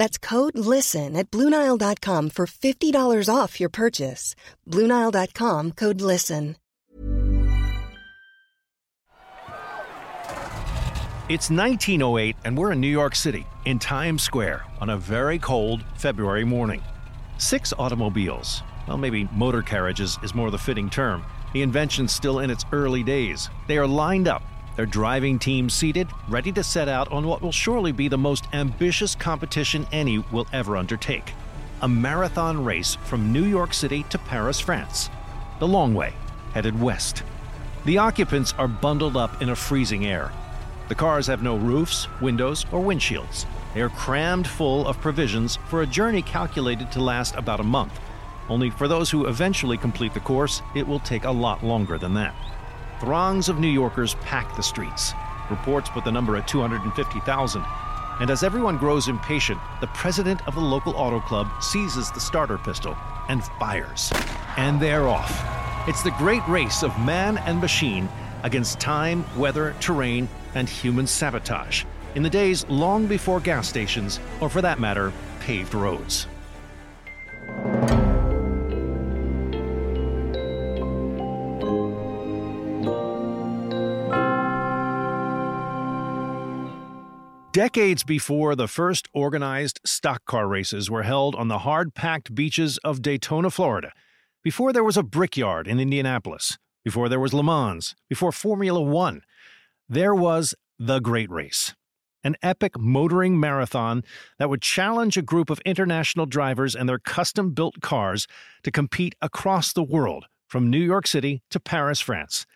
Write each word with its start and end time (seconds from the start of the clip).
That's 0.00 0.16
code 0.16 0.56
LISTEN 0.56 1.14
at 1.14 1.30
Bluenile.com 1.30 2.30
for 2.30 2.46
$50 2.46 3.28
off 3.28 3.60
your 3.60 3.68
purchase. 3.68 4.34
Bluenile.com 4.66 5.72
code 5.72 6.00
LISTEN. 6.00 6.56
It's 11.28 11.50
1908, 11.50 12.36
and 12.46 12.56
we're 12.56 12.72
in 12.72 12.80
New 12.80 12.88
York 12.88 13.14
City, 13.14 13.44
in 13.66 13.78
Times 13.78 14.22
Square, 14.22 14.64
on 14.80 14.88
a 14.88 14.96
very 14.96 15.38
cold 15.38 15.84
February 15.96 16.44
morning. 16.44 16.82
Six 17.36 17.74
automobiles, 17.78 18.62
well, 18.88 18.96
maybe 18.96 19.28
motor 19.34 19.60
carriages 19.60 20.18
is 20.22 20.34
more 20.34 20.50
the 20.50 20.56
fitting 20.58 20.88
term. 20.88 21.22
The 21.52 21.60
invention's 21.60 22.10
still 22.10 22.38
in 22.38 22.48
its 22.48 22.64
early 22.72 23.02
days. 23.02 23.50
They 23.68 23.76
are 23.76 23.86
lined 23.86 24.28
up 24.28 24.42
their 24.80 24.86
driving 24.86 25.38
team 25.38 25.68
seated, 25.68 26.08
ready 26.26 26.50
to 26.50 26.64
set 26.64 26.88
out 26.88 27.12
on 27.12 27.26
what 27.26 27.42
will 27.42 27.52
surely 27.52 27.92
be 27.92 28.08
the 28.08 28.16
most 28.16 28.46
ambitious 28.54 29.14
competition 29.14 29.86
any 29.92 30.20
will 30.32 30.46
ever 30.54 30.74
undertake 30.74 31.34
a 31.82 31.88
marathon 31.88 32.64
race 32.64 32.94
from 33.04 33.30
New 33.30 33.44
York 33.44 33.74
City 33.74 34.04
to 34.08 34.16
Paris, 34.16 34.58
France. 34.58 35.10
The 35.58 35.68
long 35.68 35.92
way, 35.92 36.14
headed 36.54 36.80
west. 36.80 37.22
The 37.84 37.98
occupants 37.98 38.54
are 38.56 38.68
bundled 38.68 39.18
up 39.18 39.42
in 39.42 39.50
a 39.50 39.54
freezing 39.54 40.06
air. 40.06 40.32
The 40.88 40.94
cars 40.94 41.26
have 41.26 41.42
no 41.42 41.56
roofs, 41.56 42.08
windows, 42.22 42.64
or 42.72 42.80
windshields. 42.80 43.44
They 43.74 43.82
are 43.82 43.90
crammed 43.90 44.46
full 44.46 44.86
of 44.86 44.98
provisions 45.02 45.58
for 45.68 45.82
a 45.82 45.86
journey 45.86 46.22
calculated 46.22 46.90
to 46.92 47.02
last 47.02 47.34
about 47.34 47.60
a 47.60 47.64
month. 47.64 48.00
Only 48.48 48.70
for 48.70 48.88
those 48.88 49.10
who 49.10 49.26
eventually 49.26 49.76
complete 49.76 50.14
the 50.14 50.20
course, 50.20 50.62
it 50.74 50.88
will 50.88 51.00
take 51.00 51.24
a 51.24 51.30
lot 51.30 51.62
longer 51.62 51.98
than 51.98 52.14
that. 52.14 52.34
Throngs 53.00 53.48
of 53.48 53.58
New 53.58 53.68
Yorkers 53.68 54.14
pack 54.22 54.54
the 54.56 54.62
streets. 54.62 55.14
Reports 55.50 55.88
put 55.88 56.04
the 56.04 56.12
number 56.12 56.36
at 56.36 56.46
250,000. 56.46 57.64
And 58.20 58.30
as 58.30 58.42
everyone 58.42 58.76
grows 58.76 59.08
impatient, 59.08 59.58
the 59.80 59.86
president 59.88 60.46
of 60.46 60.54
the 60.54 60.60
local 60.60 60.94
auto 60.94 61.20
club 61.20 61.48
seizes 61.62 62.10
the 62.10 62.20
starter 62.20 62.58
pistol 62.58 62.96
and 63.28 63.42
fires. 63.58 64.12
And 64.56 64.78
they're 64.78 65.08
off. 65.08 65.32
It's 65.88 66.02
the 66.02 66.10
great 66.12 66.46
race 66.46 66.82
of 66.82 66.98
man 67.00 67.38
and 67.38 67.60
machine 67.60 68.08
against 68.42 68.78
time, 68.78 69.24
weather, 69.36 69.74
terrain, 69.80 70.28
and 70.54 70.68
human 70.68 71.06
sabotage 71.06 71.84
in 72.14 72.22
the 72.22 72.30
days 72.30 72.66
long 72.68 73.06
before 73.06 73.40
gas 73.40 73.68
stations, 73.68 74.20
or 74.40 74.48
for 74.48 74.62
that 74.62 74.80
matter, 74.80 75.12
paved 75.40 75.74
roads. 75.74 76.26
Decades 87.52 88.04
before 88.04 88.54
the 88.54 88.68
first 88.68 89.08
organized 89.12 89.80
stock 89.84 90.24
car 90.24 90.46
races 90.46 90.88
were 90.88 91.02
held 91.02 91.34
on 91.34 91.48
the 91.48 91.58
hard 91.58 91.94
packed 91.94 92.32
beaches 92.32 92.78
of 92.84 93.02
Daytona, 93.02 93.50
Florida, 93.50 93.90
before 94.44 94.72
there 94.72 94.84
was 94.84 94.96
a 94.96 95.02
brickyard 95.02 95.66
in 95.66 95.80
Indianapolis, 95.80 96.58
before 96.84 97.08
there 97.08 97.18
was 97.18 97.34
Le 97.34 97.42
Mans, 97.42 97.96
before 98.08 98.30
Formula 98.30 98.80
One, 98.80 99.22
there 99.88 100.14
was 100.14 100.54
the 100.78 101.00
Great 101.00 101.28
Race, 101.28 101.74
an 102.22 102.36
epic 102.40 102.78
motoring 102.78 103.40
marathon 103.40 104.04
that 104.38 104.48
would 104.48 104.62
challenge 104.62 105.16
a 105.16 105.22
group 105.22 105.50
of 105.50 105.58
international 105.66 106.26
drivers 106.26 106.76
and 106.76 106.88
their 106.88 107.00
custom 107.00 107.50
built 107.50 107.80
cars 107.80 108.28
to 108.62 108.70
compete 108.70 109.16
across 109.20 109.72
the 109.72 109.82
world, 109.82 110.26
from 110.46 110.70
New 110.70 110.78
York 110.78 111.04
City 111.04 111.42
to 111.50 111.58
Paris, 111.58 112.00
France. 112.00 112.46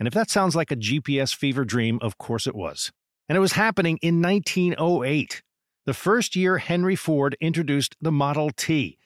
And 0.00 0.08
if 0.08 0.14
that 0.14 0.30
sounds 0.30 0.56
like 0.56 0.72
a 0.72 0.76
GPS 0.76 1.32
fever 1.32 1.64
dream, 1.64 2.00
of 2.02 2.18
course 2.18 2.48
it 2.48 2.56
was 2.56 2.90
and 3.32 3.38
it 3.38 3.40
was 3.40 3.52
happening 3.52 3.98
in 4.02 4.20
1908, 4.20 5.42
the 5.86 5.94
first 5.94 6.36
year 6.36 6.58
Henry 6.58 6.94
Ford 6.94 7.34
introduced 7.40 7.96
the 7.98 8.12
Model 8.12 8.50
T, 8.50 8.98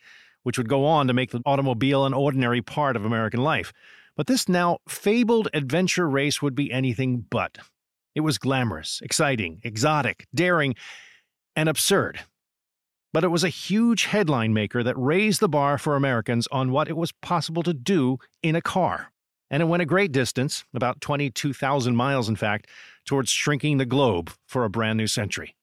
which 0.43 0.59
would 0.59 0.69
go 0.69 0.85
on 0.85 1.07
to 1.07 1.13
make 1.13 1.31
the 1.31 1.41
automobile 1.47 2.05
an 2.05 2.13
ordinary 2.13 2.61
part 2.61 2.97
of 2.97 3.05
American 3.05 3.41
life. 3.41 3.73
But 4.17 4.27
this 4.27 4.49
now 4.49 4.79
fabled 4.89 5.47
adventure 5.55 6.09
race 6.09 6.43
would 6.43 6.57
be 6.57 6.73
anything 6.73 7.25
but. 7.31 7.59
It 8.17 8.23
was 8.23 8.37
glamorous, 8.37 9.01
exciting, 9.01 9.61
exotic, 9.63 10.27
daring, 10.35 10.75
and 11.55 11.69
absurd. 11.69 12.19
But 13.13 13.23
it 13.23 13.29
was 13.29 13.45
a 13.45 13.49
huge 13.49 14.07
headline 14.07 14.53
maker 14.53 14.83
that 14.83 14.99
raised 14.99 15.39
the 15.39 15.49
bar 15.49 15.79
for 15.79 15.95
Americans 15.95 16.49
on 16.51 16.73
what 16.73 16.89
it 16.89 16.97
was 16.97 17.13
possible 17.13 17.63
to 17.63 17.73
do 17.73 18.19
in 18.43 18.57
a 18.57 18.61
car. 18.61 19.13
And 19.51 19.63
it 19.63 19.67
went 19.67 19.83
a 19.83 19.87
great 19.87 20.13
distance, 20.13 20.65
about 20.75 21.01
22,000 21.01 21.95
miles, 21.95 22.29
in 22.29 22.37
fact, 22.37 22.69
towards 23.05 23.31
shrinking 23.31 23.79
the 23.79 23.87
globe 23.87 24.33
for 24.47 24.65
a 24.65 24.71
brand 24.71 24.97
new 24.97 25.07
century. 25.07 25.55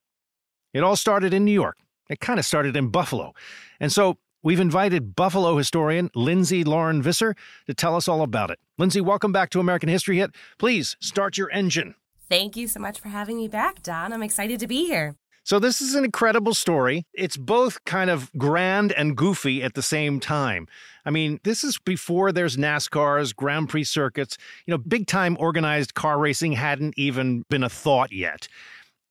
It 0.74 0.84
all 0.84 0.96
started 0.96 1.34
in 1.34 1.46
New 1.46 1.52
York. 1.52 1.78
It 2.10 2.20
kind 2.20 2.40
of 2.40 2.46
started 2.46 2.76
in 2.76 2.90
Buffalo. 2.90 3.34
And 3.80 3.92
so 3.92 4.18
we've 4.42 4.60
invited 4.60 5.16
Buffalo 5.16 5.58
historian 5.58 6.10
Lindsey 6.16 6.64
Lauren 6.64 7.02
Visser 7.02 7.36
to 7.68 7.74
tell 7.74 7.96
us 7.96 8.08
all 8.08 8.22
about 8.22 8.52
it. 8.52 8.60
Lindsey, 8.78 9.02
welcome 9.02 9.32
back 9.32 9.50
to 9.52 9.60
American 9.60 9.90
History 9.90 10.18
Hit. 10.18 10.32
Please 10.58 10.98
start 11.00 11.38
your 11.38 11.52
engine. 11.52 11.96
Thank 12.30 12.56
you 12.56 12.68
so 12.68 12.80
much 12.80 13.00
for 13.00 13.10
having 13.10 13.38
me 13.38 13.48
back, 13.48 13.84
Don. 13.84 14.14
I'm 14.14 14.24
excited 14.24 14.60
to 14.62 14.68
be 14.68 14.86
here. 14.86 15.16
So, 15.46 15.59
this 15.59 15.81
is 15.81 15.94
an 15.94 16.06
incredible 16.06 16.54
story. 16.54 17.06
It's 17.14 17.36
both 17.36 17.84
kind 17.84 18.09
of 18.09 18.31
grand 18.38 18.94
and 18.94 19.16
goofy 19.18 19.62
at 19.62 19.74
the 19.74 19.81
same 19.81 20.22
time. 20.22 20.68
I 21.06 21.09
mean, 21.09 21.40
this 21.44 21.66
is 21.66 21.78
before 21.78 22.31
there's 22.31 22.56
NASCARs, 22.56 23.36
Grand 23.36 23.68
Prix 23.68 23.84
circuits. 23.84 24.38
You 24.66 24.72
know, 24.72 24.78
big 24.78 25.06
time 25.06 25.36
organized 25.40 25.96
car 25.96 26.18
racing 26.18 26.53
hadn't 26.53 26.94
even 26.98 27.44
been 27.50 27.64
a 27.64 27.70
thought 27.70 28.14
yet. 28.14 28.48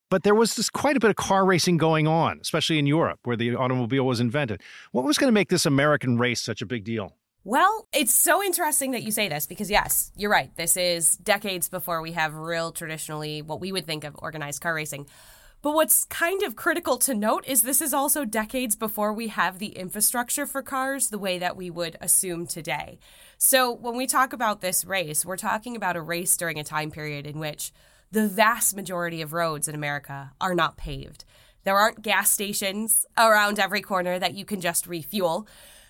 But 0.08 0.22
there 0.22 0.34
was 0.34 0.56
just 0.56 0.72
quite 0.72 0.96
a 0.96 1.00
bit 1.00 1.10
of 1.10 1.16
car 1.16 1.44
racing 1.44 1.76
going 1.76 2.06
on, 2.06 2.38
especially 2.40 2.78
in 2.78 2.86
Europe 2.86 3.20
where 3.24 3.36
the 3.36 3.54
automobile 3.54 4.04
was 4.04 4.20
invented. 4.20 4.62
What 4.92 5.04
was 5.04 5.18
going 5.18 5.28
to 5.28 5.32
make 5.32 5.48
this 5.48 5.66
American 5.66 6.18
race 6.18 6.40
such 6.40 6.60
a 6.62 6.66
big 6.66 6.84
deal? 6.84 7.16
Well, 7.44 7.88
it's 7.92 8.14
so 8.14 8.42
interesting 8.42 8.92
that 8.92 9.02
you 9.02 9.10
say 9.10 9.28
this 9.28 9.46
because, 9.46 9.70
yes, 9.70 10.12
you're 10.16 10.30
right. 10.30 10.54
This 10.56 10.76
is 10.76 11.16
decades 11.16 11.68
before 11.68 12.00
we 12.00 12.12
have 12.12 12.34
real 12.34 12.72
traditionally 12.72 13.42
what 13.42 13.60
we 13.60 13.72
would 13.72 13.86
think 13.86 14.04
of 14.04 14.14
organized 14.18 14.60
car 14.60 14.74
racing. 14.74 15.06
But 15.62 15.74
what's 15.74 16.06
kind 16.06 16.42
of 16.42 16.56
critical 16.56 16.98
to 16.98 17.14
note 17.14 17.46
is 17.46 17.62
this 17.62 17.80
is 17.80 17.94
also 17.94 18.24
decades 18.24 18.74
before 18.74 19.12
we 19.12 19.28
have 19.28 19.60
the 19.60 19.68
infrastructure 19.68 20.44
for 20.44 20.60
cars 20.60 21.08
the 21.08 21.20
way 21.20 21.38
that 21.38 21.56
we 21.56 21.70
would 21.70 21.96
assume 22.00 22.48
today. 22.48 22.98
So 23.38 23.70
when 23.70 23.96
we 23.96 24.08
talk 24.08 24.32
about 24.32 24.60
this 24.60 24.84
race, 24.84 25.24
we're 25.24 25.36
talking 25.36 25.76
about 25.76 25.94
a 25.94 26.02
race 26.02 26.36
during 26.36 26.58
a 26.58 26.64
time 26.64 26.90
period 26.90 27.28
in 27.28 27.38
which 27.38 27.72
the 28.10 28.26
vast 28.26 28.74
majority 28.74 29.22
of 29.22 29.32
roads 29.32 29.68
in 29.68 29.76
America 29.76 30.32
are 30.40 30.54
not 30.54 30.76
paved. 30.76 31.24
There 31.62 31.78
aren't 31.78 32.02
gas 32.02 32.32
stations 32.32 33.06
around 33.16 33.60
every 33.60 33.82
corner 33.82 34.18
that 34.18 34.34
you 34.34 34.44
can 34.44 34.60
just 34.60 34.88
refuel. 34.88 35.46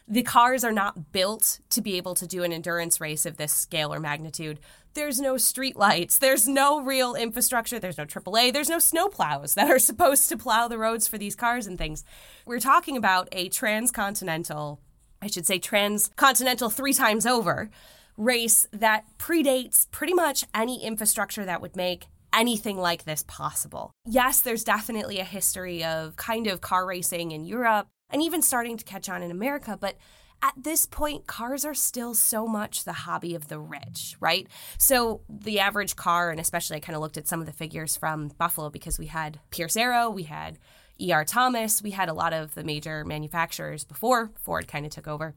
The 0.08 0.22
cars 0.22 0.64
are 0.64 0.72
not 0.72 1.12
built 1.12 1.60
to 1.70 1.80
be 1.80 1.96
able 1.96 2.14
to 2.16 2.26
do 2.26 2.42
an 2.42 2.52
endurance 2.52 3.00
race 3.00 3.24
of 3.24 3.36
this 3.36 3.52
scale 3.52 3.94
or 3.94 4.00
magnitude. 4.00 4.58
There's 4.94 5.20
no 5.20 5.36
street 5.38 5.76
lights, 5.76 6.18
there's 6.18 6.46
no 6.46 6.82
real 6.82 7.14
infrastructure, 7.14 7.78
there's 7.78 7.96
no 7.96 8.04
AAA, 8.04 8.52
there's 8.52 8.68
no 8.68 8.78
snow 8.78 9.08
plows 9.08 9.54
that 9.54 9.70
are 9.70 9.78
supposed 9.80 10.28
to 10.28 10.36
plow 10.36 10.68
the 10.68 10.78
roads 10.78 11.08
for 11.08 11.18
these 11.18 11.36
cars 11.36 11.66
and 11.66 11.78
things. 11.78 12.04
We're 12.44 12.60
talking 12.60 12.96
about 12.96 13.28
a 13.32 13.48
transcontinental, 13.48 14.80
I 15.22 15.28
should 15.28 15.46
say 15.46 15.58
transcontinental 15.58 16.68
three 16.68 16.92
times 16.92 17.24
over 17.24 17.70
race 18.16 18.66
that 18.72 19.04
predates 19.18 19.90
pretty 19.90 20.12
much 20.14 20.44
any 20.54 20.84
infrastructure 20.84 21.44
that 21.44 21.62
would 21.62 21.76
make 21.76 22.06
anything 22.32 22.78
like 22.78 23.04
this 23.04 23.24
possible. 23.26 23.92
Yes, 24.06 24.40
there's 24.40 24.64
definitely 24.64 25.18
a 25.18 25.24
history 25.24 25.84
of 25.84 26.16
kind 26.16 26.46
of 26.46 26.60
car 26.60 26.86
racing 26.86 27.30
in 27.30 27.44
Europe 27.44 27.88
and 28.12 28.22
even 28.22 28.42
starting 28.42 28.76
to 28.76 28.84
catch 28.84 29.08
on 29.08 29.22
in 29.22 29.30
America, 29.30 29.76
but 29.80 29.96
at 30.42 30.54
this 30.56 30.86
point, 30.86 31.28
cars 31.28 31.64
are 31.64 31.74
still 31.74 32.14
so 32.14 32.46
much 32.46 32.84
the 32.84 32.92
hobby 32.92 33.34
of 33.34 33.46
the 33.46 33.60
rich, 33.60 34.16
right? 34.18 34.48
So 34.76 35.20
the 35.28 35.60
average 35.60 35.94
car, 35.94 36.30
and 36.30 36.40
especially 36.40 36.76
I 36.76 36.80
kind 36.80 36.96
of 36.96 37.02
looked 37.02 37.16
at 37.16 37.28
some 37.28 37.40
of 37.40 37.46
the 37.46 37.52
figures 37.52 37.96
from 37.96 38.28
Buffalo 38.38 38.68
because 38.68 38.98
we 38.98 39.06
had 39.06 39.38
Pierce 39.50 39.76
Arrow, 39.76 40.10
we 40.10 40.24
had 40.24 40.58
ER 41.00 41.24
Thomas, 41.24 41.80
we 41.80 41.92
had 41.92 42.08
a 42.08 42.14
lot 42.14 42.32
of 42.32 42.54
the 42.54 42.64
major 42.64 43.04
manufacturers 43.04 43.84
before 43.84 44.32
Ford 44.34 44.66
kind 44.66 44.84
of 44.84 44.90
took 44.90 45.06
over. 45.06 45.34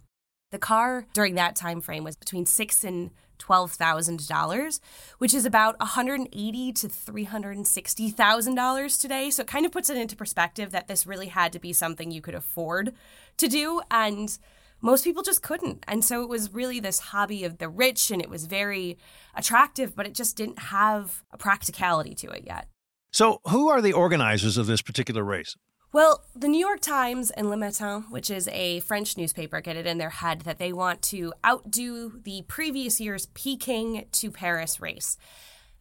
The 0.51 0.57
car 0.57 1.06
during 1.13 1.36
that 1.36 1.56
time 1.56 1.81
frame 1.81 2.04
was 2.04 2.16
between 2.16 2.45
six 2.45 2.83
and 2.83 3.12
twelve 3.37 3.71
thousand 3.71 4.27
dollars, 4.27 4.79
which 5.17 5.33
is 5.33 5.45
about 5.45 5.79
one 5.79 5.89
hundred 5.89 6.27
eighty 6.33 6.71
to 6.73 6.89
three 6.89 7.23
hundred 7.23 7.65
sixty 7.67 8.09
thousand 8.09 8.55
dollars 8.55 8.97
today. 8.97 9.29
So 9.29 9.41
it 9.41 9.47
kind 9.47 9.65
of 9.65 9.71
puts 9.71 9.89
it 9.89 9.97
into 9.97 10.15
perspective 10.15 10.71
that 10.71 10.87
this 10.87 11.05
really 11.05 11.27
had 11.27 11.53
to 11.53 11.59
be 11.59 11.73
something 11.73 12.11
you 12.11 12.21
could 12.21 12.35
afford 12.35 12.93
to 13.37 13.47
do, 13.47 13.81
and 13.91 14.37
most 14.81 15.03
people 15.03 15.23
just 15.23 15.41
couldn't. 15.41 15.83
And 15.87 16.03
so 16.03 16.21
it 16.21 16.29
was 16.29 16.53
really 16.53 16.79
this 16.79 16.99
hobby 16.99 17.43
of 17.43 17.57
the 17.57 17.69
rich, 17.69 18.11
and 18.11 18.21
it 18.21 18.29
was 18.29 18.45
very 18.45 18.97
attractive, 19.35 19.95
but 19.95 20.05
it 20.05 20.13
just 20.13 20.38
didn't 20.38 20.59
have 20.59 21.23
a 21.31 21.38
practicality 21.38 22.13
to 22.15 22.29
it 22.29 22.43
yet. 22.45 22.67
So, 23.11 23.39
who 23.49 23.69
are 23.69 23.81
the 23.81 23.93
organizers 23.93 24.57
of 24.57 24.67
this 24.67 24.81
particular 24.81 25.23
race? 25.23 25.55
Well, 25.95 26.25
the 26.36 26.50
New 26.50 26.59
York 26.59 26.81
Times 26.81 27.31
and 27.31 27.50
Le 27.50 27.56
Matin, 27.56 28.01
which 28.09 28.30
is 28.30 28.50
a 28.50 28.81
French 28.81 29.15
newspaper, 29.15 29.62
get 29.62 29.77
it 29.77 29.88
in 29.88 29.97
their 29.97 30.09
head 30.09 30.42
that 30.42 30.59
they 30.59 30.74
want 30.74 31.01
to 31.03 31.31
outdo 31.45 32.19
the 32.21 32.42
previous 32.50 33.00
year's 33.00 33.27
Peking 33.27 34.06
to 34.12 34.30
Paris 34.30 34.81
race. 34.81 35.18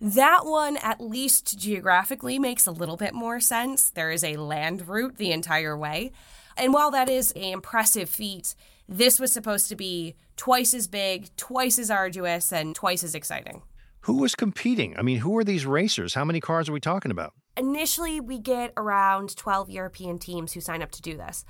That 0.00 0.42
one, 0.44 0.76
at 0.76 1.00
least 1.00 1.58
geographically, 1.58 2.38
makes 2.38 2.64
a 2.64 2.70
little 2.70 2.96
bit 2.96 3.12
more 3.12 3.40
sense. 3.40 3.90
There 3.90 4.12
is 4.12 4.22
a 4.22 4.36
land 4.36 4.86
route 4.86 5.16
the 5.16 5.32
entire 5.32 5.76
way. 5.76 6.12
And 6.56 6.72
while 6.72 6.92
that 6.92 7.08
is 7.08 7.32
an 7.32 7.42
impressive 7.42 8.08
feat, 8.08 8.54
this 8.88 9.18
was 9.18 9.32
supposed 9.32 9.68
to 9.70 9.74
be 9.74 10.14
twice 10.36 10.74
as 10.74 10.86
big, 10.86 11.34
twice 11.36 11.76
as 11.76 11.90
arduous, 11.90 12.52
and 12.52 12.76
twice 12.76 13.02
as 13.02 13.16
exciting. 13.16 13.62
Who 14.02 14.18
was 14.18 14.36
competing? 14.36 14.96
I 14.96 15.02
mean, 15.02 15.18
who 15.18 15.36
are 15.38 15.44
these 15.44 15.66
racers? 15.66 16.14
How 16.14 16.24
many 16.24 16.38
cars 16.38 16.68
are 16.68 16.72
we 16.72 16.78
talking 16.78 17.10
about? 17.10 17.32
Initially, 17.56 18.20
we 18.20 18.38
get 18.38 18.72
around 18.76 19.36
12 19.36 19.70
European 19.70 20.18
teams 20.18 20.52
who 20.52 20.60
sign 20.60 20.82
up 20.82 20.90
to 20.92 21.02
do 21.02 21.16
this. 21.16 21.44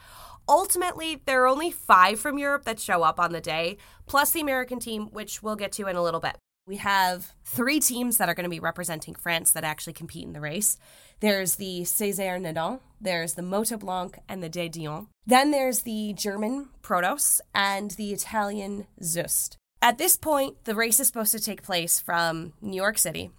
Ultimately, 0.49 1.23
there 1.25 1.43
are 1.43 1.49
only 1.49 1.71
five 1.71 2.21
from 2.21 2.39
Europe 2.39 2.65
that 2.65 2.79
show 2.79 3.03
up 3.03 3.19
on 3.19 3.33
the 3.33 3.41
day, 3.41 3.79
plus 4.07 4.31
the 4.31 4.43
American 4.43 4.79
team, 4.79 5.07
which 5.13 5.43
we'll 5.43 5.57
get 5.57 5.73
to 5.73 5.87
in 5.87 5.97
a 5.97 6.03
little 6.03 6.21
bit. 6.21 6.37
We 6.67 6.77
have 6.77 7.35
three 7.45 7.81
teams 7.81 8.19
that 8.19 8.29
are 8.29 8.35
going 8.35 8.45
to 8.45 8.51
be 8.51 8.61
representing 8.61 9.15
France 9.15 9.53
that 9.53 9.65
actually 9.65 9.93
compete 9.93 10.25
in 10.25 10.33
the 10.33 10.41
race. 10.41 10.79
There's 11.21 11.57
the 11.57 11.83
Sizaire-Naudin, 11.83 12.81
there's 13.01 13.35
the 13.35 13.43
Motobloc, 13.43 14.19
and 14.29 14.43
the 14.43 14.49
De 14.49 14.69
Dion. 14.69 15.09
Then 15.27 15.51
there's 15.51 15.81
the 15.81 16.15
German 16.15 16.71
Protos 16.83 17.41
and 17.55 17.93
the 17.93 18.13
Italian 18.13 18.87
Zust. 19.03 19.57
At 19.83 19.99
this 19.99 20.17
point, 20.17 20.65
the 20.65 20.75
race 20.75 21.01
is 21.01 21.07
supposed 21.07 21.33
to 21.33 21.41
take 21.41 21.63
place 21.63 22.01
from 22.01 22.55
New 22.63 22.77
York 22.77 22.97
City 22.97 23.31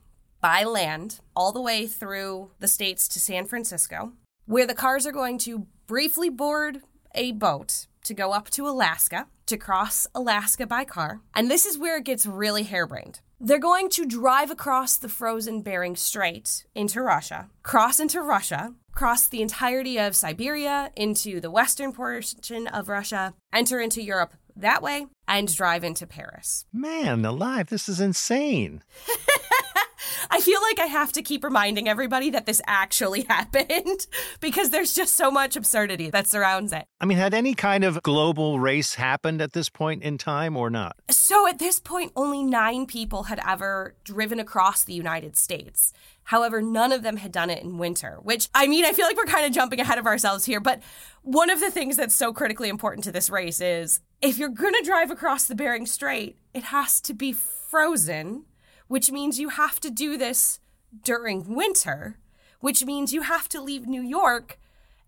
by 0.45 0.63
land 0.63 1.21
all 1.35 1.51
the 1.51 1.59
way 1.59 1.87
through 1.87 2.51
the 2.59 2.67
states 2.67 3.07
to 3.07 3.19
San 3.19 3.47
Francisco, 3.47 4.13
where 4.45 4.67
the 4.67 4.75
cars 4.75 5.07
are 5.07 5.11
going 5.11 5.39
to 5.39 5.65
briefly 5.87 6.29
board 6.29 6.81
a 7.15 7.31
boat 7.31 7.87
to 8.03 8.13
go 8.13 8.31
up 8.31 8.51
to 8.51 8.67
Alaska 8.67 9.25
to 9.47 9.57
cross 9.57 10.05
Alaska 10.13 10.67
by 10.67 10.85
car. 10.85 11.21
And 11.33 11.49
this 11.49 11.65
is 11.65 11.79
where 11.79 11.97
it 11.97 12.03
gets 12.03 12.27
really 12.27 12.61
harebrained. 12.61 13.21
They're 13.39 13.57
going 13.57 13.89
to 13.89 14.05
drive 14.05 14.51
across 14.51 14.97
the 14.97 15.09
frozen 15.09 15.63
Bering 15.63 15.95
Strait 15.95 16.67
into 16.75 17.01
Russia, 17.01 17.49
cross 17.63 17.99
into 17.99 18.21
Russia, 18.21 18.75
cross 18.93 19.25
the 19.25 19.41
entirety 19.41 19.97
of 19.97 20.15
Siberia 20.15 20.91
into 20.95 21.41
the 21.41 21.49
western 21.49 21.91
portion 21.91 22.67
of 22.67 22.87
Russia, 22.87 23.33
enter 23.51 23.79
into 23.79 24.03
Europe 24.03 24.35
that 24.55 24.83
way, 24.83 25.07
and 25.27 25.53
drive 25.53 25.83
into 25.83 26.07
Paris. 26.07 26.65
Man, 26.73 27.25
alive, 27.25 27.67
this 27.67 27.89
is 27.89 27.99
insane. 27.99 28.83
I 30.29 30.39
feel 30.39 30.61
like 30.61 30.79
I 30.79 30.85
have 30.85 31.11
to 31.13 31.21
keep 31.21 31.43
reminding 31.43 31.87
everybody 31.87 32.29
that 32.31 32.45
this 32.45 32.61
actually 32.65 33.21
happened 33.29 34.07
because 34.39 34.69
there's 34.69 34.93
just 34.93 35.15
so 35.15 35.31
much 35.31 35.55
absurdity 35.55 36.09
that 36.11 36.27
surrounds 36.27 36.73
it. 36.73 36.85
I 36.99 37.05
mean, 37.05 37.17
had 37.17 37.33
any 37.33 37.53
kind 37.53 37.83
of 37.83 38.01
global 38.03 38.59
race 38.59 38.95
happened 38.95 39.41
at 39.41 39.53
this 39.53 39.69
point 39.69 40.03
in 40.03 40.17
time 40.17 40.57
or 40.57 40.69
not? 40.69 40.95
So 41.09 41.47
at 41.47 41.59
this 41.59 41.79
point, 41.79 42.11
only 42.15 42.43
nine 42.43 42.85
people 42.85 43.23
had 43.23 43.39
ever 43.45 43.95
driven 44.03 44.39
across 44.39 44.83
the 44.83 44.93
United 44.93 45.37
States. 45.37 45.93
However, 46.25 46.61
none 46.61 46.91
of 46.91 47.03
them 47.03 47.17
had 47.17 47.31
done 47.31 47.49
it 47.49 47.63
in 47.63 47.77
winter, 47.77 48.17
which 48.21 48.49
I 48.53 48.67
mean, 48.67 48.85
I 48.85 48.93
feel 48.93 49.05
like 49.05 49.17
we're 49.17 49.25
kind 49.25 49.45
of 49.45 49.51
jumping 49.51 49.79
ahead 49.79 49.97
of 49.97 50.05
ourselves 50.05 50.45
here. 50.45 50.59
But 50.59 50.81
one 51.21 51.49
of 51.49 51.59
the 51.59 51.71
things 51.71 51.97
that's 51.97 52.15
so 52.15 52.33
critically 52.33 52.69
important 52.69 53.03
to 53.05 53.11
this 53.11 53.29
race 53.29 53.61
is 53.61 54.01
if 54.21 54.37
you're 54.37 54.49
going 54.49 54.73
to 54.73 54.83
drive 54.83 55.11
across 55.11 55.45
the 55.45 55.55
Bering 55.55 55.85
Strait, 55.85 56.37
it 56.53 56.63
has 56.63 56.99
to 57.01 57.13
be 57.13 57.31
frozen 57.31 58.45
which 58.87 59.11
means 59.11 59.39
you 59.39 59.49
have 59.49 59.79
to 59.79 59.89
do 59.89 60.17
this 60.17 60.59
during 61.03 61.55
winter, 61.55 62.17
which 62.59 62.85
means 62.85 63.13
you 63.13 63.21
have 63.21 63.49
to 63.49 63.61
leave 63.61 63.87
New 63.87 64.01
York 64.01 64.59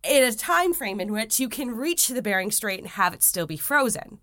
in 0.04 0.24
a 0.24 0.32
time 0.32 0.74
frame 0.74 1.00
in 1.00 1.12
which 1.12 1.40
you 1.40 1.50
can 1.50 1.76
reach 1.76 2.08
the 2.08 2.22
Bering 2.22 2.52
Strait 2.52 2.80
and 2.80 2.90
have 2.90 3.14
it 3.14 3.24
still 3.24 3.48
be 3.48 3.58
frozen. 3.58 4.20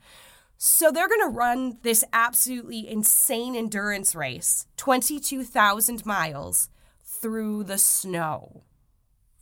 So 0.57 0.91
they're 0.91 1.09
going 1.09 1.21
to 1.21 1.37
run 1.37 1.79
this 1.83 2.05
absolutely 2.13 2.89
insane 2.89 3.57
endurance 3.57 4.15
race, 4.15 4.67
22,000 4.77 6.07
miles 6.07 6.69
through 7.25 7.65
the 7.65 7.79
snow. 7.79 8.65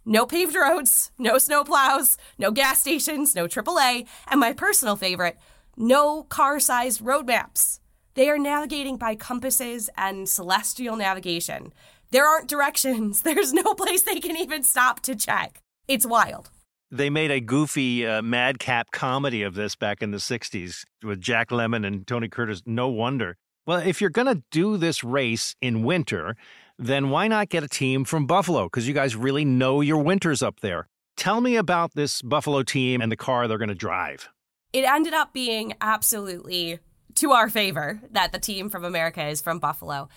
No 0.05 0.25
paved 0.25 0.55
roads, 0.55 1.11
no 1.19 1.37
snow 1.37 1.65
plows, 1.65 2.17
no 2.39 2.53
gas 2.53 2.81
stations, 2.81 3.35
no 3.35 3.49
AAA, 3.49 4.07
and 4.29 4.39
my 4.39 4.53
personal 4.53 4.95
favorite, 4.95 5.37
no 5.77 6.23
car 6.23 6.61
sized 6.61 7.03
road 7.03 7.27
maps. 7.27 7.81
They 8.15 8.31
are 8.31 8.39
navigating 8.39 8.99
by 8.99 9.17
compasses 9.17 9.91
and 9.97 10.29
celestial 10.29 10.95
navigation. 10.95 11.73
There 12.13 12.25
aren't 12.25 12.49
directions. 12.49 13.21
There's 13.23 13.53
no 13.53 13.75
place 13.75 14.03
they 14.03 14.21
can 14.21 14.37
even 14.37 14.63
stop 14.63 15.01
to 15.01 15.17
check. 15.17 15.61
It's 15.89 16.07
wild. 16.07 16.51
They 16.93 17.11
made 17.11 17.33
a 17.33 17.41
goofy 17.41 18.07
uh, 18.07 18.23
madcap 18.23 18.93
comedy 18.93 19.43
of 19.43 19.55
this 19.55 19.75
back 19.75 20.03
in 20.03 20.13
the 20.13 20.19
60s 20.19 20.85
with 21.03 21.21
Jack 21.21 21.49
Lemmon 21.51 21.85
and 21.85 22.07
Tony 22.07 22.29
Curtis. 22.29 22.63
No 22.65 22.87
wonder. 22.87 23.39
Well, 23.67 23.79
if 23.79 24.01
you're 24.01 24.11
going 24.11 24.33
to 24.33 24.43
do 24.53 24.77
this 24.77 25.03
race 25.03 25.57
in 25.61 25.83
winter, 25.83 26.37
then 26.83 27.11
why 27.11 27.29
not 27.29 27.49
get 27.49 27.63
a 27.63 27.69
team 27.69 28.05
from 28.05 28.27
Buffalo? 28.27 28.65
Because 28.65 28.89
you 28.89 28.95
guys 28.95 29.15
really 29.15 29.45
know 29.45 29.81
your 29.81 30.03
winters 30.03 30.43
up 30.43 30.61
there. 30.61 30.89
Tell 31.17 31.41
me 31.41 31.57
about 31.57 31.95
this 31.95 32.23
Buffalo 32.23 32.63
team 32.63 33.01
and 33.01 33.13
the 33.13 33.17
car 33.17 33.47
they're 33.47 33.59
going 33.59 33.69
to 33.69 33.75
drive. 33.75 34.29
It 34.73 34.85
ended 34.85 35.13
up 35.13 35.33
being 35.33 35.75
absolutely 35.81 36.79
to 37.17 37.33
our 37.33 37.49
favor 37.49 38.01
that 38.11 38.33
the 38.33 38.39
team 38.39 38.71
from 38.71 38.85
America 38.85 39.25
is 39.27 39.41
from 39.43 39.59
Buffalo. 39.59 40.09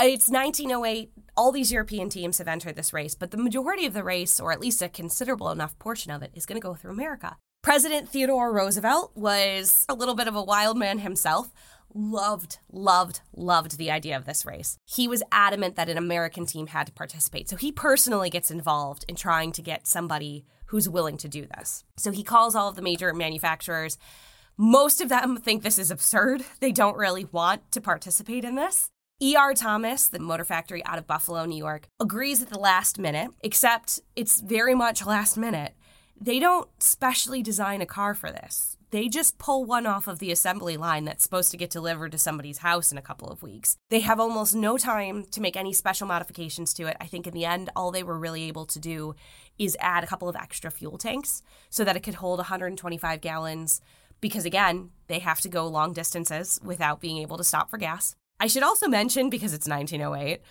It's 0.00 0.28
1908. 0.28 1.12
All 1.36 1.52
these 1.52 1.70
European 1.70 2.08
teams 2.08 2.38
have 2.38 2.48
entered 2.48 2.76
this 2.76 2.92
race, 2.92 3.14
but 3.14 3.30
the 3.30 3.36
majority 3.36 3.86
of 3.86 3.94
the 3.94 4.02
race, 4.02 4.40
or 4.40 4.52
at 4.52 4.60
least 4.60 4.82
a 4.82 4.88
considerable 4.88 5.50
enough 5.50 5.78
portion 5.78 6.10
of 6.10 6.22
it, 6.22 6.32
is 6.34 6.46
going 6.46 6.60
to 6.60 6.66
go 6.66 6.74
through 6.74 6.90
America. 6.90 7.36
President 7.62 8.08
Theodore 8.08 8.52
Roosevelt 8.52 9.12
was 9.14 9.86
a 9.88 9.94
little 9.94 10.16
bit 10.16 10.26
of 10.26 10.34
a 10.34 10.42
wild 10.42 10.76
man 10.76 10.98
himself. 10.98 11.52
Loved, 11.94 12.58
loved, 12.70 13.20
loved 13.34 13.76
the 13.78 13.90
idea 13.90 14.16
of 14.16 14.24
this 14.24 14.46
race. 14.46 14.78
He 14.86 15.06
was 15.06 15.22
adamant 15.30 15.76
that 15.76 15.88
an 15.88 15.98
American 15.98 16.46
team 16.46 16.68
had 16.68 16.86
to 16.86 16.92
participate. 16.92 17.48
So 17.48 17.56
he 17.56 17.72
personally 17.72 18.30
gets 18.30 18.50
involved 18.50 19.04
in 19.08 19.14
trying 19.14 19.52
to 19.52 19.62
get 19.62 19.86
somebody 19.86 20.44
who's 20.66 20.88
willing 20.88 21.18
to 21.18 21.28
do 21.28 21.46
this. 21.56 21.84
So 21.98 22.10
he 22.10 22.22
calls 22.22 22.54
all 22.54 22.68
of 22.68 22.76
the 22.76 22.82
major 22.82 23.12
manufacturers 23.12 23.98
most 24.56 25.00
of 25.00 25.08
them 25.08 25.36
think 25.36 25.62
this 25.62 25.78
is 25.78 25.90
absurd. 25.90 26.44
They 26.60 26.72
don't 26.72 26.96
really 26.96 27.24
want 27.24 27.72
to 27.72 27.80
participate 27.80 28.44
in 28.44 28.54
this. 28.54 28.90
E.R. 29.20 29.54
Thomas, 29.54 30.06
the 30.06 30.20
motor 30.20 30.44
factory 30.44 30.84
out 30.84 30.98
of 30.98 31.08
Buffalo, 31.08 31.44
New 31.44 31.56
York, 31.56 31.88
agrees 31.98 32.40
at 32.40 32.50
the 32.50 32.58
last 32.58 32.98
minute, 32.98 33.30
except 33.42 34.00
it's 34.14 34.40
very 34.40 34.74
much 34.74 35.04
last 35.04 35.36
minute. 35.36 35.74
They 36.20 36.38
don't 36.38 36.68
specially 36.80 37.42
design 37.42 37.80
a 37.80 37.86
car 37.86 38.14
for 38.14 38.30
this. 38.30 38.76
They 38.92 39.08
just 39.08 39.38
pull 39.38 39.64
one 39.64 39.86
off 39.86 40.06
of 40.06 40.18
the 40.18 40.30
assembly 40.30 40.76
line 40.76 41.06
that's 41.06 41.22
supposed 41.22 41.50
to 41.50 41.56
get 41.56 41.70
delivered 41.70 42.12
to 42.12 42.18
somebody's 42.18 42.58
house 42.58 42.92
in 42.92 42.98
a 42.98 43.02
couple 43.02 43.30
of 43.30 43.42
weeks. 43.42 43.78
They 43.88 44.00
have 44.00 44.20
almost 44.20 44.54
no 44.54 44.76
time 44.76 45.24
to 45.30 45.40
make 45.40 45.56
any 45.56 45.72
special 45.72 46.06
modifications 46.06 46.74
to 46.74 46.88
it. 46.88 46.98
I 47.00 47.06
think 47.06 47.26
in 47.26 47.32
the 47.32 47.46
end, 47.46 47.70
all 47.74 47.90
they 47.90 48.02
were 48.02 48.18
really 48.18 48.42
able 48.44 48.66
to 48.66 48.78
do 48.78 49.14
is 49.58 49.78
add 49.80 50.04
a 50.04 50.06
couple 50.06 50.28
of 50.28 50.36
extra 50.36 50.70
fuel 50.70 50.98
tanks 50.98 51.42
so 51.70 51.84
that 51.84 51.96
it 51.96 52.02
could 52.02 52.16
hold 52.16 52.38
125 52.38 53.22
gallons 53.22 53.80
because 54.20 54.44
again, 54.44 54.90
they 55.06 55.20
have 55.20 55.40
to 55.40 55.48
go 55.48 55.66
long 55.66 55.94
distances 55.94 56.60
without 56.62 57.00
being 57.00 57.16
able 57.16 57.38
to 57.38 57.44
stop 57.44 57.70
for 57.70 57.78
gas. 57.78 58.14
I 58.38 58.46
should 58.46 58.62
also 58.62 58.88
mention, 58.88 59.30
because 59.30 59.54
it's 59.54 59.66
1908, 59.66 60.42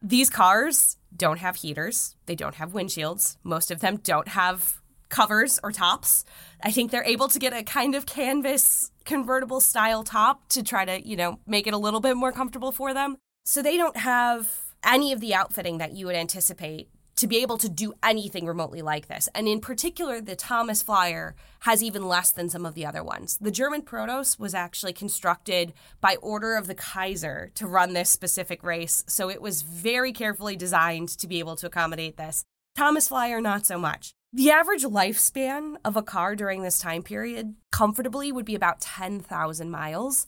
these 0.00 0.30
cars 0.30 0.98
don't 1.16 1.40
have 1.40 1.56
heaters, 1.56 2.14
they 2.26 2.36
don't 2.36 2.54
have 2.54 2.72
windshields, 2.72 3.38
most 3.42 3.72
of 3.72 3.80
them 3.80 3.96
don't 3.96 4.28
have 4.28 4.80
covers 5.08 5.58
or 5.62 5.72
tops. 5.72 6.24
I 6.62 6.70
think 6.70 6.90
they're 6.90 7.04
able 7.04 7.28
to 7.28 7.38
get 7.38 7.52
a 7.52 7.62
kind 7.62 7.94
of 7.94 8.06
canvas 8.06 8.90
convertible 9.04 9.60
style 9.60 10.04
top 10.04 10.48
to 10.48 10.62
try 10.62 10.84
to, 10.84 11.06
you 11.06 11.16
know, 11.16 11.38
make 11.46 11.66
it 11.66 11.74
a 11.74 11.78
little 11.78 12.00
bit 12.00 12.16
more 12.16 12.32
comfortable 12.32 12.72
for 12.72 12.92
them. 12.92 13.16
So 13.44 13.62
they 13.62 13.76
don't 13.76 13.96
have 13.96 14.74
any 14.84 15.12
of 15.12 15.20
the 15.20 15.34
outfitting 15.34 15.78
that 15.78 15.92
you 15.92 16.06
would 16.06 16.16
anticipate 16.16 16.88
to 17.16 17.26
be 17.26 17.38
able 17.38 17.58
to 17.58 17.68
do 17.68 17.92
anything 18.00 18.46
remotely 18.46 18.80
like 18.80 19.08
this. 19.08 19.28
And 19.34 19.48
in 19.48 19.60
particular, 19.60 20.20
the 20.20 20.36
Thomas 20.36 20.82
Flyer 20.82 21.34
has 21.60 21.82
even 21.82 22.06
less 22.06 22.30
than 22.30 22.48
some 22.48 22.64
of 22.64 22.74
the 22.74 22.86
other 22.86 23.02
ones. 23.02 23.36
The 23.40 23.50
German 23.50 23.82
Protos 23.82 24.38
was 24.38 24.54
actually 24.54 24.92
constructed 24.92 25.72
by 26.00 26.14
order 26.22 26.54
of 26.54 26.68
the 26.68 26.76
Kaiser 26.76 27.50
to 27.56 27.66
run 27.66 27.92
this 27.92 28.08
specific 28.08 28.62
race, 28.62 29.02
so 29.08 29.28
it 29.28 29.42
was 29.42 29.62
very 29.62 30.12
carefully 30.12 30.54
designed 30.54 31.08
to 31.08 31.26
be 31.26 31.40
able 31.40 31.56
to 31.56 31.66
accommodate 31.66 32.16
this. 32.18 32.44
Thomas 32.76 33.08
Flyer, 33.08 33.40
not 33.40 33.66
so 33.66 33.78
much. 33.78 34.14
The 34.30 34.50
average 34.50 34.84
lifespan 34.84 35.76
of 35.86 35.96
a 35.96 36.02
car 36.02 36.36
during 36.36 36.62
this 36.62 36.78
time 36.78 37.02
period 37.02 37.54
comfortably 37.72 38.30
would 38.30 38.44
be 38.44 38.54
about 38.54 38.82
10,000 38.82 39.70
miles. 39.70 40.26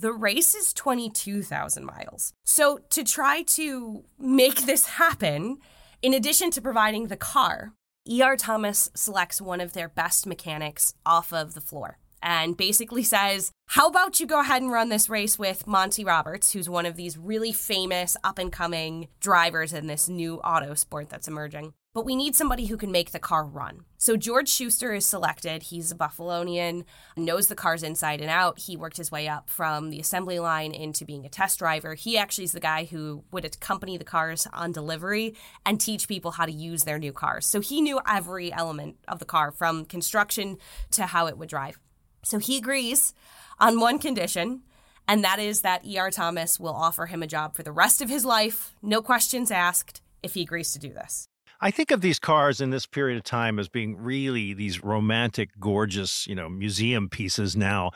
The 0.00 0.14
race 0.14 0.54
is 0.54 0.72
22,000 0.72 1.84
miles. 1.84 2.32
So, 2.46 2.78
to 2.88 3.04
try 3.04 3.42
to 3.42 4.04
make 4.18 4.62
this 4.64 4.86
happen, 4.86 5.58
in 6.00 6.14
addition 6.14 6.50
to 6.52 6.62
providing 6.62 7.08
the 7.08 7.18
car, 7.18 7.74
E.R. 8.08 8.38
Thomas 8.38 8.90
selects 8.94 9.42
one 9.42 9.60
of 9.60 9.74
their 9.74 9.90
best 9.90 10.26
mechanics 10.26 10.94
off 11.04 11.30
of 11.30 11.52
the 11.52 11.60
floor 11.60 11.98
and 12.22 12.56
basically 12.56 13.02
says, 13.02 13.52
How 13.66 13.88
about 13.88 14.20
you 14.20 14.26
go 14.26 14.40
ahead 14.40 14.62
and 14.62 14.72
run 14.72 14.88
this 14.88 15.10
race 15.10 15.38
with 15.38 15.66
Monty 15.66 16.02
Roberts, 16.02 16.52
who's 16.52 16.70
one 16.70 16.86
of 16.86 16.96
these 16.96 17.18
really 17.18 17.52
famous 17.52 18.16
up 18.24 18.38
and 18.38 18.50
coming 18.50 19.08
drivers 19.20 19.74
in 19.74 19.86
this 19.86 20.08
new 20.08 20.36
auto 20.36 20.72
sport 20.72 21.10
that's 21.10 21.28
emerging? 21.28 21.74
But 21.94 22.04
we 22.04 22.16
need 22.16 22.34
somebody 22.34 22.66
who 22.66 22.76
can 22.76 22.90
make 22.90 23.12
the 23.12 23.20
car 23.20 23.46
run. 23.46 23.84
So 23.96 24.16
George 24.16 24.48
Schuster 24.48 24.92
is 24.92 25.06
selected. 25.06 25.62
He's 25.62 25.92
a 25.92 25.94
Buffalonian, 25.94 26.84
knows 27.16 27.46
the 27.46 27.54
cars 27.54 27.84
inside 27.84 28.20
and 28.20 28.28
out. 28.28 28.58
He 28.58 28.76
worked 28.76 28.96
his 28.96 29.12
way 29.12 29.28
up 29.28 29.48
from 29.48 29.90
the 29.90 30.00
assembly 30.00 30.40
line 30.40 30.72
into 30.72 31.04
being 31.04 31.24
a 31.24 31.28
test 31.28 31.60
driver. 31.60 31.94
He 31.94 32.18
actually 32.18 32.44
is 32.44 32.52
the 32.52 32.60
guy 32.60 32.84
who 32.84 33.22
would 33.30 33.44
accompany 33.44 33.96
the 33.96 34.04
cars 34.04 34.46
on 34.52 34.72
delivery 34.72 35.36
and 35.64 35.80
teach 35.80 36.08
people 36.08 36.32
how 36.32 36.44
to 36.44 36.52
use 36.52 36.82
their 36.82 36.98
new 36.98 37.12
cars. 37.12 37.46
So 37.46 37.60
he 37.60 37.80
knew 37.80 38.00
every 38.06 38.52
element 38.52 38.96
of 39.06 39.20
the 39.20 39.24
car 39.24 39.52
from 39.52 39.84
construction 39.84 40.58
to 40.90 41.06
how 41.06 41.28
it 41.28 41.38
would 41.38 41.48
drive. 41.48 41.78
So 42.24 42.38
he 42.38 42.56
agrees 42.56 43.14
on 43.60 43.78
one 43.78 44.00
condition, 44.00 44.62
and 45.06 45.22
that 45.22 45.38
is 45.38 45.60
that 45.60 45.86
E.R. 45.86 46.10
Thomas 46.10 46.58
will 46.58 46.74
offer 46.74 47.06
him 47.06 47.22
a 47.22 47.28
job 47.28 47.54
for 47.54 47.62
the 47.62 47.70
rest 47.70 48.02
of 48.02 48.08
his 48.08 48.24
life, 48.24 48.74
no 48.82 49.00
questions 49.00 49.52
asked, 49.52 50.02
if 50.22 50.34
he 50.34 50.42
agrees 50.42 50.72
to 50.72 50.78
do 50.78 50.88
this. 50.88 51.28
I 51.60 51.70
think 51.70 51.90
of 51.90 52.00
these 52.00 52.18
cars 52.18 52.60
in 52.60 52.70
this 52.70 52.86
period 52.86 53.16
of 53.16 53.24
time 53.24 53.58
as 53.58 53.68
being 53.68 53.96
really 53.96 54.54
these 54.54 54.82
romantic, 54.82 55.50
gorgeous, 55.60 56.26
you 56.26 56.34
know, 56.34 56.48
museum 56.48 57.08
pieces 57.08 57.56
now. 57.56 57.92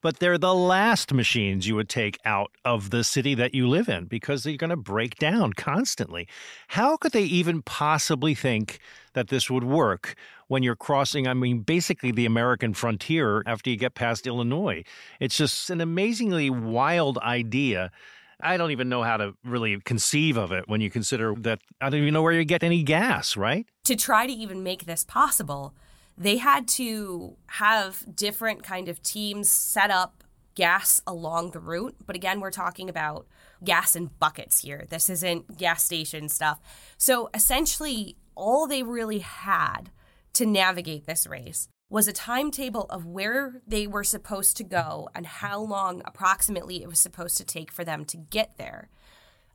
But 0.00 0.18
they're 0.18 0.38
the 0.38 0.54
last 0.54 1.12
machines 1.12 1.68
you 1.68 1.76
would 1.76 1.88
take 1.88 2.18
out 2.24 2.50
of 2.64 2.90
the 2.90 3.04
city 3.04 3.34
that 3.36 3.54
you 3.54 3.68
live 3.68 3.88
in 3.88 4.06
because 4.06 4.42
they're 4.42 4.56
going 4.56 4.70
to 4.70 4.76
break 4.76 5.16
down 5.16 5.52
constantly. 5.52 6.26
How 6.66 6.96
could 6.96 7.12
they 7.12 7.22
even 7.22 7.62
possibly 7.62 8.34
think 8.34 8.80
that 9.12 9.28
this 9.28 9.48
would 9.48 9.62
work 9.62 10.16
when 10.48 10.64
you're 10.64 10.74
crossing, 10.74 11.28
I 11.28 11.34
mean, 11.34 11.60
basically 11.60 12.10
the 12.10 12.26
American 12.26 12.74
frontier 12.74 13.44
after 13.46 13.70
you 13.70 13.76
get 13.76 13.94
past 13.94 14.26
Illinois? 14.26 14.82
It's 15.20 15.36
just 15.36 15.70
an 15.70 15.80
amazingly 15.80 16.50
wild 16.50 17.18
idea 17.18 17.92
I 18.42 18.56
don't 18.56 18.72
even 18.72 18.88
know 18.88 19.02
how 19.02 19.16
to 19.16 19.34
really 19.44 19.78
conceive 19.80 20.36
of 20.36 20.52
it 20.52 20.64
when 20.68 20.80
you 20.80 20.90
consider 20.90 21.34
that 21.38 21.60
I 21.80 21.90
don't 21.90 22.00
even 22.00 22.12
know 22.12 22.22
where 22.22 22.32
you 22.32 22.44
get 22.44 22.62
any 22.62 22.82
gas, 22.82 23.36
right? 23.36 23.66
To 23.84 23.96
try 23.96 24.26
to 24.26 24.32
even 24.32 24.62
make 24.62 24.84
this 24.84 25.04
possible, 25.04 25.74
they 26.18 26.38
had 26.38 26.68
to 26.68 27.36
have 27.46 28.04
different 28.14 28.62
kind 28.62 28.88
of 28.88 29.02
teams 29.02 29.48
set 29.48 29.90
up 29.90 30.24
gas 30.54 31.00
along 31.06 31.52
the 31.52 31.60
route. 31.60 31.96
But 32.04 32.16
again, 32.16 32.40
we're 32.40 32.50
talking 32.50 32.88
about 32.88 33.26
gas 33.64 33.96
in 33.96 34.10
buckets 34.18 34.60
here. 34.60 34.86
This 34.90 35.08
isn't 35.08 35.56
gas 35.56 35.84
station 35.84 36.28
stuff. 36.28 36.60
So 36.98 37.30
essentially, 37.32 38.16
all 38.34 38.66
they 38.66 38.82
really 38.82 39.20
had 39.20 39.90
to 40.34 40.46
navigate 40.46 41.06
this 41.06 41.26
race 41.26 41.68
was 41.92 42.08
a 42.08 42.12
timetable 42.12 42.86
of 42.88 43.04
where 43.04 43.60
they 43.66 43.86
were 43.86 44.02
supposed 44.02 44.56
to 44.56 44.64
go 44.64 45.10
and 45.14 45.26
how 45.26 45.60
long 45.60 46.00
approximately 46.06 46.82
it 46.82 46.88
was 46.88 46.98
supposed 46.98 47.36
to 47.36 47.44
take 47.44 47.70
for 47.70 47.84
them 47.84 48.02
to 48.06 48.16
get 48.16 48.56
there. 48.56 48.88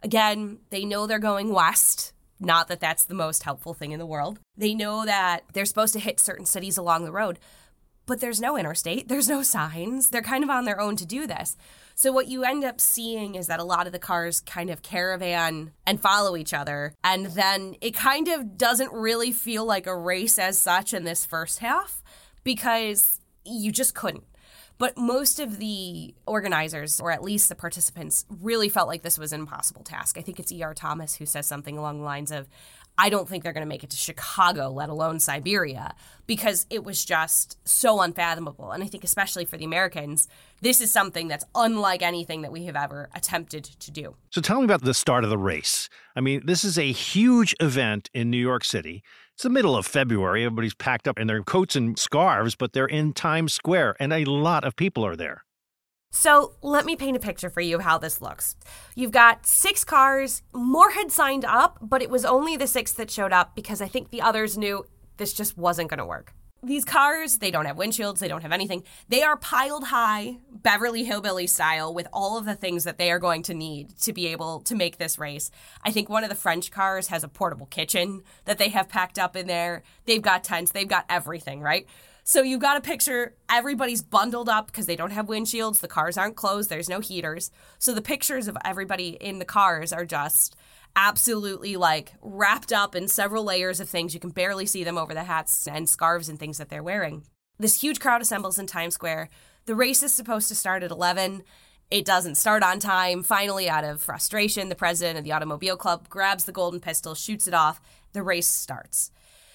Again, 0.04 0.60
they 0.70 0.86
know 0.86 1.08
they're 1.08 1.18
going 1.18 1.52
west. 1.52 2.14
Not 2.40 2.68
that 2.68 2.80
that's 2.80 3.06
the 3.06 3.16
most 3.16 3.42
helpful 3.42 3.74
thing 3.74 3.92
in 3.92 3.98
the 3.98 4.06
world. 4.06 4.40
They 4.56 4.76
know 4.76 5.04
that 5.04 5.46
they're 5.54 5.66
supposed 5.66 5.94
to 5.94 6.00
hit 6.00 6.20
certain 6.20 6.46
cities 6.46 6.78
along 6.78 7.06
the 7.06 7.12
road, 7.12 7.40
but 8.06 8.20
there's 8.20 8.40
no 8.40 8.56
interstate, 8.56 9.08
there's 9.10 9.28
no 9.28 9.42
signs. 9.42 10.12
They're 10.12 10.22
kind 10.22 10.44
of 10.44 10.52
on 10.52 10.66
their 10.66 10.80
own 10.80 10.96
to 10.98 11.08
do 11.08 11.26
this. 11.26 11.58
So, 11.96 12.12
what 12.12 12.28
you 12.28 12.44
end 12.44 12.64
up 12.64 12.80
seeing 12.80 13.34
is 13.34 13.48
that 13.48 13.60
a 13.60 13.64
lot 13.64 13.88
of 13.88 13.94
the 13.94 13.98
cars 13.98 14.42
kind 14.42 14.70
of 14.70 14.84
caravan 14.84 15.72
and 15.88 16.00
follow 16.00 16.38
each 16.38 16.54
other. 16.54 16.94
And 17.04 17.26
then 17.26 17.78
it 17.82 17.96
kind 17.96 18.28
of 18.28 18.60
doesn't 18.60 18.94
really 18.94 19.32
feel 19.32 19.66
like 19.66 19.88
a 19.88 19.98
race 19.98 20.38
as 20.38 20.60
such 20.60 20.94
in 20.94 21.04
this 21.04 21.26
first 21.26 21.58
half 21.58 22.04
because 22.48 23.20
you 23.44 23.74
just 23.74 23.94
couldn't. 23.94 24.24
But 24.78 24.98
most 24.98 25.42
of 25.42 25.58
the 25.58 26.16
organizers, 26.26 27.02
or 27.02 27.12
at 27.12 27.22
least 27.22 27.50
the 27.50 27.56
participants, 27.56 28.26
really 28.30 28.70
felt 28.70 28.88
like 28.88 29.02
this 29.02 29.18
was 29.18 29.34
an 29.34 29.42
impossible 29.42 29.84
task. 29.84 30.18
I 30.18 30.22
think 30.22 30.40
it's 30.40 30.50
E.R. 30.52 30.74
Thomas 30.74 31.16
who 31.16 31.26
says 31.26 31.46
something 31.46 31.78
along 31.78 31.98
the 31.98 32.06
lines 32.06 32.32
of, 32.32 32.48
I 32.98 33.10
don't 33.10 33.28
think 33.28 33.44
they're 33.44 33.54
going 33.54 33.66
to 33.66 33.70
make 33.70 33.84
it 33.84 33.90
to 33.90 33.98
Chicago, 33.98 34.70
let 34.70 34.88
alone 34.88 35.20
Siberia, 35.20 35.94
because 36.26 36.66
it 36.70 36.86
was 36.86 37.04
just 37.04 37.58
so 37.68 38.00
unfathomable. 38.02 38.72
And 38.72 38.82
I 38.82 38.88
think, 38.88 39.04
especially 39.04 39.44
for 39.44 39.58
the 39.58 39.66
Americans, 39.66 40.30
this 40.62 40.80
is 40.80 40.90
something 40.90 41.28
that's 41.28 41.46
unlike 41.54 42.02
anything 42.02 42.44
that 42.44 42.52
we 42.54 42.66
have 42.66 42.78
ever 42.78 43.10
attempted 43.14 43.66
to 43.66 43.92
do. 43.92 44.16
So 44.30 44.40
tell 44.40 44.60
me 44.60 44.66
about 44.66 44.84
the 44.84 44.94
start 44.94 45.26
of 45.26 45.30
the 45.30 45.38
race. 45.38 45.90
I 46.16 46.22
mean, 46.22 46.44
this 46.46 46.64
is 46.64 46.80
a 46.80 46.92
huge 46.92 47.54
event 47.60 48.10
in 48.14 48.32
New 48.32 48.38
York 48.38 48.64
City. 48.64 49.04
It's 49.38 49.44
the 49.44 49.52
middle 49.52 49.76
of 49.76 49.86
February. 49.86 50.46
Everybody's 50.46 50.74
packed 50.74 51.08
up 51.08 51.20
in 51.20 51.28
their 51.28 51.44
coats 51.44 51.76
and 51.76 52.00
scarves, 52.00 52.56
but 52.56 52.74
they're 52.74 52.88
in 52.88 53.14
Times 53.14 53.54
Square, 53.54 53.96
and 54.00 54.12
a 54.12 54.26
lot 54.26 54.64
of 54.64 54.76
people 54.76 55.06
are 55.06 55.16
there. 55.16 55.44
So 56.10 56.56
let 56.64 56.88
me 56.88 56.96
paint 56.96 57.16
a 57.16 57.20
picture 57.20 57.52
for 57.52 57.62
you 57.62 57.76
of 57.76 57.84
how 57.84 58.00
this 58.00 58.20
looks. 58.20 58.56
You've 58.96 59.12
got 59.12 59.46
six 59.46 59.84
cars. 59.84 60.42
More 60.56 60.90
had 60.90 61.12
signed 61.12 61.46
up, 61.46 61.78
but 61.84 62.02
it 62.02 62.10
was 62.10 62.26
only 62.26 62.58
the 62.58 62.66
six 62.66 62.92
that 62.94 63.12
showed 63.12 63.32
up 63.32 63.56
because 63.56 63.80
I 63.80 63.88
think 63.88 64.10
the 64.10 64.24
others 64.24 64.58
knew 64.58 64.88
this 65.18 65.34
just 65.34 65.56
wasn't 65.56 65.92
going 65.92 66.00
to 66.00 66.06
work. 66.08 66.34
These 66.68 66.84
cars, 66.84 67.38
they 67.38 67.50
don't 67.50 67.66
have 67.66 67.78
windshields, 67.78 68.20
they 68.20 68.28
don't 68.28 68.42
have 68.42 68.52
anything. 68.52 68.84
They 69.08 69.24
are 69.24 69.38
piled 69.38 69.86
high, 69.86 70.40
Beverly 70.52 71.06
Hillbilly 71.06 71.48
style, 71.48 71.94
with 71.94 72.10
all 72.12 72.38
of 72.38 72.44
the 72.44 72.56
things 72.56 72.84
that 72.84 72.98
they 72.98 73.10
are 73.10 73.20
going 73.20 73.42
to 73.44 73.54
need 73.54 73.98
to 74.00 74.12
be 74.12 74.28
able 74.28 74.60
to 74.62 74.76
make 74.76 74.98
this 74.98 75.18
race. 75.18 75.50
I 75.84 75.94
think 75.94 76.10
one 76.10 76.26
of 76.26 76.30
the 76.30 76.36
French 76.36 76.70
cars 76.70 77.08
has 77.08 77.24
a 77.24 77.30
portable 77.30 77.68
kitchen 77.68 78.22
that 78.44 78.58
they 78.58 78.68
have 78.70 78.90
packed 78.90 79.18
up 79.18 79.38
in 79.38 79.48
there. 79.48 79.84
They've 80.04 80.22
got 80.22 80.44
tents, 80.44 80.74
they've 80.74 80.86
got 80.86 81.06
everything, 81.08 81.62
right? 81.62 81.88
So 82.26 82.42
you've 82.42 82.60
got 82.60 82.76
a 82.76 82.82
picture, 82.82 83.36
everybody's 83.50 84.02
bundled 84.02 84.50
up 84.50 84.68
because 84.68 84.88
they 84.88 84.98
don't 84.98 85.12
have 85.12 85.28
windshields, 85.28 85.80
the 85.80 85.88
cars 85.88 86.18
aren't 86.18 86.36
closed, 86.36 86.70
there's 86.70 86.90
no 86.90 87.00
heaters. 87.00 87.50
So 87.80 87.94
the 87.94 88.02
pictures 88.02 88.50
of 88.50 88.58
everybody 88.66 89.12
in 89.12 89.40
the 89.40 89.46
cars 89.46 89.94
are 89.94 90.04
just 90.04 90.58
absolutely 90.98 91.78
like 91.78 92.14
wrapped 92.22 92.74
up 92.74 92.96
in 92.96 93.08
several 93.08 93.46
layers 93.46 93.80
of 93.80 93.88
things. 93.88 94.14
You 94.14 94.20
can 94.20 94.32
barely 94.32 94.66
see 94.66 94.84
them 94.84 94.98
over 94.98 95.14
the 95.14 95.24
hats 95.24 95.68
and 95.68 95.88
scarves 95.88 96.28
and 96.28 96.38
things 96.38 96.58
that 96.58 96.70
they're 96.70 96.84
wearing. 96.84 97.24
This 97.60 97.82
huge 97.82 98.00
crowd 98.00 98.22
assembles 98.22 98.60
in 98.60 98.68
Times 98.68 98.96
Square. 98.96 99.30
The 99.66 99.76
race 99.76 100.04
is 100.04 100.14
supposed 100.14 100.48
to 100.50 100.56
start 100.56 100.84
at 100.84 100.92
11. 100.92 101.44
It 101.90 102.04
doesn't 102.04 102.36
start 102.36 102.64
on 102.64 102.80
time. 102.80 103.24
Finally, 103.24 103.70
out 103.70 103.84
of 103.84 104.02
frustration, 104.02 104.70
the 104.70 104.76
president 104.76 105.18
of 105.18 105.24
the 105.24 105.32
Automobile 105.32 105.78
Club 105.78 106.10
grabs 106.10 106.44
the 106.44 106.52
golden 106.52 106.80
pistol, 106.80 107.16
shoots 107.16 107.48
it 107.48 107.54
off. 107.54 107.80
The 108.14 108.24
race 108.24 108.48
starts. 108.48 109.12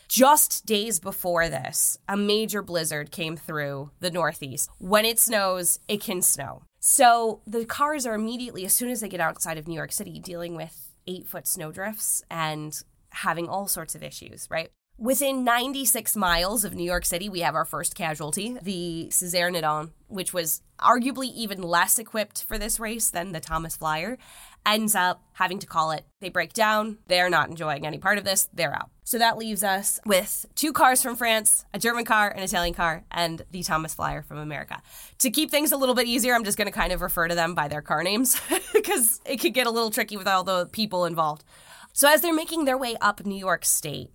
Just 0.08 0.66
days 0.66 1.00
before 1.00 1.48
this, 1.48 1.98
a 2.08 2.16
major 2.16 2.62
blizzard 2.62 3.10
came 3.10 3.36
through 3.36 3.90
the 4.00 4.10
Northeast. 4.10 4.70
When 4.78 5.04
it 5.04 5.18
snows, 5.18 5.78
it 5.88 6.00
can 6.00 6.22
snow. 6.22 6.62
So 6.80 7.40
the 7.46 7.64
cars 7.64 8.06
are 8.06 8.14
immediately, 8.14 8.64
as 8.64 8.74
soon 8.74 8.90
as 8.90 9.00
they 9.00 9.08
get 9.08 9.20
outside 9.20 9.56
of 9.56 9.66
New 9.66 9.74
York 9.74 9.92
City, 9.92 10.18
dealing 10.18 10.54
with 10.54 10.91
eight 11.06 11.26
foot 11.26 11.46
snowdrifts 11.46 12.22
and 12.30 12.82
having 13.10 13.48
all 13.48 13.66
sorts 13.68 13.94
of 13.94 14.02
issues, 14.02 14.48
right? 14.50 14.70
Within 14.98 15.42
96 15.42 16.16
miles 16.16 16.64
of 16.64 16.74
New 16.74 16.84
York 16.84 17.04
City, 17.04 17.28
we 17.28 17.40
have 17.40 17.54
our 17.54 17.64
first 17.64 17.94
casualty, 17.94 18.56
the 18.62 19.08
Sizaire-Naudin, 19.10 19.90
which 20.06 20.32
was 20.32 20.62
arguably 20.78 21.32
even 21.34 21.62
less 21.62 21.98
equipped 21.98 22.44
for 22.44 22.58
this 22.58 22.78
race 22.78 23.10
than 23.10 23.32
the 23.32 23.40
Thomas 23.40 23.76
Flyer, 23.76 24.18
ends 24.64 24.94
up 24.94 25.22
having 25.34 25.58
to 25.58 25.66
call 25.66 25.90
it. 25.90 26.04
They 26.20 26.28
break 26.28 26.52
down. 26.52 26.98
They're 27.06 27.30
not 27.30 27.48
enjoying 27.48 27.86
any 27.86 27.98
part 27.98 28.18
of 28.18 28.24
this. 28.24 28.48
They're 28.52 28.74
out. 28.74 28.90
So 29.04 29.18
that 29.18 29.36
leaves 29.36 29.64
us 29.64 29.98
with 30.06 30.46
two 30.54 30.72
cars 30.72 31.02
from 31.02 31.16
France, 31.16 31.64
a 31.74 31.78
German 31.78 32.04
car, 32.04 32.30
an 32.30 32.42
Italian 32.42 32.74
car, 32.74 33.04
and 33.10 33.42
the 33.50 33.62
Thomas 33.62 33.94
Flyer 33.94 34.22
from 34.22 34.38
America. 34.38 34.80
To 35.18 35.30
keep 35.30 35.50
things 35.50 35.72
a 35.72 35.76
little 35.76 35.94
bit 35.94 36.06
easier, 36.06 36.34
I'm 36.34 36.44
just 36.44 36.56
going 36.56 36.66
to 36.66 36.72
kind 36.72 36.92
of 36.92 37.00
refer 37.00 37.28
to 37.28 37.34
them 37.34 37.54
by 37.54 37.68
their 37.68 37.82
car 37.82 38.02
names 38.02 38.40
because 38.72 39.20
it 39.26 39.38
could 39.38 39.54
get 39.54 39.66
a 39.66 39.70
little 39.70 39.90
tricky 39.90 40.16
with 40.16 40.28
all 40.28 40.44
the 40.44 40.66
people 40.66 41.04
involved. 41.04 41.44
So 41.92 42.08
as 42.08 42.20
they're 42.20 42.32
making 42.32 42.64
their 42.64 42.78
way 42.78 42.96
up 43.00 43.26
New 43.26 43.38
York 43.38 43.64
State, 43.64 44.10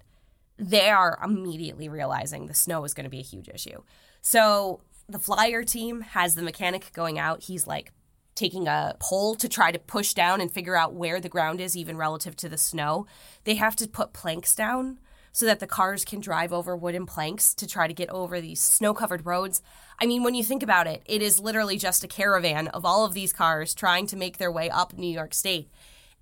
they 0.58 0.90
are 0.90 1.20
immediately 1.24 1.90
realizing 1.90 2.48
the 2.48 2.54
snow 2.54 2.84
is 2.86 2.94
going 2.94 3.04
to 3.04 3.10
be 3.10 3.20
a 3.20 3.24
huge 3.24 3.50
issue. 3.50 3.84
So 4.22 4.82
the 5.08 5.20
flyer 5.20 5.64
team 5.64 6.02
has 6.02 6.36
the 6.36 6.42
mechanic 6.42 6.92
going 6.94 7.20
out. 7.20 7.44
He's 7.44 7.68
like 7.68 7.94
taking 8.38 8.68
a 8.68 8.96
pole 9.00 9.34
to 9.36 9.50
try 9.50 9.72
to 9.72 9.80
push 9.80 10.14
down 10.14 10.40
and 10.40 10.52
figure 10.52 10.76
out 10.76 10.94
where 10.94 11.20
the 11.20 11.28
ground 11.28 11.60
is, 11.60 11.76
even 11.76 11.98
relative 11.98 12.36
to 12.38 12.48
the 12.48 12.58
snow. 12.58 13.08
They 13.44 13.56
have 13.56 13.76
to 13.78 13.88
put 13.88 14.14
planks 14.14 14.54
down 14.54 15.00
so 15.32 15.46
that 15.48 15.60
the 15.60 15.68
cars 15.68 16.06
can 16.06 16.20
drive 16.20 16.54
over 16.54 16.76
wooden 16.76 17.08
planks 17.08 17.54
to 17.56 17.68
try 17.68 17.88
to 17.88 17.94
get 17.94 18.10
over 18.12 18.40
these 18.40 18.62
snow 18.62 18.94
covered 18.94 19.26
roads. 19.26 19.62
I 20.00 20.06
mean, 20.06 20.24
when 20.24 20.36
you 20.36 20.44
think 20.44 20.62
about 20.62 20.86
it, 20.86 21.02
it 21.06 21.22
is 21.22 21.40
literally 21.40 21.78
just 21.78 22.04
a 22.04 22.08
caravan 22.08 22.68
of 22.70 22.86
all 22.86 23.06
of 23.06 23.16
these 23.16 23.34
cars 23.34 23.74
trying 23.74 24.06
to 24.08 24.16
make 24.16 24.38
their 24.38 24.52
way 24.52 24.70
up 24.70 24.94
New 24.94 25.12
York 25.12 25.34
State. 25.34 25.70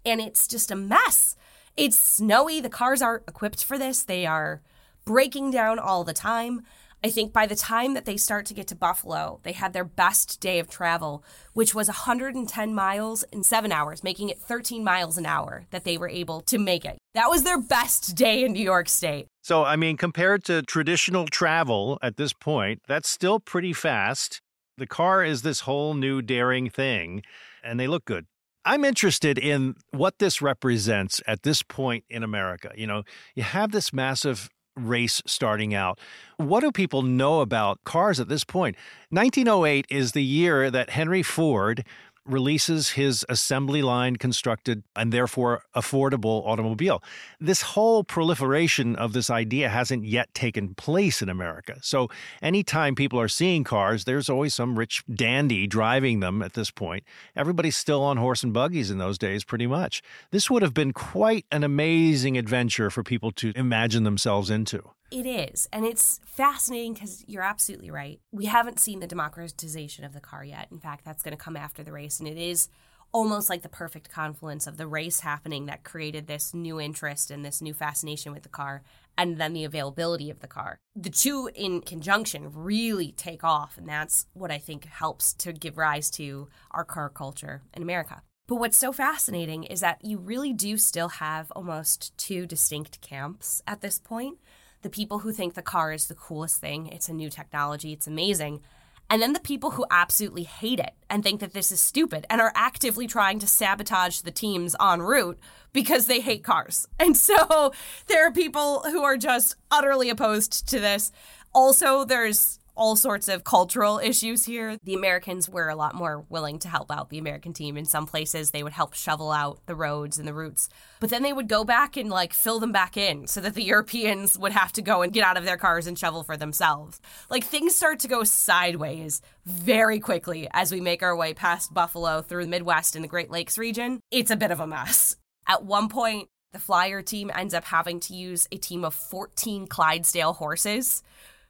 And 0.06 0.22
it's 0.22 0.48
just 0.48 0.72
a 0.72 0.76
mess. 0.76 1.36
It's 1.76 1.98
snowy. 1.98 2.62
The 2.62 2.70
cars 2.70 3.02
aren't 3.02 3.28
equipped 3.28 3.64
for 3.64 3.78
this. 3.78 4.04
They 4.04 4.26
are 4.26 4.62
breaking 5.04 5.52
down 5.52 5.80
all 5.80 6.06
the 6.06 6.14
time. 6.14 6.62
I 7.04 7.10
think 7.10 7.34
by 7.34 7.46
the 7.46 7.56
time 7.56 7.94
that 7.94 8.06
they 8.06 8.18
start 8.18 8.46
to 8.48 8.54
get 8.54 8.68
to 8.68 8.76
Buffalo, 8.76 9.40
they 9.44 9.52
had 9.52 9.74
their 9.74 9.84
best 9.84 10.40
day 10.40 10.60
of 10.60 10.70
travel, 10.70 11.24
which 11.54 11.76
was 11.76 11.88
110 11.88 12.74
miles 12.74 13.24
in 13.32 13.44
seven 13.44 13.72
hours, 13.72 14.04
making 14.04 14.30
it 14.30 14.40
13 14.40 14.84
miles 14.84 15.18
an 15.18 15.26
hour 15.26 15.66
that 15.72 15.84
they 15.84 15.98
were 15.98 16.10
able 16.10 16.42
to 16.42 16.58
make 16.58 16.84
it. 16.84 16.98
That 17.14 17.30
was 17.30 17.44
their 17.44 17.62
best 17.62 18.16
day 18.16 18.44
in 18.44 18.54
New 18.54 18.64
York 18.64 18.90
State. 18.90 19.28
So, 19.44 19.64
I 19.64 19.76
mean, 19.76 19.98
compared 19.98 20.44
to 20.46 20.64
traditional 20.64 21.28
travel 21.28 22.00
at 22.02 22.18
this 22.18 22.34
point, 22.34 22.80
that's 22.88 23.10
still 23.10 23.40
pretty 23.40 23.74
fast. 23.74 24.42
The 24.78 24.88
car 24.88 25.24
is 25.24 25.44
this 25.44 25.62
whole 25.62 25.94
new 25.94 26.22
daring 26.22 26.70
thing, 26.70 27.22
and 27.64 27.80
they 27.80 27.88
look 27.88 28.06
good. 28.06 28.26
I'm 28.66 28.84
interested 28.84 29.38
in 29.38 29.76
what 29.92 30.18
this 30.18 30.42
represents 30.42 31.22
at 31.28 31.44
this 31.44 31.62
point 31.62 32.04
in 32.10 32.24
America. 32.24 32.72
You 32.76 32.88
know, 32.88 33.04
you 33.36 33.44
have 33.44 33.72
this 33.72 33.94
massive 33.94 34.50
race 34.76 35.22
starting 35.26 35.74
out. 35.74 36.00
What 36.38 36.62
do 36.62 36.72
people 36.72 37.02
know 37.02 37.42
about 37.42 37.84
cars 37.84 38.20
at 38.20 38.28
this 38.28 38.44
point? 38.44 38.76
1908 39.10 39.86
is 39.90 40.12
the 40.12 40.24
year 40.24 40.70
that 40.70 40.92
Henry 40.92 41.24
Ford 41.24 41.86
releases 42.26 42.92
his 42.92 43.26
assembly 43.30 43.82
line 43.82 44.16
constructed 44.16 44.84
and 44.96 45.12
therefore 45.12 45.64
affordable 45.76 46.46
automobile. 46.46 47.04
This 47.40 47.62
whole 47.62 48.04
proliferation 48.04 48.96
of 48.96 49.14
this 49.14 49.30
idea 49.30 49.70
hasn't 49.70 50.06
yet 50.06 50.34
taken 50.34 50.76
place 50.76 51.22
in 51.22 51.30
America. 51.30 51.78
So 51.82 52.10
anytime 52.42 52.96
people 52.96 53.20
are 53.20 53.28
seeing 53.28 53.64
cars, 53.64 54.06
there's 54.06 54.30
always 54.30 54.54
some 54.54 54.78
rich 54.78 55.04
dandy 55.14 55.68
driving 55.68 56.20
them 56.20 56.42
at 56.42 56.54
this 56.54 56.72
point. 56.72 57.04
Everybody's 57.36 57.76
still 57.76 58.04
on 58.04 58.18
horse 58.18 58.44
and 58.44 58.54
buggies 58.54 58.90
in 58.90 58.98
those 58.98 59.18
days, 59.18 59.44
pretty 59.44 59.68
much. 59.68 60.02
This 60.32 60.50
would 60.50 60.62
have 60.62 60.74
been 60.74 60.94
quite 60.94 61.46
an 61.52 61.64
amazing 61.64 62.38
adventure 62.38 62.90
for 62.90 63.04
people 63.04 63.32
to 63.34 63.54
imagine 63.56 64.04
themselves 64.04 64.50
into. 64.50 64.84
It 65.16 65.26
is. 65.26 65.66
And 65.72 65.86
it's 65.86 66.20
fascinating 66.26 66.94
because 66.94 67.24
you're 67.26 67.42
absolutely 67.42 67.90
right. 67.90 68.20
We 68.34 68.48
haven't 68.48 68.82
seen 68.82 69.00
the 69.00 69.08
democratization 69.08 70.04
of 70.04 70.12
the 70.12 70.20
car 70.20 70.44
yet. 70.44 70.68
In 70.72 70.78
fact, 70.78 71.06
that's 71.06 71.24
going 71.24 71.32
to 71.32 71.42
come 71.42 71.56
after 71.56 71.84
the 71.84 71.94
race. 71.94 72.20
And 72.20 72.28
it 72.28 72.38
is 72.38 72.68
almost 73.14 73.50
like 73.50 73.62
the 73.62 73.70
perfect 73.70 74.10
confluence 74.10 74.68
of 74.68 74.76
the 74.76 74.88
race 74.88 75.22
happening 75.22 75.68
that 75.68 75.86
created 75.86 76.28
this 76.28 76.54
new 76.54 76.82
interest 76.82 77.32
and 77.32 77.46
this 77.46 77.62
new 77.62 77.74
fascination 77.74 78.34
with 78.34 78.44
the 78.44 78.50
car 78.50 78.84
and 79.18 79.38
then 79.38 79.54
the 79.54 79.64
availability 79.64 80.30
of 80.30 80.42
the 80.42 80.48
car. 80.48 80.80
The 80.98 81.10
two 81.10 81.50
in 81.56 81.80
conjunction 81.80 82.52
really 82.54 83.14
take 83.14 83.42
off. 83.42 83.78
And 83.78 83.88
that's 83.88 84.28
what 84.34 84.52
I 84.52 84.58
think 84.58 84.84
helps 84.84 85.32
to 85.36 85.54
give 85.54 85.78
rise 85.78 86.12
to 86.12 86.50
our 86.72 86.84
car 86.84 87.08
culture 87.08 87.62
in 87.74 87.82
America. 87.82 88.22
But 88.48 88.58
what's 88.58 88.76
so 88.76 88.92
fascinating 88.92 89.64
is 89.64 89.80
that 89.80 90.04
you 90.04 90.18
really 90.18 90.52
do 90.52 90.78
still 90.78 91.08
have 91.08 91.52
almost 91.52 92.16
two 92.18 92.46
distinct 92.46 93.00
camps 93.00 93.62
at 93.66 93.80
this 93.80 93.98
point 93.98 94.40
the 94.86 94.90
people 94.92 95.18
who 95.18 95.34
think 95.34 95.56
the 95.56 95.64
car 95.64 95.92
is 95.92 96.06
the 96.06 96.14
coolest 96.14 96.62
thing, 96.62 96.86
it's 96.86 97.10
a 97.10 97.14
new 97.14 97.28
technology, 97.28 97.92
it's 97.92 98.06
amazing, 98.06 98.62
and 99.10 99.20
then 99.20 99.34
the 99.34 99.40
people 99.40 99.72
who 99.72 99.84
absolutely 99.90 100.44
hate 100.44 100.80
it 100.80 100.94
and 101.10 101.24
think 101.24 101.40
that 101.40 101.54
this 101.54 101.72
is 101.72 101.82
stupid 101.82 102.28
and 102.30 102.40
are 102.40 102.52
actively 102.54 103.08
trying 103.08 103.40
to 103.40 103.48
sabotage 103.48 104.20
the 104.20 104.30
teams 104.30 104.76
en 104.80 105.02
route 105.02 105.40
because 105.74 106.06
they 106.06 106.20
hate 106.20 106.44
cars. 106.44 106.88
And 107.00 107.18
so 107.18 107.74
there 108.06 108.28
are 108.28 108.32
people 108.32 108.82
who 108.82 109.02
are 109.02 109.18
just 109.18 109.56
utterly 109.72 110.12
opposed 110.12 110.68
to 110.70 110.80
this. 110.80 111.12
Also, 111.52 112.06
there's 112.06 112.60
all 112.76 112.96
sorts 112.96 113.28
of 113.28 113.44
cultural 113.44 114.00
issues 114.00 114.46
here. 114.46 114.78
The 114.84 114.94
Americans 114.94 115.50
were 115.50 115.70
a 115.70 115.76
lot 115.76 115.96
more 115.96 116.26
willing 116.30 116.60
to 116.60 116.68
help 116.68 116.92
out 116.92 117.10
the 117.10 117.18
American 117.18 117.54
team. 117.54 117.78
In 117.78 117.86
some 117.86 118.06
places, 118.06 118.52
they 118.52 118.64
would 118.64 118.74
help 118.74 118.94
shovel 118.94 119.32
out 119.32 119.60
the 119.66 119.76
roads 119.76 120.18
and 120.18 120.28
the 120.28 120.34
routes, 120.34 120.70
but 121.00 121.10
then 121.10 121.24
they 121.24 121.34
would 121.34 121.48
go 121.48 121.64
back 121.64 121.98
and 121.98 122.10
like 122.10 122.34
fill 122.34 122.60
them 122.60 122.72
back 122.72 122.98
in 122.98 123.28
so 123.28 123.42
that 123.42 123.56
the 123.56 123.64
Europeans 123.64 124.38
would 124.38 124.52
have 124.52 124.72
to 124.74 124.82
go 124.82 125.02
and 125.02 125.14
get 125.14 125.26
out 125.26 125.38
of 125.38 125.46
their 125.46 125.58
cars 125.58 125.88
and 125.88 125.98
shovel 125.98 126.24
for 126.24 126.38
themselves. 126.38 127.00
Like 127.30 127.44
things 127.44 127.76
start 127.76 128.00
to 128.00 128.08
go 128.08 128.24
sideways 128.24 129.22
very 129.46 130.00
quickly 130.00 130.48
as 130.52 130.72
we 130.72 130.82
make 130.82 131.04
our 131.04 131.16
way 131.16 131.34
past 131.34 131.74
Buffalo 131.74 132.22
through 132.22 132.46
the 132.46 132.50
Midwest 132.50 132.96
and 132.96 133.04
the 133.04 133.10
Great 133.10 133.32
Lakes 133.32 133.58
region. 133.58 134.00
It's 134.12 134.32
a 134.32 134.36
bit 134.36 134.52
of 134.52 134.60
a 134.60 134.68
mess. 134.68 135.16
At 135.48 135.64
one 135.64 135.90
point, 135.90 136.28
the 136.52 136.60
flyer 136.60 137.02
team 137.02 137.30
ends 137.36 137.54
up 137.54 137.66
having 137.66 138.00
to 138.02 138.14
use 138.14 138.48
a 138.52 138.58
team 138.58 138.86
of 138.86 138.94
14 138.94 139.68
Clydesdale 139.68 140.34
horses 140.34 141.04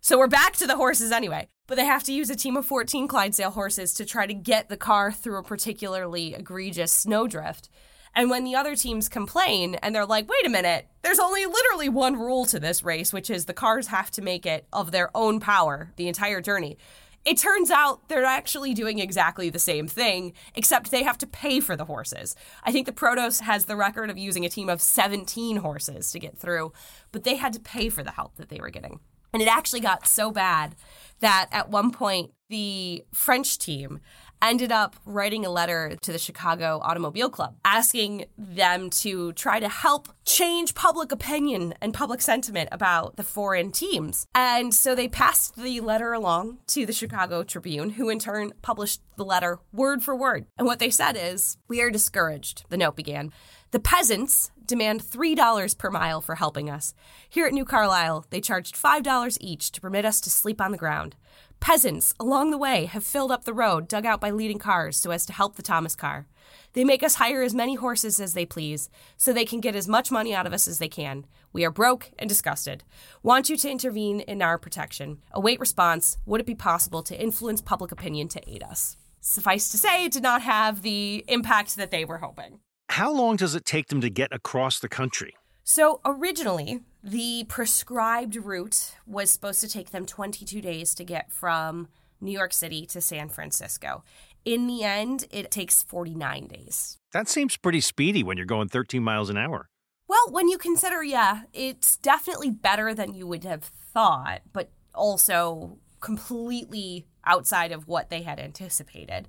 so 0.05 0.19
we're 0.19 0.27
back 0.27 0.55
to 0.55 0.67
the 0.67 0.75
horses 0.75 1.11
anyway. 1.11 1.47
But 1.65 1.77
they 1.77 1.85
have 1.85 2.03
to 2.03 2.13
use 2.13 2.29
a 2.29 2.35
team 2.35 2.57
of 2.57 2.67
14 2.67 3.07
Clydesdale 3.07 3.49
horses 3.49 3.91
to 3.95 4.05
try 4.05 4.27
to 4.27 4.35
get 4.35 4.69
the 4.69 4.77
car 4.77 5.11
through 5.11 5.39
a 5.39 5.43
particularly 5.43 6.35
egregious 6.35 6.91
snowdrift. 6.91 7.69
And 8.13 8.29
when 8.29 8.43
the 8.43 8.53
other 8.53 8.75
teams 8.75 9.09
complain 9.09 9.73
and 9.81 9.95
they're 9.95 10.05
like, 10.05 10.29
wait 10.29 10.45
a 10.45 10.49
minute, 10.51 10.85
there's 11.01 11.17
only 11.17 11.47
literally 11.47 11.89
one 11.89 12.17
rule 12.17 12.45
to 12.45 12.59
this 12.59 12.83
race, 12.83 13.11
which 13.11 13.31
is 13.31 13.45
the 13.45 13.53
cars 13.55 13.87
have 13.87 14.11
to 14.11 14.21
make 14.21 14.45
it 14.45 14.67
of 14.71 14.91
their 14.91 15.09
own 15.17 15.39
power 15.39 15.91
the 15.95 16.07
entire 16.07 16.39
journey. 16.39 16.77
It 17.25 17.39
turns 17.39 17.71
out 17.71 18.07
they're 18.07 18.25
actually 18.25 18.75
doing 18.75 18.99
exactly 18.99 19.49
the 19.49 19.57
same 19.57 19.87
thing, 19.87 20.33
except 20.53 20.91
they 20.91 21.01
have 21.01 21.17
to 21.17 21.25
pay 21.25 21.59
for 21.59 21.75
the 21.75 21.85
horses. 21.85 22.35
I 22.63 22.71
think 22.71 22.85
the 22.85 22.91
Protos 22.91 23.41
has 23.41 23.65
the 23.65 23.75
record 23.75 24.11
of 24.11 24.19
using 24.19 24.45
a 24.45 24.49
team 24.49 24.69
of 24.69 24.83
17 24.83 25.57
horses 25.57 26.11
to 26.11 26.19
get 26.19 26.37
through, 26.37 26.73
but 27.11 27.23
they 27.23 27.37
had 27.37 27.53
to 27.53 27.59
pay 27.59 27.89
for 27.89 28.03
the 28.03 28.11
help 28.11 28.35
that 28.35 28.49
they 28.49 28.59
were 28.59 28.69
getting. 28.69 28.99
And 29.35 29.41
it 29.41 29.49
actually 29.49 29.81
got 29.81 30.07
so 30.07 30.31
bad 30.31 30.77
that 31.19 31.49
at 31.51 31.69
one 31.69 31.91
point 31.91 32.31
the 32.47 33.03
French 33.13 33.59
team 33.59 33.99
ended 34.41 34.71
up 34.71 34.95
writing 35.05 35.45
a 35.45 35.49
letter 35.49 35.97
to 36.03 36.13
the 36.13 36.17
Chicago 36.17 36.79
Automobile 36.81 37.29
Club 37.29 37.57
asking 37.65 38.27
them 38.37 38.89
to 38.91 39.33
try 39.33 39.59
to 39.59 39.67
help 39.67 40.07
change 40.23 40.73
public 40.73 41.11
opinion 41.11 41.73
and 41.81 41.93
public 41.93 42.21
sentiment 42.21 42.69
about 42.71 43.17
the 43.17 43.23
foreign 43.23 43.73
teams. 43.73 44.25
And 44.33 44.73
so 44.73 44.95
they 44.95 45.09
passed 45.09 45.57
the 45.57 45.81
letter 45.81 46.13
along 46.13 46.59
to 46.67 46.85
the 46.85 46.93
Chicago 46.93 47.43
Tribune, 47.43 47.89
who 47.89 48.07
in 48.07 48.19
turn 48.19 48.53
published 48.61 49.01
the 49.17 49.25
letter 49.25 49.59
word 49.73 50.01
for 50.01 50.15
word. 50.15 50.45
And 50.57 50.65
what 50.65 50.79
they 50.79 50.89
said 50.89 51.17
is, 51.19 51.57
We 51.67 51.81
are 51.81 51.91
discouraged, 51.91 52.63
the 52.69 52.77
note 52.77 52.95
began. 52.95 53.33
The 53.71 53.81
peasants 53.81 54.51
demand 54.67 55.01
$3 55.01 55.77
per 55.77 55.89
mile 55.89 56.21
for 56.21 56.35
helping 56.35 56.69
us. 56.69 56.93
Here 57.29 57.45
at 57.45 57.53
New 57.53 57.65
Carlisle, 57.65 58.25
they 58.29 58.41
charged 58.41 58.75
$5 58.75 59.37
each 59.39 59.71
to 59.71 59.81
permit 59.81 60.05
us 60.05 60.21
to 60.21 60.29
sleep 60.29 60.61
on 60.61 60.71
the 60.71 60.77
ground. 60.77 61.15
Peasants 61.59 62.13
along 62.19 62.51
the 62.51 62.57
way 62.57 62.85
have 62.85 63.03
filled 63.03 63.31
up 63.31 63.45
the 63.45 63.53
road 63.53 63.87
dug 63.87 64.05
out 64.05 64.21
by 64.21 64.29
leading 64.29 64.59
cars 64.59 64.97
so 64.97 65.11
as 65.11 65.25
to 65.25 65.33
help 65.33 65.55
the 65.55 65.63
Thomas 65.63 65.95
car. 65.95 66.27
They 66.73 66.83
make 66.83 67.03
us 67.03 67.15
hire 67.15 67.41
as 67.41 67.55
many 67.55 67.75
horses 67.75 68.19
as 68.19 68.33
they 68.33 68.45
please, 68.45 68.89
so 69.17 69.31
they 69.31 69.45
can 69.45 69.61
get 69.61 69.75
as 69.75 69.87
much 69.87 70.11
money 70.11 70.35
out 70.35 70.45
of 70.45 70.53
us 70.53 70.67
as 70.67 70.77
they 70.77 70.89
can. 70.89 71.25
We 71.53 71.65
are 71.65 71.71
broke 71.71 72.11
and 72.19 72.27
disgusted. 72.27 72.83
Want 73.23 73.49
you 73.49 73.57
to 73.57 73.69
intervene 73.71 74.19
in 74.19 74.41
our 74.41 74.57
protection. 74.57 75.19
Await 75.31 75.59
response. 75.59 76.17
Would 76.25 76.41
it 76.41 76.47
be 76.47 76.55
possible 76.55 77.01
to 77.03 77.19
influence 77.19 77.61
public 77.61 77.91
opinion 77.91 78.27
to 78.29 78.49
aid 78.49 78.61
us? 78.61 78.97
Suffice 79.21 79.69
to 79.69 79.77
say, 79.77 80.05
it 80.05 80.11
did 80.11 80.21
not 80.21 80.43
have 80.43 80.81
the 80.81 81.23
impact 81.27 81.77
that 81.77 81.89
they 81.89 82.05
were 82.05 82.19
hoping. 82.19 82.59
How 82.89 83.11
long 83.11 83.35
does 83.35 83.55
it 83.55 83.65
take 83.65 83.87
them 83.87 84.01
to 84.01 84.09
get 84.09 84.31
across 84.31 84.79
the 84.79 84.89
country? 84.89 85.35
So, 85.63 85.99
originally, 86.05 86.81
the 87.03 87.45
prescribed 87.47 88.35
route 88.35 88.95
was 89.07 89.31
supposed 89.31 89.61
to 89.61 89.67
take 89.67 89.91
them 89.91 90.05
22 90.05 90.61
days 90.61 90.93
to 90.95 91.03
get 91.03 91.31
from 91.31 91.87
New 92.21 92.31
York 92.31 92.53
City 92.53 92.85
to 92.87 93.01
San 93.01 93.29
Francisco. 93.29 94.03
In 94.45 94.67
the 94.67 94.83
end, 94.83 95.25
it 95.31 95.49
takes 95.49 95.81
49 95.81 96.47
days. 96.47 96.99
That 97.13 97.27
seems 97.27 97.57
pretty 97.57 97.81
speedy 97.81 98.23
when 98.23 98.37
you're 98.37 98.45
going 98.45 98.69
13 98.69 99.03
miles 99.03 99.29
an 99.29 99.37
hour. 99.37 99.69
Well, 100.07 100.27
when 100.29 100.47
you 100.47 100.59
consider, 100.59 101.03
yeah, 101.03 101.41
it's 101.51 101.97
definitely 101.97 102.51
better 102.51 102.93
than 102.93 103.15
you 103.15 103.25
would 103.25 103.43
have 103.43 103.63
thought, 103.63 104.41
but 104.53 104.69
also 104.93 105.79
completely 105.99 107.07
outside 107.25 107.71
of 107.71 107.87
what 107.87 108.11
they 108.11 108.21
had 108.21 108.39
anticipated 108.39 109.27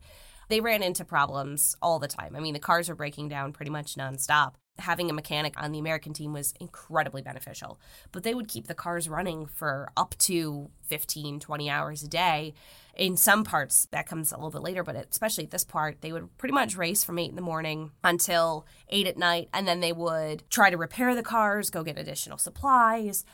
they 0.49 0.61
ran 0.61 0.83
into 0.83 1.05
problems 1.05 1.77
all 1.83 1.99
the 1.99 2.09
time. 2.09 2.37
I 2.37 2.41
mean, 2.41 2.55
the 2.55 2.61
cars 2.61 2.89
were 2.89 2.95
breaking 2.95 3.29
down 3.29 3.53
pretty 3.53 3.71
much 3.71 3.95
nonstop. 3.95 4.55
Having 4.79 5.09
a 5.09 5.15
mechanic 5.15 5.55
on 5.57 5.73
the 5.73 5.79
American 5.79 6.13
team 6.13 6.35
was 6.35 6.53
incredibly 6.61 7.23
beneficial, 7.23 7.81
but 8.13 8.25
they 8.25 8.35
would 8.35 8.47
keep 8.47 8.67
the 8.67 8.75
cars 8.75 9.09
running 9.09 9.47
for 9.47 9.89
up 9.97 10.15
to 10.19 10.71
15, 10.83 11.41
20 11.41 11.71
hours 11.71 12.03
a 12.03 12.09
day. 12.09 12.53
In 12.95 13.17
some 13.17 13.43
parts, 13.43 13.89
that 13.91 14.07
comes 14.07 14.33
a 14.33 14.37
little 14.37 14.51
bit 14.51 14.61
later, 14.61 14.83
but 14.83 14.97
especially 15.11 15.45
at 15.45 15.51
this 15.51 15.65
part, 15.65 16.03
they 16.03 16.13
would 16.13 16.37
pretty 16.37 16.53
much 16.53 16.77
race 16.77 17.03
from 17.03 17.19
8 17.19 17.31
in 17.31 17.37
the 17.37 17.43
morning 17.43 17.91
until 18.05 18.67
8 18.91 19.07
at 19.07 19.17
night, 19.17 19.49
and 19.55 19.67
then 19.67 19.81
they 19.81 19.93
would 19.93 20.43
try 20.51 20.69
to 20.69 20.77
repair 20.77 21.15
the 21.15 21.23
cars, 21.23 21.71
go 21.71 21.83
get 21.83 21.99
additional 21.99 22.37
supplies 22.37 23.25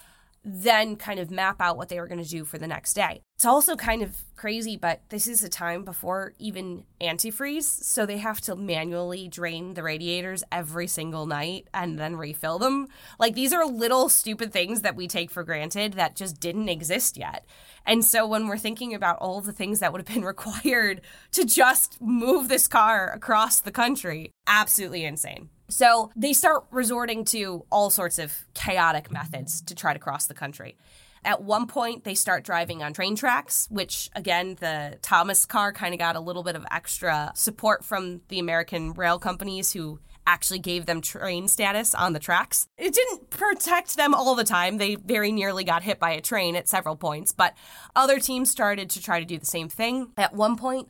then 0.44 0.96
kind 0.96 1.20
of 1.20 1.30
map 1.30 1.60
out 1.60 1.76
what 1.76 1.88
they 1.88 2.00
were 2.00 2.08
going 2.08 2.22
to 2.22 2.28
do 2.28 2.44
for 2.44 2.58
the 2.58 2.66
next 2.66 2.94
day. 2.94 3.20
It's 3.36 3.44
also 3.44 3.76
kind 3.76 4.02
of 4.02 4.16
crazy, 4.36 4.76
but 4.76 5.02
this 5.08 5.28
is 5.28 5.42
a 5.42 5.48
time 5.48 5.84
before 5.84 6.34
even 6.38 6.84
antifreeze, 7.00 7.64
so 7.64 8.04
they 8.04 8.18
have 8.18 8.40
to 8.42 8.56
manually 8.56 9.28
drain 9.28 9.74
the 9.74 9.82
radiators 9.82 10.42
every 10.50 10.86
single 10.86 11.26
night 11.26 11.68
and 11.72 11.98
then 11.98 12.16
refill 12.16 12.58
them. 12.58 12.88
Like 13.18 13.34
these 13.34 13.52
are 13.52 13.64
little 13.64 14.08
stupid 14.08 14.52
things 14.52 14.82
that 14.82 14.96
we 14.96 15.06
take 15.08 15.30
for 15.30 15.44
granted 15.44 15.94
that 15.94 16.16
just 16.16 16.40
didn't 16.40 16.68
exist 16.68 17.16
yet. 17.16 17.46
And 17.86 18.04
so 18.04 18.26
when 18.26 18.46
we're 18.46 18.58
thinking 18.58 18.94
about 18.94 19.18
all 19.18 19.40
the 19.40 19.52
things 19.52 19.80
that 19.80 19.92
would 19.92 20.00
have 20.00 20.14
been 20.14 20.24
required 20.34 21.00
to 21.32 21.44
just 21.44 22.00
move 22.00 22.48
this 22.48 22.68
car 22.68 23.12
across 23.12 23.60
the 23.60 23.72
country, 23.72 24.30
absolutely 24.46 25.04
insane. 25.04 25.50
So 25.72 26.10
they 26.14 26.34
start 26.34 26.64
resorting 26.70 27.24
to 27.26 27.64
all 27.72 27.88
sorts 27.88 28.18
of 28.18 28.32
chaotic 28.52 29.10
methods 29.10 29.62
to 29.62 29.74
try 29.74 29.94
to 29.94 29.98
cross 29.98 30.26
the 30.26 30.34
country. 30.34 30.76
At 31.24 31.42
one 31.42 31.66
point, 31.66 32.04
they 32.04 32.14
start 32.14 32.44
driving 32.44 32.82
on 32.82 32.92
train 32.92 33.16
tracks, 33.16 33.68
which 33.70 34.10
again, 34.14 34.56
the 34.60 34.98
Thomas 35.00 35.46
car 35.46 35.72
kind 35.72 35.94
of 35.94 35.98
got 35.98 36.14
a 36.14 36.20
little 36.20 36.42
bit 36.42 36.56
of 36.56 36.66
extra 36.70 37.32
support 37.34 37.84
from 37.84 38.20
the 38.28 38.38
American 38.38 38.92
rail 38.92 39.18
companies 39.18 39.72
who 39.72 39.98
actually 40.26 40.58
gave 40.58 40.84
them 40.84 41.00
train 41.00 41.48
status 41.48 41.94
on 41.94 42.12
the 42.12 42.20
tracks. 42.20 42.66
It 42.76 42.92
didn't 42.92 43.30
protect 43.30 43.96
them 43.96 44.14
all 44.14 44.34
the 44.34 44.44
time. 44.44 44.76
They 44.76 44.96
very 44.96 45.32
nearly 45.32 45.64
got 45.64 45.82
hit 45.82 45.98
by 45.98 46.10
a 46.10 46.20
train 46.20 46.54
at 46.54 46.68
several 46.68 46.96
points, 46.96 47.32
but 47.32 47.54
other 47.96 48.18
teams 48.20 48.50
started 48.50 48.90
to 48.90 49.02
try 49.02 49.20
to 49.20 49.26
do 49.26 49.38
the 49.38 49.46
same 49.46 49.70
thing. 49.70 50.12
At 50.18 50.34
one 50.34 50.56
point, 50.56 50.88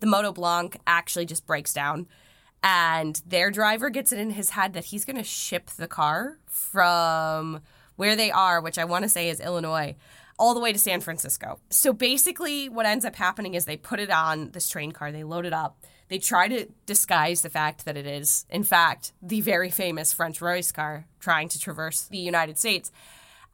the 0.00 0.06
Motobloc 0.06 0.76
actually 0.86 1.26
just 1.26 1.46
breaks 1.46 1.72
down 1.72 2.08
and 2.64 3.20
their 3.26 3.50
driver 3.50 3.90
gets 3.90 4.10
it 4.10 4.18
in 4.18 4.30
his 4.30 4.50
head 4.50 4.72
that 4.72 4.86
he's 4.86 5.04
going 5.04 5.18
to 5.18 5.22
ship 5.22 5.70
the 5.76 5.86
car 5.86 6.38
from 6.46 7.60
where 7.96 8.16
they 8.16 8.30
are, 8.30 8.58
which 8.62 8.78
I 8.78 8.86
want 8.86 9.02
to 9.02 9.08
say 9.10 9.28
is 9.28 9.38
Illinois, 9.38 9.94
all 10.38 10.54
the 10.54 10.60
way 10.60 10.72
to 10.72 10.78
San 10.78 11.02
Francisco. 11.02 11.60
So 11.68 11.92
basically, 11.92 12.70
what 12.70 12.86
ends 12.86 13.04
up 13.04 13.16
happening 13.16 13.52
is 13.52 13.66
they 13.66 13.76
put 13.76 14.00
it 14.00 14.10
on 14.10 14.50
this 14.52 14.66
train 14.66 14.92
car, 14.92 15.12
they 15.12 15.24
load 15.24 15.44
it 15.44 15.52
up, 15.52 15.76
they 16.08 16.16
try 16.18 16.48
to 16.48 16.66
disguise 16.86 17.42
the 17.42 17.50
fact 17.50 17.84
that 17.84 17.98
it 17.98 18.06
is, 18.06 18.46
in 18.48 18.64
fact, 18.64 19.12
the 19.20 19.42
very 19.42 19.70
famous 19.70 20.14
French 20.14 20.40
race 20.40 20.72
car 20.72 21.06
trying 21.20 21.50
to 21.50 21.60
traverse 21.60 22.02
the 22.02 22.16
United 22.18 22.58
States. 22.58 22.90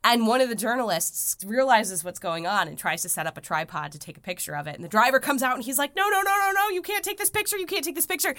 And 0.05 0.27
one 0.27 0.41
of 0.41 0.49
the 0.49 0.55
journalists 0.55 1.45
realizes 1.45 2.05
what's 2.05 2.21
going 2.21 2.47
on 2.47 2.69
and 2.69 2.79
tries 2.79 3.03
to 3.03 3.09
set 3.09 3.27
up 3.27 3.37
a 3.37 3.41
tripod 3.41 3.93
to 3.93 3.99
take 3.99 4.17
a 4.17 4.21
picture 4.21 4.57
of 4.57 4.67
it. 4.69 4.77
And 4.77 4.85
the 4.85 4.89
driver 4.89 5.19
comes 5.19 5.43
out 5.43 5.57
and 5.57 5.65
he's 5.65 5.79
like, 5.79 5.95
No, 5.95 6.09
no, 6.09 6.23
no, 6.23 6.37
no, 6.39 6.53
no, 6.55 6.69
you 6.71 6.81
can't 6.81 7.05
take 7.05 7.19
this 7.19 7.29
picture. 7.29 7.59
You 7.59 7.67
can't 7.67 7.85
take 7.85 7.97
this 7.97 8.07
picture. 8.07 8.35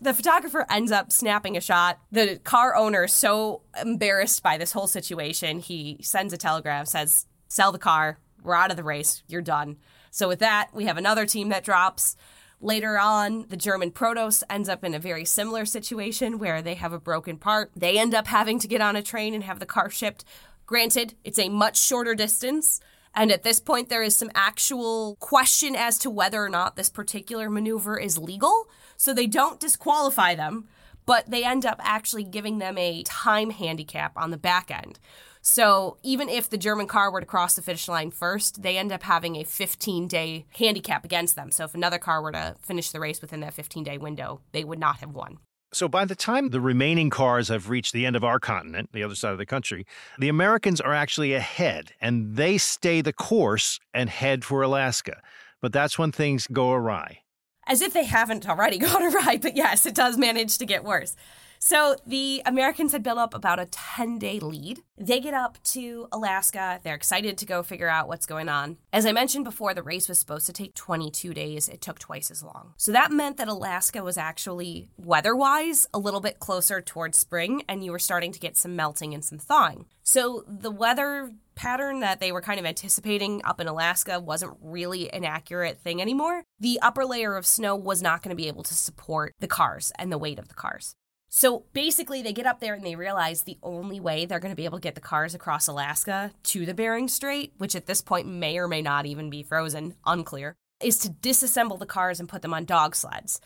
The 0.00 0.14
photographer 0.14 0.66
ends 0.70 0.92
up 0.92 1.12
snapping 1.12 1.56
a 1.56 1.60
shot. 1.60 1.98
The 2.10 2.40
car 2.42 2.74
owner 2.74 3.04
is 3.04 3.12
so 3.12 3.62
embarrassed 3.80 4.42
by 4.42 4.58
this 4.58 4.72
whole 4.72 4.86
situation, 4.86 5.60
he 5.60 5.98
sends 6.02 6.32
a 6.32 6.36
telegram, 6.36 6.86
says, 6.86 7.26
Sell 7.48 7.72
the 7.72 7.78
car. 7.78 8.18
We're 8.42 8.54
out 8.54 8.70
of 8.70 8.76
the 8.76 8.82
race. 8.82 9.22
You're 9.28 9.42
done. 9.42 9.76
So, 10.10 10.28
with 10.28 10.40
that, 10.40 10.70
we 10.72 10.84
have 10.84 10.96
another 10.96 11.26
team 11.26 11.48
that 11.50 11.64
drops. 11.64 12.16
Later 12.60 12.98
on, 12.98 13.46
the 13.48 13.56
German 13.56 13.90
Protos 13.90 14.42
ends 14.48 14.68
up 14.68 14.84
in 14.84 14.94
a 14.94 14.98
very 14.98 15.24
similar 15.24 15.64
situation 15.66 16.38
where 16.38 16.62
they 16.62 16.74
have 16.74 16.92
a 16.92 16.98
broken 16.98 17.36
part. 17.36 17.70
They 17.76 17.98
end 17.98 18.14
up 18.14 18.26
having 18.26 18.58
to 18.60 18.68
get 18.68 18.80
on 18.80 18.96
a 18.96 19.02
train 19.02 19.34
and 19.34 19.44
have 19.44 19.60
the 19.60 19.66
car 19.66 19.90
shipped. 19.90 20.24
Granted, 20.66 21.14
it's 21.24 21.38
a 21.38 21.48
much 21.48 21.78
shorter 21.78 22.14
distance. 22.14 22.80
And 23.14 23.30
at 23.30 23.42
this 23.42 23.60
point, 23.60 23.90
there 23.90 24.02
is 24.02 24.16
some 24.16 24.30
actual 24.34 25.16
question 25.20 25.76
as 25.76 25.98
to 25.98 26.10
whether 26.10 26.42
or 26.42 26.48
not 26.48 26.76
this 26.76 26.88
particular 26.88 27.48
maneuver 27.48 27.98
is 27.98 28.18
legal. 28.18 28.68
So 28.96 29.12
they 29.12 29.26
don't 29.26 29.60
disqualify 29.60 30.34
them, 30.34 30.68
but 31.06 31.30
they 31.30 31.44
end 31.44 31.66
up 31.66 31.80
actually 31.82 32.24
giving 32.24 32.58
them 32.58 32.78
a 32.78 33.02
time 33.04 33.50
handicap 33.50 34.12
on 34.16 34.30
the 34.30 34.36
back 34.36 34.70
end. 34.70 34.98
So 35.46 35.98
even 36.02 36.30
if 36.30 36.48
the 36.48 36.56
German 36.56 36.86
car 36.86 37.10
were 37.10 37.20
to 37.20 37.26
cross 37.26 37.54
the 37.54 37.60
finish 37.60 37.86
line 37.86 38.10
first, 38.10 38.62
they 38.62 38.78
end 38.78 38.90
up 38.90 39.02
having 39.02 39.36
a 39.36 39.44
15 39.44 40.08
day 40.08 40.46
handicap 40.56 41.04
against 41.04 41.36
them. 41.36 41.50
So 41.50 41.64
if 41.64 41.74
another 41.74 41.98
car 41.98 42.22
were 42.22 42.32
to 42.32 42.56
finish 42.62 42.90
the 42.90 43.00
race 43.00 43.20
within 43.20 43.40
that 43.40 43.52
15 43.52 43.84
day 43.84 43.98
window, 43.98 44.40
they 44.52 44.64
would 44.64 44.78
not 44.78 44.98
have 44.98 45.12
won. 45.12 45.38
So 45.74 45.86
by 45.86 46.06
the 46.06 46.14
time 46.14 46.48
the 46.48 46.60
remaining 46.60 47.10
cars 47.10 47.48
have 47.48 47.68
reached 47.68 47.92
the 47.92 48.06
end 48.06 48.16
of 48.16 48.24
our 48.24 48.38
continent, 48.38 48.90
the 48.92 49.02
other 49.02 49.16
side 49.16 49.32
of 49.32 49.38
the 49.38 49.44
country, 49.44 49.84
the 50.18 50.28
Americans 50.30 50.80
are 50.80 50.94
actually 50.94 51.34
ahead 51.34 51.92
and 52.00 52.36
they 52.36 52.56
stay 52.56 53.02
the 53.02 53.12
course 53.12 53.78
and 53.92 54.08
head 54.08 54.44
for 54.44 54.62
Alaska. 54.62 55.20
But 55.60 55.72
that's 55.72 55.98
when 55.98 56.12
things 56.12 56.46
go 56.46 56.72
awry 56.72 57.23
as 57.66 57.80
if 57.80 57.92
they 57.92 58.04
haven't 58.04 58.48
already 58.48 58.78
gone 58.86 59.02
awry, 59.02 59.38
but 59.40 59.56
yes, 59.56 59.86
it 59.86 59.94
does 59.94 60.16
manage 60.16 60.58
to 60.58 60.66
get 60.66 60.84
worse. 60.84 61.16
So 61.64 61.96
the 62.06 62.42
Americans 62.44 62.92
had 62.92 63.02
built 63.02 63.16
up 63.16 63.32
about 63.32 63.58
a 63.58 63.64
10 63.64 64.18
day 64.18 64.38
lead. 64.38 64.82
They 64.98 65.18
get 65.18 65.32
up 65.32 65.56
to 65.72 66.08
Alaska. 66.12 66.78
They're 66.82 66.94
excited 66.94 67.38
to 67.38 67.46
go 67.46 67.62
figure 67.62 67.88
out 67.88 68.06
what's 68.06 68.26
going 68.26 68.50
on. 68.50 68.76
As 68.92 69.06
I 69.06 69.12
mentioned 69.12 69.46
before, 69.46 69.72
the 69.72 69.82
race 69.82 70.06
was 70.06 70.18
supposed 70.18 70.44
to 70.44 70.52
take 70.52 70.74
22 70.74 71.32
days. 71.32 71.70
It 71.70 71.80
took 71.80 71.98
twice 71.98 72.30
as 72.30 72.42
long. 72.42 72.74
So 72.76 72.92
that 72.92 73.10
meant 73.10 73.38
that 73.38 73.48
Alaska 73.48 74.04
was 74.04 74.18
actually 74.18 74.90
weather 74.98 75.34
wise 75.34 75.86
a 75.94 75.98
little 75.98 76.20
bit 76.20 76.38
closer 76.38 76.82
towards 76.82 77.16
spring, 77.16 77.62
and 77.66 77.82
you 77.82 77.92
were 77.92 77.98
starting 77.98 78.32
to 78.32 78.40
get 78.40 78.58
some 78.58 78.76
melting 78.76 79.14
and 79.14 79.24
some 79.24 79.38
thawing. 79.38 79.86
So 80.02 80.44
the 80.46 80.70
weather 80.70 81.32
pattern 81.54 82.00
that 82.00 82.20
they 82.20 82.30
were 82.30 82.42
kind 82.42 82.60
of 82.60 82.66
anticipating 82.66 83.40
up 83.42 83.58
in 83.58 83.68
Alaska 83.68 84.20
wasn't 84.20 84.58
really 84.60 85.10
an 85.14 85.24
accurate 85.24 85.78
thing 85.78 86.02
anymore. 86.02 86.44
The 86.60 86.78
upper 86.82 87.06
layer 87.06 87.36
of 87.36 87.46
snow 87.46 87.74
was 87.74 88.02
not 88.02 88.22
going 88.22 88.36
to 88.36 88.42
be 88.42 88.48
able 88.48 88.64
to 88.64 88.74
support 88.74 89.32
the 89.40 89.46
cars 89.46 89.92
and 89.98 90.12
the 90.12 90.18
weight 90.18 90.38
of 90.38 90.48
the 90.48 90.54
cars. 90.54 90.94
So 91.36 91.64
basically, 91.72 92.22
they 92.22 92.32
get 92.32 92.46
up 92.46 92.60
there 92.60 92.74
and 92.74 92.86
they 92.86 92.94
realize 92.94 93.42
the 93.42 93.58
only 93.60 93.98
way 93.98 94.24
they're 94.24 94.38
going 94.38 94.52
to 94.52 94.56
be 94.56 94.66
able 94.66 94.78
to 94.78 94.82
get 94.82 94.94
the 94.94 95.00
cars 95.00 95.34
across 95.34 95.66
Alaska 95.66 96.30
to 96.44 96.64
the 96.64 96.74
Bering 96.74 97.08
Strait, 97.08 97.52
which 97.58 97.74
at 97.74 97.86
this 97.86 98.00
point 98.00 98.28
may 98.28 98.56
or 98.56 98.68
may 98.68 98.80
not 98.80 99.04
even 99.04 99.30
be 99.30 99.42
frozen, 99.42 99.96
unclear, 100.06 100.54
is 100.80 100.96
to 100.98 101.08
disassemble 101.08 101.80
the 101.80 101.86
cars 101.86 102.20
and 102.20 102.28
put 102.28 102.42
them 102.42 102.54
on 102.54 102.64
dog 102.64 102.94
sleds. 102.94 103.40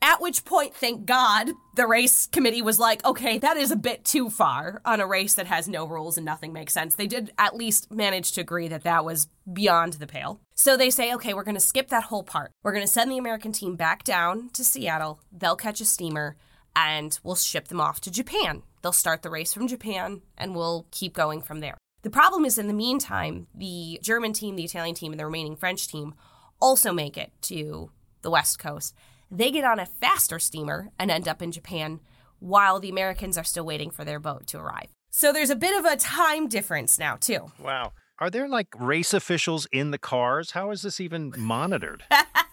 At 0.00 0.20
which 0.20 0.44
point, 0.44 0.76
thank 0.76 1.04
God, 1.04 1.50
the 1.74 1.88
race 1.88 2.28
committee 2.28 2.62
was 2.62 2.78
like, 2.78 3.04
okay, 3.04 3.38
that 3.38 3.56
is 3.56 3.72
a 3.72 3.76
bit 3.76 4.04
too 4.04 4.30
far 4.30 4.80
on 4.84 5.00
a 5.00 5.06
race 5.06 5.34
that 5.34 5.48
has 5.48 5.66
no 5.66 5.84
rules 5.84 6.16
and 6.16 6.24
nothing 6.24 6.52
makes 6.52 6.72
sense. 6.72 6.94
They 6.94 7.08
did 7.08 7.32
at 7.38 7.56
least 7.56 7.90
manage 7.90 8.30
to 8.32 8.40
agree 8.40 8.68
that 8.68 8.84
that 8.84 9.04
was 9.04 9.26
beyond 9.52 9.94
the 9.94 10.06
pale. 10.06 10.40
So 10.54 10.76
they 10.76 10.90
say, 10.90 11.12
okay, 11.14 11.34
we're 11.34 11.42
going 11.42 11.56
to 11.56 11.60
skip 11.60 11.88
that 11.88 12.04
whole 12.04 12.22
part. 12.22 12.52
We're 12.62 12.72
going 12.72 12.86
to 12.86 12.92
send 12.92 13.10
the 13.10 13.18
American 13.18 13.50
team 13.50 13.74
back 13.74 14.04
down 14.04 14.50
to 14.50 14.62
Seattle. 14.62 15.18
They'll 15.32 15.56
catch 15.56 15.80
a 15.80 15.84
steamer 15.84 16.36
and 16.74 17.18
we'll 17.22 17.36
ship 17.36 17.68
them 17.68 17.80
off 17.80 18.00
to 18.02 18.10
Japan. 18.10 18.62
They'll 18.82 18.92
start 18.92 19.22
the 19.22 19.30
race 19.30 19.52
from 19.52 19.68
Japan 19.68 20.22
and 20.36 20.54
we'll 20.54 20.86
keep 20.90 21.12
going 21.12 21.42
from 21.42 21.60
there. 21.60 21.76
The 22.02 22.10
problem 22.10 22.44
is, 22.44 22.58
in 22.58 22.66
the 22.66 22.74
meantime, 22.74 23.46
the 23.54 24.00
German 24.02 24.32
team, 24.32 24.56
the 24.56 24.64
Italian 24.64 24.96
team, 24.96 25.12
and 25.12 25.20
the 25.20 25.26
remaining 25.26 25.54
French 25.54 25.86
team 25.86 26.14
also 26.60 26.92
make 26.92 27.16
it 27.16 27.30
to 27.42 27.90
the 28.22 28.30
West 28.30 28.58
Coast. 28.58 28.94
They 29.30 29.52
get 29.52 29.64
on 29.64 29.78
a 29.78 29.86
faster 29.86 30.40
steamer 30.40 30.90
and 30.98 31.10
end 31.10 31.28
up 31.28 31.40
in 31.40 31.52
Japan 31.52 32.00
while 32.40 32.80
the 32.80 32.90
Americans 32.90 33.38
are 33.38 33.44
still 33.44 33.64
waiting 33.64 33.90
for 33.90 34.04
their 34.04 34.18
boat 34.18 34.48
to 34.48 34.58
arrive. 34.58 34.88
So 35.10 35.32
there's 35.32 35.50
a 35.50 35.56
bit 35.56 35.78
of 35.78 35.84
a 35.84 35.96
time 35.96 36.48
difference 36.48 36.98
now, 36.98 37.16
too. 37.16 37.52
Wow. 37.60 37.92
Are 38.18 38.30
there 38.30 38.48
like 38.48 38.68
race 38.78 39.14
officials 39.14 39.66
in 39.72 39.90
the 39.90 39.98
cars? 39.98 40.52
How 40.52 40.70
is 40.70 40.82
this 40.82 41.00
even 41.00 41.32
monitored? 41.36 42.04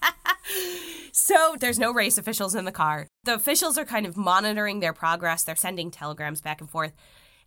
So 1.19 1.57
there's 1.59 1.77
no 1.77 1.93
race 1.93 2.17
officials 2.17 2.55
in 2.55 2.63
the 2.63 2.71
car. 2.71 3.05
The 3.25 3.35
officials 3.35 3.77
are 3.77 3.83
kind 3.83 4.05
of 4.05 4.15
monitoring 4.15 4.79
their 4.79 4.93
progress. 4.93 5.43
They're 5.43 5.55
sending 5.55 5.91
telegrams 5.91 6.39
back 6.39 6.61
and 6.61 6.69
forth. 6.69 6.93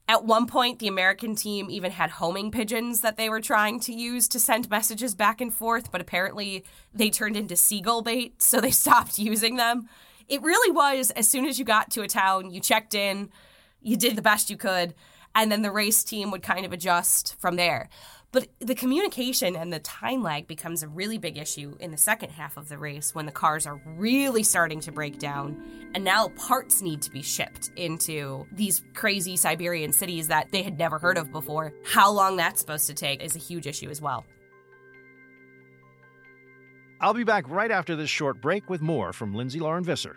At 0.07 0.27
one 0.27 0.47
point, 0.47 0.79
the 0.79 0.89
American 0.89 1.35
team 1.35 1.71
even 1.71 1.91
had 1.91 2.11
homing 2.11 2.51
pigeons 2.51 3.01
that 3.01 3.17
they 3.17 3.31
were 3.31 3.41
trying 3.41 3.81
to 3.81 3.93
use 3.95 4.29
to 4.29 4.39
send 4.39 4.69
messages 4.69 5.15
back 5.15 5.41
and 5.41 5.53
forth, 5.53 5.91
but 5.91 6.03
apparently 6.03 6.65
they 6.93 7.09
turned 7.09 7.37
into 7.37 7.57
seagull 7.57 8.03
bait, 8.03 8.43
so 8.43 8.61
they 8.61 8.71
stopped 8.85 9.19
using 9.19 9.57
them. 9.57 9.89
It 10.29 10.43
really 10.43 10.71
was 10.71 11.11
as 11.13 11.27
soon 11.27 11.47
as 11.47 11.59
you 11.59 11.65
got 11.65 11.91
to 11.93 12.03
a 12.03 12.09
town, 12.09 12.51
you 12.51 12.61
checked 12.61 12.95
in, 12.95 13.31
you 13.81 13.97
did 13.97 14.17
the 14.17 14.23
best 14.23 14.51
you 14.51 14.59
could, 14.59 14.95
and 15.35 15.51
then 15.51 15.63
the 15.63 15.73
race 15.73 16.05
team 16.05 16.31
would 16.31 16.43
kind 16.43 16.67
of 16.67 16.75
adjust 16.75 17.37
from 17.41 17.57
there. 17.57 17.89
But 18.33 18.49
the 18.61 18.75
communication 18.75 19.57
and 19.57 19.71
the 19.71 19.79
time 19.81 20.23
lag 20.23 20.47
becomes 20.47 20.83
a 20.83 20.89
really 20.89 21.19
big 21.19 21.37
issue 21.37 21.77
in 21.81 21.91
the 21.91 21.99
second 21.99 22.31
half 22.31 22.57
of 22.57 22.71
the 22.71 22.79
race 22.79 23.15
when 23.15 23.27
the 23.27 23.33
cars 23.33 23.67
are 23.67 23.79
really 23.85 24.43
starting 24.43 24.81
to 24.81 24.91
break 24.91 25.19
down. 25.19 25.63
And 25.95 26.03
now 26.03 26.29
parts 26.29 26.81
need 26.81 27.03
to 27.03 27.11
be 27.11 27.21
shipped 27.21 27.71
into 27.77 28.47
these 28.51 28.83
crazy 28.95 29.37
Siberian 29.37 29.93
cities 29.93 30.29
that 30.29 30.51
they 30.51 30.63
had 30.63 30.79
never 30.79 30.99
heard 30.99 31.19
of 31.19 31.31
before. 31.31 31.75
How 31.85 32.11
long 32.11 32.37
that's 32.37 32.61
supposed 32.61 32.87
to 32.87 32.95
take 32.95 33.23
is 33.23 33.37
a 33.37 33.39
huge 33.39 33.67
issue 33.67 33.91
as 33.91 34.01
well. 34.01 34.25
I'll 37.03 37.13
be 37.13 37.25
back 37.25 37.51
right 37.51 37.71
after 37.71 37.97
this 37.97 38.09
short 38.09 38.41
break 38.41 38.71
with 38.71 38.81
more 38.81 39.13
from 39.13 39.35
Lindsey 39.35 39.61
Lauren 39.61 39.85
Visser. 39.85 40.17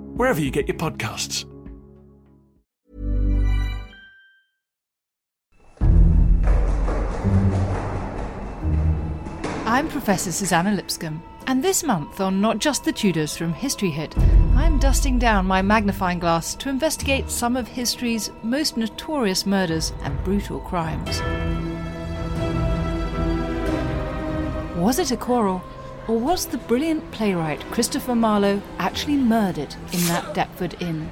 wherever 0.15 0.41
you 0.41 0.51
get 0.51 0.67
your 0.67 0.77
podcasts. 0.77 1.45
I'm 9.65 9.87
Professor 9.87 10.31
Suzannah 10.31 10.73
Lipscomb, 10.73 11.23
and 11.47 11.63
this 11.63 11.81
month 11.81 12.19
on 12.19 12.41
Not 12.41 12.59
Just 12.59 12.83
the 12.83 12.91
Tudors 12.91 13.37
from 13.37 13.53
History 13.53 13.89
Hit, 13.89 14.15
I'm 14.53 14.79
dusting 14.79 15.17
down 15.17 15.47
my 15.47 15.61
magnifying 15.61 16.19
glass 16.19 16.55
to 16.55 16.69
investigate 16.69 17.31
some 17.31 17.55
of 17.55 17.67
history's 17.67 18.31
most 18.43 18.75
notorious 18.75 19.45
murders 19.45 19.93
and 20.03 20.21
brutal 20.23 20.59
crimes. 20.59 21.21
Was 24.75 24.99
it 24.99 25.11
a 25.11 25.17
quarrel, 25.17 25.63
or 26.07 26.17
was 26.17 26.45
the 26.45 26.57
brilliant 26.57 27.11
playwright 27.11 27.61
Christopher 27.71 28.15
Marlowe 28.15 28.61
actually 28.79 29.17
murdered 29.17 29.75
in 29.93 29.99
that 30.07 30.33
Deptford 30.33 30.81
Inn? 30.81 31.11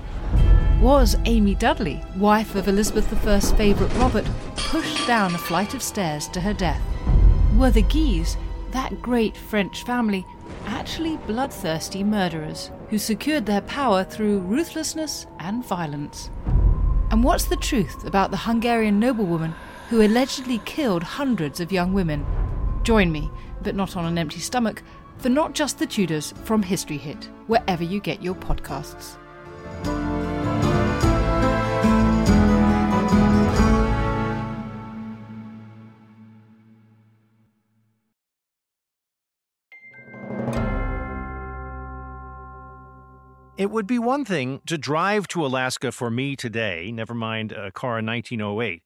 Was 0.82 1.17
Amy 1.25 1.56
Dudley, 1.56 2.02
wife 2.17 2.56
of 2.56 2.67
Elizabeth 2.67 3.28
I's 3.28 3.52
favourite 3.52 3.93
Robert, 3.95 4.25
pushed 4.56 5.06
down 5.06 5.36
a 5.36 5.38
flight 5.38 5.73
of 5.73 5.84
stairs 5.84 6.28
to 6.30 6.41
her 6.41 6.54
death? 6.54 6.82
Were 7.56 7.71
the 7.71 7.82
Guise, 7.82 8.38
that 8.71 9.02
great 9.02 9.36
French 9.36 9.84
family, 9.84 10.25
actually 10.65 11.17
bloodthirsty 11.17 12.04
murderers 12.04 12.71
who 12.89 12.97
secured 12.97 13.45
their 13.45 13.62
power 13.62 14.04
through 14.04 14.39
ruthlessness 14.39 15.25
and 15.39 15.65
violence? 15.65 16.30
And 17.12 17.23
what's 17.23 17.45
the 17.45 17.56
truth 17.56 18.06
about 18.06 18.32
the 18.32 18.38
Hungarian 18.38 18.99
noblewoman 18.99 19.56
who 19.89 20.02
allegedly 20.02 20.60
killed 20.60 21.04
hundreds 21.04 21.60
of 21.60 21.71
young 21.71 21.93
women? 21.93 22.25
Join 22.84 23.12
me, 23.12 23.30
but 23.63 23.76
not 23.76 23.95
on 23.95 24.06
an 24.06 24.17
empty 24.17 24.39
stomach, 24.39 24.84
for 25.17 25.30
Not 25.30 25.54
Just 25.54 25.80
the 25.80 25.86
Tudors 25.86 26.34
from 26.43 26.63
History 26.63 26.98
Hit, 26.98 27.30
wherever 27.48 27.84
you 27.84 28.00
get 28.00 28.24
your 28.24 28.36
podcasts. 28.36 29.17
It 43.60 43.72
would 43.72 43.88
be 43.88 44.00
one 44.00 44.24
thing 44.24 44.62
to 44.67 44.78
drive 44.78 45.28
to 45.28 45.45
Alaska 45.45 45.91
for 45.91 46.10
me 46.10 46.38
today, 46.38 46.93
never 46.93 47.13
mind 47.13 47.52
uh, 47.52 47.63
a 47.63 47.72
car 47.74 48.00
in 48.00 48.06
1908, 48.06 48.82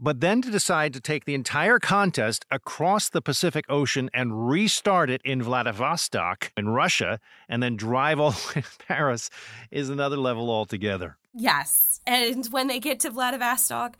but 0.00 0.20
then 0.20 0.40
to 0.42 0.50
decide 0.50 0.92
to 0.94 1.00
take 1.00 1.24
the 1.24 1.34
entire 1.34 1.78
contest 1.78 2.44
across 2.50 3.08
the 3.08 3.20
Pacific 3.20 3.64
Ocean 3.68 4.08
and 4.14 4.48
restart 4.48 5.10
it 5.10 5.20
in 5.24 5.42
Vladivostok 5.42 6.52
in 6.56 6.68
Russia 6.68 7.18
and 7.48 7.62
then 7.62 7.76
drive 7.76 8.20
all 8.20 8.30
the 8.52 8.52
way 8.54 8.62
to 8.62 8.86
Paris 8.86 9.30
is 9.70 9.88
another 9.88 10.16
level 10.16 10.50
altogether. 10.50 11.16
Yes. 11.34 12.00
And 12.06 12.46
when 12.46 12.68
they 12.68 12.80
get 12.80 13.00
to 13.00 13.10
Vladivostok, 13.10 13.96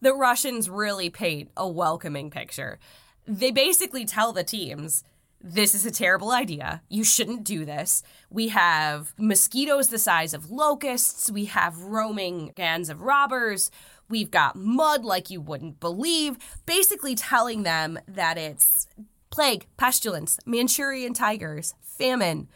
the 0.00 0.14
Russians 0.14 0.68
really 0.68 1.10
paint 1.10 1.50
a 1.56 1.68
welcoming 1.68 2.30
picture. 2.30 2.78
They 3.26 3.50
basically 3.50 4.04
tell 4.04 4.32
the 4.32 4.42
teams, 4.42 5.04
this 5.40 5.74
is 5.74 5.84
a 5.84 5.90
terrible 5.90 6.30
idea. 6.30 6.82
You 6.88 7.04
shouldn't 7.04 7.44
do 7.44 7.64
this. 7.64 8.02
We 8.30 8.48
have 8.48 9.12
mosquitoes 9.18 9.88
the 9.88 9.98
size 9.98 10.34
of 10.34 10.50
locusts. 10.50 11.30
We 11.30 11.46
have 11.46 11.82
roaming 11.82 12.52
bands 12.56 12.88
of 12.88 13.02
robbers. 13.02 13.70
We've 14.08 14.30
got 14.30 14.56
mud 14.56 15.04
like 15.04 15.30
you 15.30 15.40
wouldn't 15.40 15.80
believe. 15.80 16.36
Basically, 16.66 17.14
telling 17.14 17.62
them 17.62 17.98
that 18.06 18.38
it's 18.38 18.86
plague, 19.30 19.66
pestilence, 19.76 20.38
Manchurian 20.44 21.14
tigers, 21.14 21.74
famine, 21.80 22.48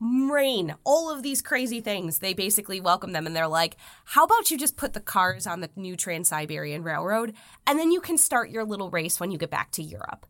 rain, 0.00 0.74
all 0.84 1.10
of 1.10 1.22
these 1.22 1.42
crazy 1.42 1.80
things. 1.80 2.18
They 2.18 2.32
basically 2.32 2.80
welcome 2.80 3.12
them 3.12 3.26
and 3.26 3.36
they're 3.36 3.48
like, 3.48 3.76
how 4.06 4.24
about 4.24 4.50
you 4.50 4.56
just 4.56 4.76
put 4.76 4.94
the 4.94 5.00
cars 5.00 5.46
on 5.46 5.60
the 5.60 5.70
new 5.76 5.96
Trans 5.96 6.28
Siberian 6.28 6.82
Railroad 6.82 7.34
and 7.66 7.78
then 7.78 7.90
you 7.90 8.00
can 8.00 8.16
start 8.16 8.50
your 8.50 8.64
little 8.64 8.90
race 8.90 9.20
when 9.20 9.30
you 9.30 9.38
get 9.38 9.50
back 9.50 9.70
to 9.72 9.82
Europe. 9.82 10.26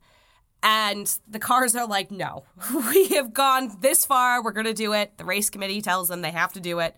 And 0.63 1.17
the 1.27 1.39
cars 1.39 1.75
are 1.75 1.87
like, 1.87 2.11
no, 2.11 2.43
we 2.91 3.09
have 3.09 3.33
gone 3.33 3.77
this 3.81 4.05
far. 4.05 4.43
We're 4.43 4.51
going 4.51 4.65
to 4.65 4.73
do 4.73 4.93
it. 4.93 5.17
The 5.17 5.25
race 5.25 5.49
committee 5.49 5.81
tells 5.81 6.07
them 6.07 6.21
they 6.21 6.31
have 6.31 6.53
to 6.53 6.59
do 6.59 6.79
it. 6.79 6.95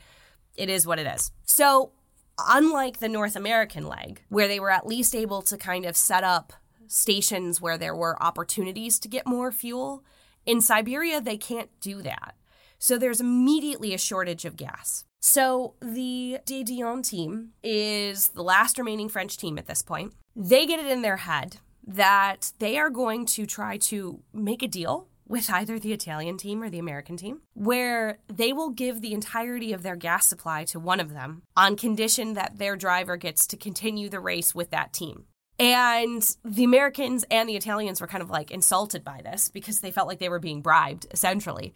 It 0.56 0.70
is 0.70 0.86
what 0.86 1.00
it 1.00 1.08
is. 1.08 1.32
So, 1.46 1.92
unlike 2.38 3.00
the 3.00 3.10
North 3.10 3.36
American 3.36 3.88
leg, 3.88 4.24
where 4.30 4.48
they 4.48 4.60
were 4.60 4.72
at 4.72 4.88
least 4.88 5.16
able 5.16 5.42
to 5.44 5.58
kind 5.58 5.86
of 5.86 5.96
set 5.96 6.24
up 6.24 6.54
stations 6.88 7.62
where 7.62 7.78
there 7.78 7.96
were 7.96 8.22
opportunities 8.22 9.00
to 9.00 9.08
get 9.08 9.26
more 9.26 9.52
fuel, 9.52 10.04
in 10.46 10.62
Siberia, 10.62 11.22
they 11.22 11.38
can't 11.38 11.70
do 11.80 12.02
that. 12.02 12.36
So, 12.80 12.98
there's 12.98 13.22
immediately 13.22 13.94
a 13.94 13.98
shortage 13.98 14.44
of 14.44 14.58
gas. 14.58 15.06
So, 15.22 15.76
the 15.82 16.40
De 16.46 16.64
Dion 16.64 17.02
team 17.02 17.52
is 17.64 18.30
the 18.30 18.44
last 18.44 18.78
remaining 18.78 19.08
French 19.08 19.38
team 19.38 19.58
at 19.58 19.68
this 19.68 19.82
point. 19.82 20.14
They 20.36 20.66
get 20.66 20.80
it 20.80 20.92
in 20.92 21.02
their 21.02 21.18
head 21.18 21.58
that 21.86 22.52
they 22.60 22.78
are 22.78 22.90
going 22.90 23.26
to 23.28 23.46
try 23.46 23.78
to 23.78 24.22
make 24.34 24.62
a 24.64 24.68
deal 24.68 25.08
with 25.28 25.50
either 25.50 25.80
the 25.80 25.94
Italian 25.94 26.38
team 26.38 26.62
or 26.62 26.70
the 26.70 26.80
American 26.80 27.18
team, 27.18 27.42
where 27.54 28.20
they 28.28 28.54
will 28.54 28.70
give 28.70 29.02
the 29.02 29.14
entirety 29.14 29.74
of 29.74 29.84
their 29.84 29.96
gas 29.96 30.28
supply 30.28 30.64
to 30.66 30.80
one 30.80 31.00
of 31.00 31.14
them 31.14 31.44
on 31.56 31.76
condition 31.76 32.34
that 32.34 32.58
their 32.58 32.76
driver 32.76 33.18
gets 33.18 33.48
to 33.48 33.58
continue 33.58 34.10
the 34.10 34.20
race 34.20 34.54
with 34.54 34.70
that 34.72 34.94
team. 34.94 35.26
And 35.60 36.36
the 36.44 36.64
Americans 36.64 37.24
and 37.30 37.48
the 37.48 37.56
Italians 37.56 38.02
were 38.02 38.08
kind 38.08 38.24
of 38.24 38.30
like 38.30 38.52
insulted 38.52 39.04
by 39.04 39.22
this 39.24 39.50
because 39.50 39.80
they 39.80 39.92
felt 39.92 40.08
like 40.08 40.20
they 40.20 40.30
were 40.30 40.40
being 40.40 40.62
bribed, 40.62 41.08
essentially. 41.12 41.74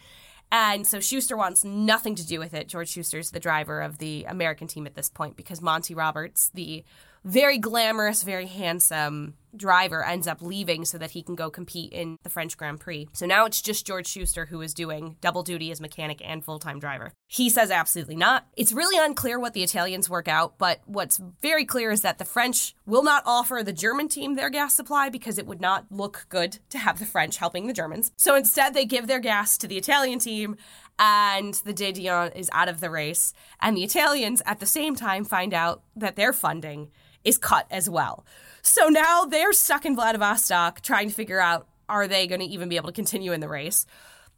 And 0.51 0.88
so 0.88 0.99
Schuster 0.99 1.36
wants 1.36 1.63
nothing 1.63 2.15
to 2.15 2.25
do 2.25 2.39
with 2.39 2.53
it. 2.53 2.67
George 2.67 2.89
Schuster's 2.89 3.31
the 3.31 3.39
driver 3.39 3.81
of 3.81 3.97
the 3.97 4.25
American 4.29 4.67
team 4.67 4.88
at 4.88 4.95
this 4.95 5.10
point 5.10 5.36
because 5.36 5.62
Monty 5.62 5.93
Roberts, 5.93 6.51
the 6.53 6.83
very 7.23 7.58
glamorous, 7.58 8.23
very 8.23 8.47
handsome 8.47 9.36
driver 9.56 10.06
ends 10.06 10.27
up 10.27 10.41
leaving 10.41 10.86
so 10.86 10.97
that 10.97 11.12
he 11.12 11.23
can 11.23 11.36
go 11.36 11.49
compete 11.49 11.91
in 11.91 12.17
the 12.23 12.30
French 12.30 12.58
Grand 12.58 12.80
Prix. 12.80 13.08
So 13.13 13.25
now 13.25 13.45
it's 13.45 13.62
just 13.62 13.86
George 13.86 14.08
Schuster 14.08 14.45
who 14.45 14.62
is 14.62 14.73
doing 14.73 15.17
double 15.21 15.43
duty 15.43 15.71
as 15.71 15.82
mechanic 15.82 16.21
and 16.23 16.43
full 16.43 16.60
time 16.60 16.80
driver. 16.80 17.12
He 17.27 17.49
says 17.49 17.71
absolutely 17.71 18.15
not. 18.15 18.47
It's 18.56 18.71
really 18.71 19.03
unclear 19.03 19.39
what 19.39 19.53
the 19.53 19.63
Italians 19.63 20.10
work 20.10 20.27
out, 20.27 20.58
but 20.58 20.82
what's 20.86 21.19
very 21.41 21.65
clear 21.65 21.91
is 21.91 22.01
that 22.01 22.19
the 22.19 22.25
French 22.25 22.75
will 22.86 23.03
not 23.03 23.23
offer 23.25 23.62
the 23.63 23.73
German 23.73 24.08
team 24.08 24.36
their 24.36 24.49
gas 24.49 24.73
supply 24.73 25.10
because 25.10 25.38
it 25.38 25.47
would 25.47 25.62
not 25.62 25.86
look 25.89 26.25
good 26.30 26.60
to 26.69 26.77
have 26.77 26.99
the 26.99 27.06
French 27.06 27.38
helping 27.38 27.67
the 27.67 27.73
Germans. 27.73 28.12
So 28.17 28.36
instead, 28.36 28.73
they 28.73 28.86
give 28.86 29.08
their 29.08 29.19
gas 29.19 29.58
to 29.58 29.67
the 29.67 29.77
Italian 29.77 30.19
team 30.19 30.58
and 30.99 31.53
the 31.53 31.73
De 31.73 31.91
Dion 31.91 32.31
is 32.33 32.49
out 32.53 32.69
of 32.69 32.79
the 32.79 32.89
race. 32.89 33.33
And 33.62 33.77
the 33.77 33.83
Italians 33.83 34.41
at 34.45 34.60
the 34.60 34.65
same 34.65 34.95
time 34.95 35.23
find 35.23 35.53
out 35.53 35.83
that 35.95 36.15
their 36.15 36.33
funding 36.33 36.89
is 37.23 37.38
cut 37.38 37.67
as 37.69 37.89
well. 37.89 38.25
So 38.62 38.88
now 38.88 39.25
they're 39.25 39.53
stuck 39.53 39.86
in 39.86 39.95
Vladivostok 39.95 40.81
trying 40.81 41.10
to 41.10 41.15
figure 41.15 41.39
out 41.39 41.67
are 41.89 42.07
they 42.07 42.27
going 42.27 42.41
to 42.41 42.47
even 42.47 42.69
be 42.69 42.75
able 42.75 42.88
to 42.88 42.93
continue 42.93 43.31
in 43.31 43.39
the 43.39 43.47
race. 43.47 43.86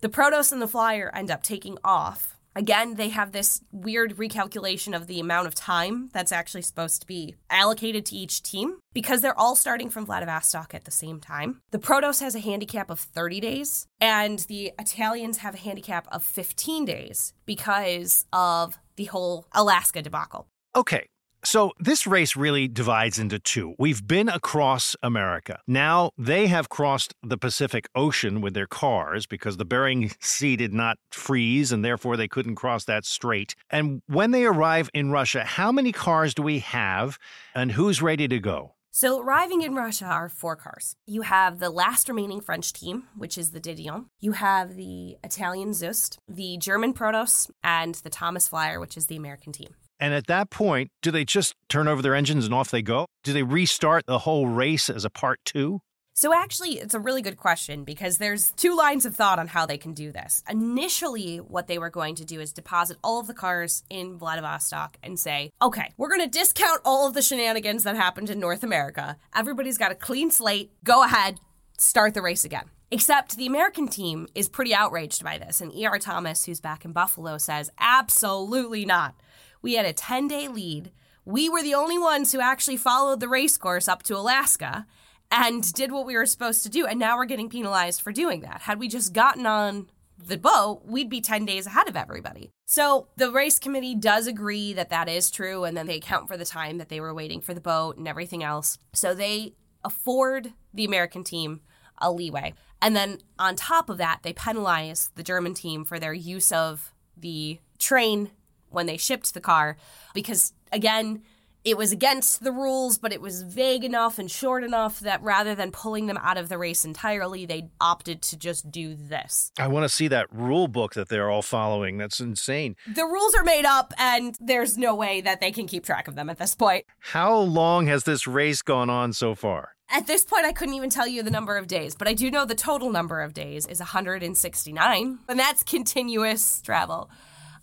The 0.01 0.09
Protos 0.09 0.51
and 0.51 0.61
the 0.61 0.67
Flyer 0.67 1.11
end 1.13 1.31
up 1.31 1.43
taking 1.43 1.77
off. 1.83 2.38
Again, 2.59 2.95
they 2.95 3.07
have 3.07 3.31
this 3.31 3.61
weird 3.71 4.17
recalculation 4.17 4.93
of 4.93 5.07
the 5.07 5.21
amount 5.21 5.47
of 5.47 5.55
time 5.55 6.09
that's 6.11 6.33
actually 6.33 6.63
supposed 6.63 6.99
to 6.99 7.07
be 7.07 7.35
allocated 7.49 8.05
to 8.07 8.17
each 8.17 8.43
team 8.43 8.79
because 8.93 9.21
they're 9.21 9.39
all 9.39 9.55
starting 9.55 9.89
from 9.89 10.05
Vladivostok 10.05 10.73
at 10.73 10.83
the 10.83 10.91
same 10.91 11.21
time. 11.21 11.61
The 11.71 11.79
Protos 11.79 12.19
has 12.19 12.35
a 12.35 12.41
handicap 12.41 12.89
of 12.89 12.99
30 12.99 13.39
days, 13.39 13.87
and 14.01 14.39
the 14.39 14.73
Italians 14.77 15.37
have 15.37 15.55
a 15.55 15.57
handicap 15.57 16.05
of 16.11 16.21
15 16.21 16.83
days 16.83 17.33
because 17.45 18.25
of 18.33 18.77
the 18.97 19.05
whole 19.05 19.45
Alaska 19.53 20.01
debacle. 20.01 20.45
Okay, 20.75 21.05
so 21.43 21.71
this 21.79 22.05
race 22.05 22.35
really 22.35 22.67
divides 22.67 23.19
into 23.19 23.39
two. 23.39 23.75
We've 23.79 24.05
been 24.05 24.29
across 24.29 24.95
America. 25.01 25.59
Now 25.67 26.11
they 26.17 26.47
have 26.47 26.69
crossed 26.69 27.13
the 27.23 27.37
Pacific 27.37 27.87
Ocean 27.95 28.41
with 28.41 28.53
their 28.53 28.67
cars 28.67 29.25
because 29.25 29.57
the 29.57 29.65
Bering 29.65 30.11
Sea 30.19 30.55
did 30.55 30.73
not 30.73 30.97
freeze 31.11 31.71
and 31.71 31.83
therefore 31.83 32.17
they 32.17 32.27
couldn't 32.27 32.55
cross 32.55 32.85
that 32.85 33.05
strait. 33.05 33.55
And 33.69 34.01
when 34.07 34.31
they 34.31 34.45
arrive 34.45 34.89
in 34.93 35.11
Russia, 35.11 35.43
how 35.43 35.71
many 35.71 35.91
cars 35.91 36.33
do 36.33 36.41
we 36.41 36.59
have 36.59 37.17
and 37.55 37.71
who's 37.71 38.01
ready 38.01 38.27
to 38.27 38.39
go? 38.39 38.75
So, 38.91 39.21
arriving 39.21 39.61
in 39.61 39.75
Russia 39.75 40.05
are 40.05 40.27
four 40.27 40.55
cars. 40.55 40.95
You 41.05 41.21
have 41.21 41.59
the 41.59 41.69
last 41.69 42.09
remaining 42.09 42.41
French 42.41 42.73
team, 42.73 43.03
which 43.15 43.37
is 43.37 43.51
the 43.51 43.59
De 43.59 43.75
Dion. 43.75 44.07
You 44.19 44.31
have 44.31 44.75
the 44.75 45.15
Italian 45.23 45.69
Zust, 45.69 46.17
the 46.27 46.57
German 46.57 46.93
Protos, 46.93 47.49
and 47.63 47.95
the 47.95 48.09
Thomas 48.09 48.47
Flyer, 48.47 48.79
which 48.79 48.97
is 48.97 49.05
the 49.05 49.15
American 49.15 49.53
team. 49.53 49.75
And 49.99 50.13
at 50.13 50.27
that 50.27 50.49
point, 50.49 50.91
do 51.01 51.11
they 51.11 51.25
just 51.25 51.55
turn 51.67 51.87
over 51.87 52.01
their 52.01 52.15
engines 52.15 52.45
and 52.45 52.53
off 52.53 52.71
they 52.71 52.81
go? 52.81 53.05
Do 53.23 53.33
they 53.33 53.43
restart 53.43 54.05
the 54.05 54.19
whole 54.19 54.47
race 54.47 54.89
as 54.89 55.05
a 55.05 55.09
part 55.09 55.39
two? 55.45 55.81
So, 56.13 56.33
actually, 56.33 56.71
it's 56.79 56.93
a 56.93 56.99
really 56.99 57.21
good 57.21 57.37
question 57.37 57.85
because 57.85 58.17
there's 58.17 58.51
two 58.51 58.75
lines 58.75 59.05
of 59.05 59.15
thought 59.15 59.39
on 59.39 59.47
how 59.47 59.65
they 59.65 59.77
can 59.77 59.93
do 59.93 60.11
this. 60.11 60.43
Initially, 60.49 61.37
what 61.37 61.67
they 61.67 61.77
were 61.77 61.89
going 61.89 62.15
to 62.15 62.25
do 62.25 62.41
is 62.41 62.51
deposit 62.51 62.97
all 63.01 63.21
of 63.21 63.27
the 63.27 63.33
cars 63.33 63.83
in 63.89 64.17
Vladivostok 64.17 64.97
and 65.01 65.17
say, 65.17 65.49
okay, 65.61 65.93
we're 65.95 66.09
going 66.09 66.29
to 66.29 66.39
discount 66.39 66.81
all 66.83 67.07
of 67.07 67.13
the 67.13 67.21
shenanigans 67.21 67.83
that 67.83 67.95
happened 67.95 68.29
in 68.29 68.37
North 68.37 68.63
America. 68.63 69.15
Everybody's 69.33 69.77
got 69.77 69.93
a 69.93 69.95
clean 69.95 70.29
slate. 70.29 70.73
Go 70.83 71.05
ahead, 71.05 71.39
start 71.77 72.13
the 72.13 72.21
race 72.21 72.43
again. 72.43 72.65
Except 72.91 73.37
the 73.37 73.47
American 73.47 73.87
team 73.87 74.27
is 74.35 74.49
pretty 74.49 74.73
outraged 74.73 75.23
by 75.23 75.37
this. 75.37 75.61
And 75.61 75.73
E.R. 75.73 75.99
Thomas, 75.99 76.43
who's 76.43 76.59
back 76.59 76.83
in 76.83 76.91
Buffalo, 76.91 77.37
says, 77.37 77.69
absolutely 77.79 78.83
not. 78.83 79.15
We 79.61 79.73
had 79.73 79.85
a 79.85 79.93
10 79.93 80.27
day 80.27 80.47
lead. 80.47 80.91
We 81.25 81.49
were 81.49 81.61
the 81.61 81.75
only 81.75 81.97
ones 81.97 82.31
who 82.31 82.39
actually 82.39 82.77
followed 82.77 83.19
the 83.19 83.29
race 83.29 83.57
course 83.57 83.87
up 83.87 84.03
to 84.03 84.17
Alaska 84.17 84.87
and 85.31 85.71
did 85.73 85.91
what 85.91 86.05
we 86.05 86.15
were 86.15 86.25
supposed 86.25 86.63
to 86.63 86.69
do. 86.69 86.85
And 86.85 86.99
now 86.99 87.17
we're 87.17 87.25
getting 87.25 87.49
penalized 87.49 88.01
for 88.01 88.11
doing 88.11 88.41
that. 88.41 88.61
Had 88.61 88.79
we 88.79 88.87
just 88.87 89.13
gotten 89.13 89.45
on 89.45 89.89
the 90.17 90.37
boat, 90.37 90.81
we'd 90.85 91.09
be 91.09 91.21
10 91.21 91.45
days 91.45 91.65
ahead 91.65 91.87
of 91.87 91.95
everybody. 91.95 92.51
So 92.65 93.07
the 93.15 93.31
race 93.31 93.59
committee 93.59 93.95
does 93.95 94.27
agree 94.27 94.73
that 94.73 94.89
that 94.89 95.07
is 95.07 95.31
true. 95.31 95.63
And 95.63 95.77
then 95.77 95.87
they 95.87 95.97
account 95.97 96.27
for 96.27 96.37
the 96.37 96.45
time 96.45 96.77
that 96.77 96.89
they 96.89 96.99
were 96.99 97.13
waiting 97.13 97.41
for 97.41 97.53
the 97.53 97.61
boat 97.61 97.97
and 97.97 98.07
everything 98.07 98.43
else. 98.43 98.79
So 98.93 99.13
they 99.13 99.53
afford 99.83 100.53
the 100.73 100.85
American 100.85 101.23
team 101.23 101.61
a 101.99 102.11
leeway. 102.11 102.53
And 102.81 102.95
then 102.95 103.19
on 103.37 103.55
top 103.55 103.89
of 103.89 103.97
that, 103.97 104.19
they 104.23 104.33
penalize 104.33 105.11
the 105.15 105.23
German 105.23 105.53
team 105.53 105.83
for 105.83 105.99
their 105.99 106.13
use 106.13 106.51
of 106.51 106.93
the 107.17 107.59
train 107.77 108.31
when 108.69 108.85
they 108.85 108.97
shipped 108.97 109.33
the 109.33 109.41
car 109.41 109.77
because, 110.13 110.53
again, 110.71 111.21
it 111.65 111.77
was 111.77 111.91
against 111.91 112.43
the 112.43 112.51
rules, 112.51 112.97
but 112.97 113.11
it 113.11 113.21
was 113.21 113.41
vague 113.43 113.83
enough 113.83 114.17
and 114.17 114.31
short 114.31 114.63
enough 114.63 115.01
that 115.01 115.21
rather 115.21 115.55
than 115.55 115.71
pulling 115.71 116.07
them 116.07 116.17
out 116.17 116.37
of 116.37 116.47
the 116.47 116.57
race 116.57 116.85
entirely, 116.85 117.45
they 117.45 117.69
opted 117.81 118.21
to 118.23 118.37
just 118.37 118.71
do 118.71 118.95
this. 118.95 119.51
I 119.59 119.67
want 119.67 119.83
to 119.83 119.89
see 119.89 120.07
that 120.07 120.27
rule 120.31 120.67
book 120.67 120.93
that 120.93 121.09
they're 121.09 121.29
all 121.29 121.41
following. 121.41 121.97
That's 121.97 122.19
insane. 122.21 122.75
The 122.87 123.03
rules 123.03 123.35
are 123.35 123.43
made 123.43 123.65
up, 123.65 123.93
and 123.97 124.37
there's 124.39 124.77
no 124.77 124.95
way 124.95 125.19
that 125.21 125.41
they 125.41 125.51
can 125.51 125.67
keep 125.67 125.83
track 125.85 126.07
of 126.07 126.15
them 126.15 126.29
at 126.29 126.39
this 126.39 126.55
point. 126.55 126.85
How 126.99 127.35
long 127.37 127.87
has 127.87 128.05
this 128.05 128.25
race 128.25 128.61
gone 128.61 128.89
on 128.89 129.11
so 129.11 129.35
far? 129.35 129.73
At 129.91 130.07
this 130.07 130.23
point, 130.23 130.45
I 130.45 130.53
couldn't 130.53 130.75
even 130.75 130.91
tell 130.91 131.07
you 131.07 131.23
the 131.23 131.31
number 131.31 131.57
of 131.57 131.67
days, 131.67 131.95
but 131.95 132.07
I 132.07 132.13
do 132.13 132.31
know 132.31 132.45
the 132.45 132.55
total 132.55 132.91
number 132.91 133.21
of 133.21 133.33
days 133.33 133.65
is 133.65 133.79
169, 133.79 135.19
and 135.27 135.39
that's 135.39 135.63
continuous 135.63 136.61
travel. 136.61 137.09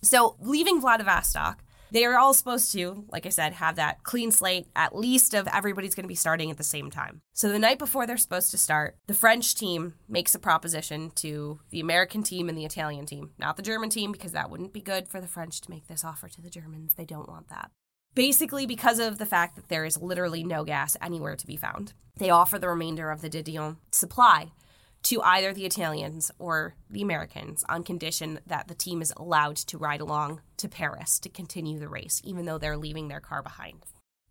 So, 0.07 0.37
leaving 0.39 0.81
Vladivostok, 0.81 1.65
they 1.91 2.05
are 2.05 2.17
all 2.17 2.33
supposed 2.33 2.71
to, 2.73 3.05
like 3.11 3.27
I 3.27 3.31
said, 3.31 3.55
have 3.55 3.75
that 3.75 4.05
clean 4.05 4.31
slate, 4.31 4.69
at 4.77 4.95
least 4.95 5.35
of 5.35 5.49
everybody's 5.53 5.97
going 5.97 6.05
to 6.05 6.09
be 6.09 6.15
starting 6.15 6.49
at 6.49 6.59
the 6.59 6.63
same 6.63 6.93
time. 6.93 7.23
So 7.33 7.49
the 7.49 7.59
night 7.59 7.81
before 7.81 8.07
they're 8.07 8.17
supposed 8.17 8.53
to 8.53 8.59
start, 8.59 8.97
the 9.09 9.15
French 9.15 9.57
team 9.57 9.95
makes 10.09 10.33
a 10.35 10.39
proposition 10.39 11.11
to 11.17 11.59
the 11.71 11.81
American 11.81 12.23
team 12.23 12.49
and 12.49 12.57
the 12.57 12.65
Italian 12.65 13.05
team, 13.05 13.31
not 13.37 13.57
the 13.57 13.65
German 13.65 13.91
team, 13.91 14.13
because 14.13 14.31
that 14.31 14.49
wouldn't 14.49 14.73
be 14.73 14.81
good 14.81 15.09
for 15.09 15.21
the 15.21 15.27
French 15.27 15.61
to 15.63 15.71
make 15.71 15.89
this 15.89 16.05
offer 16.05 16.29
to 16.29 16.41
the 16.41 16.51
Germans. 16.51 16.95
They 16.95 17.05
don't 17.05 17.29
want 17.29 17.49
that. 17.49 17.73
Basically, 18.15 18.65
because 18.65 19.01
of 19.01 19.19
the 19.19 19.27
fact 19.27 19.57
that 19.57 19.69
there 19.69 19.85
is 19.85 20.01
literally 20.01 20.45
no 20.45 20.63
gas 20.63 20.97
anywhere 21.03 21.35
to 21.35 21.47
be 21.47 21.57
found, 21.57 21.95
they 22.17 22.31
offer 22.31 22.61
the 22.61 22.69
remainder 22.69 23.11
of 23.11 23.23
the 23.23 23.29
De 23.29 23.43
Dion 23.43 23.77
supply 23.91 24.53
to 25.07 25.23
either 25.23 25.55
the 25.55 25.65
Italians 25.65 26.33
or 26.41 26.75
the 26.91 27.01
Americans 27.01 27.65
on 27.69 27.85
condition 27.85 28.41
that 28.45 28.67
the 28.67 28.75
team 28.75 29.01
is 29.01 29.13
allowed 29.17 29.55
to 29.55 29.79
ride 29.79 30.01
along 30.01 30.41
to 30.57 30.69
Paris 30.69 31.21
to 31.21 31.29
continue 31.29 31.79
the 31.79 31.89
race, 31.89 32.21
even 32.25 32.45
though 32.45 32.59
they're 32.59 32.77
leaving 32.77 33.07
their 33.07 33.21
car 33.21 33.41
behind. 33.41 33.85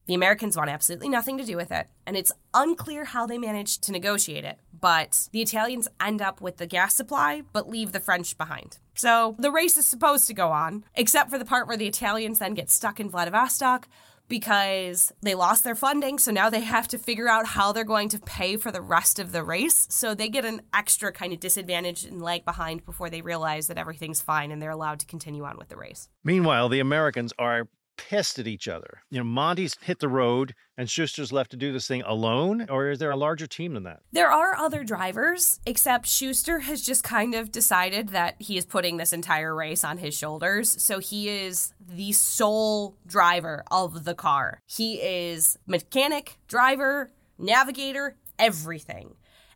The 0.05 0.13
Americans 0.13 0.57
want 0.57 0.69
absolutely 0.69 1.07
nothing 1.07 1.37
to 1.37 1.45
do 1.45 1.55
with 1.55 1.71
it, 1.71 1.87
and 2.05 2.17
it's 2.17 2.33
unclear 2.53 3.05
how 3.05 3.25
they 3.25 3.37
managed 3.37 3.83
to 3.83 3.93
negotiate 3.93 4.43
it, 4.43 4.59
but 4.77 5.29
the 5.31 5.41
Italians 5.41 5.87
end 5.99 6.21
up 6.21 6.41
with 6.41 6.57
the 6.57 6.67
gas 6.67 6.93
supply 6.93 7.43
but 7.53 7.69
leave 7.69 7.93
the 7.93 8.01
French 8.01 8.37
behind. 8.37 8.77
So 8.95 9.35
the 9.39 9.51
race 9.51 9.77
is 9.77 9.87
supposed 9.87 10.27
to 10.27 10.33
go 10.33 10.51
on, 10.51 10.83
except 10.93 11.29
for 11.29 11.39
the 11.39 11.45
part 11.45 11.67
where 11.67 11.77
the 11.77 11.87
Italians 11.87 12.39
then 12.39 12.53
get 12.53 12.69
stuck 12.69 12.99
in 12.99 13.09
Vladivostok, 13.09 13.87
because 14.27 15.11
they 15.21 15.35
lost 15.35 15.63
their 15.63 15.75
funding. 15.75 16.17
So 16.19 16.31
now 16.31 16.49
they 16.49 16.61
have 16.61 16.87
to 16.89 16.97
figure 16.97 17.27
out 17.27 17.45
how 17.45 17.71
they're 17.71 17.83
going 17.83 18.09
to 18.09 18.19
pay 18.19 18.57
for 18.57 18.71
the 18.71 18.81
rest 18.81 19.19
of 19.19 19.31
the 19.31 19.43
race. 19.43 19.87
So 19.89 20.15
they 20.15 20.29
get 20.29 20.45
an 20.45 20.61
extra 20.73 21.11
kind 21.11 21.33
of 21.33 21.39
disadvantage 21.39 22.03
and 22.03 22.21
lag 22.21 22.45
behind 22.45 22.85
before 22.85 23.09
they 23.09 23.21
realize 23.21 23.67
that 23.67 23.77
everything's 23.77 24.21
fine 24.21 24.51
and 24.51 24.61
they're 24.61 24.71
allowed 24.71 24.99
to 24.99 25.05
continue 25.05 25.43
on 25.43 25.57
with 25.57 25.69
the 25.69 25.77
race. 25.77 26.09
Meanwhile, 26.23 26.69
the 26.69 26.79
Americans 26.79 27.33
are 27.37 27.67
pissed 27.97 28.39
at 28.39 28.47
each 28.47 28.67
other. 28.67 29.01
You 29.09 29.19
know, 29.19 29.23
Monty's 29.23 29.75
hit 29.81 29.99
the 29.99 30.07
road 30.07 30.53
and 30.77 30.89
Schuster's 30.89 31.31
left 31.31 31.51
to 31.51 31.57
do 31.57 31.71
this 31.71 31.87
thing 31.87 32.03
alone, 32.05 32.67
or 32.69 32.89
is 32.89 32.99
there 32.99 33.11
a 33.11 33.15
larger 33.15 33.47
team 33.47 33.73
than 33.73 33.83
that? 33.83 34.01
There 34.11 34.31
are 34.31 34.55
other 34.55 34.83
drivers, 34.83 35.59
except 35.65 36.07
Schuster 36.07 36.59
has 36.59 36.81
just 36.81 37.03
kind 37.03 37.33
of 37.33 37.51
decided 37.51 38.09
that 38.09 38.35
he 38.39 38.57
is 38.57 38.65
putting 38.65 38.97
this 38.97 39.13
entire 39.13 39.55
race 39.55 39.83
on 39.83 39.97
his 39.97 40.17
shoulders. 40.17 40.81
So 40.81 40.99
he 40.99 41.29
is 41.29 41.73
the 41.87 42.11
sole 42.11 42.97
driver 43.05 43.63
of 43.71 44.03
the 44.03 44.15
car. 44.15 44.59
He 44.65 44.95
is 44.95 45.57
mechanic, 45.65 46.37
driver, 46.47 47.11
navigator, 47.37 48.17
everything. 48.37 49.15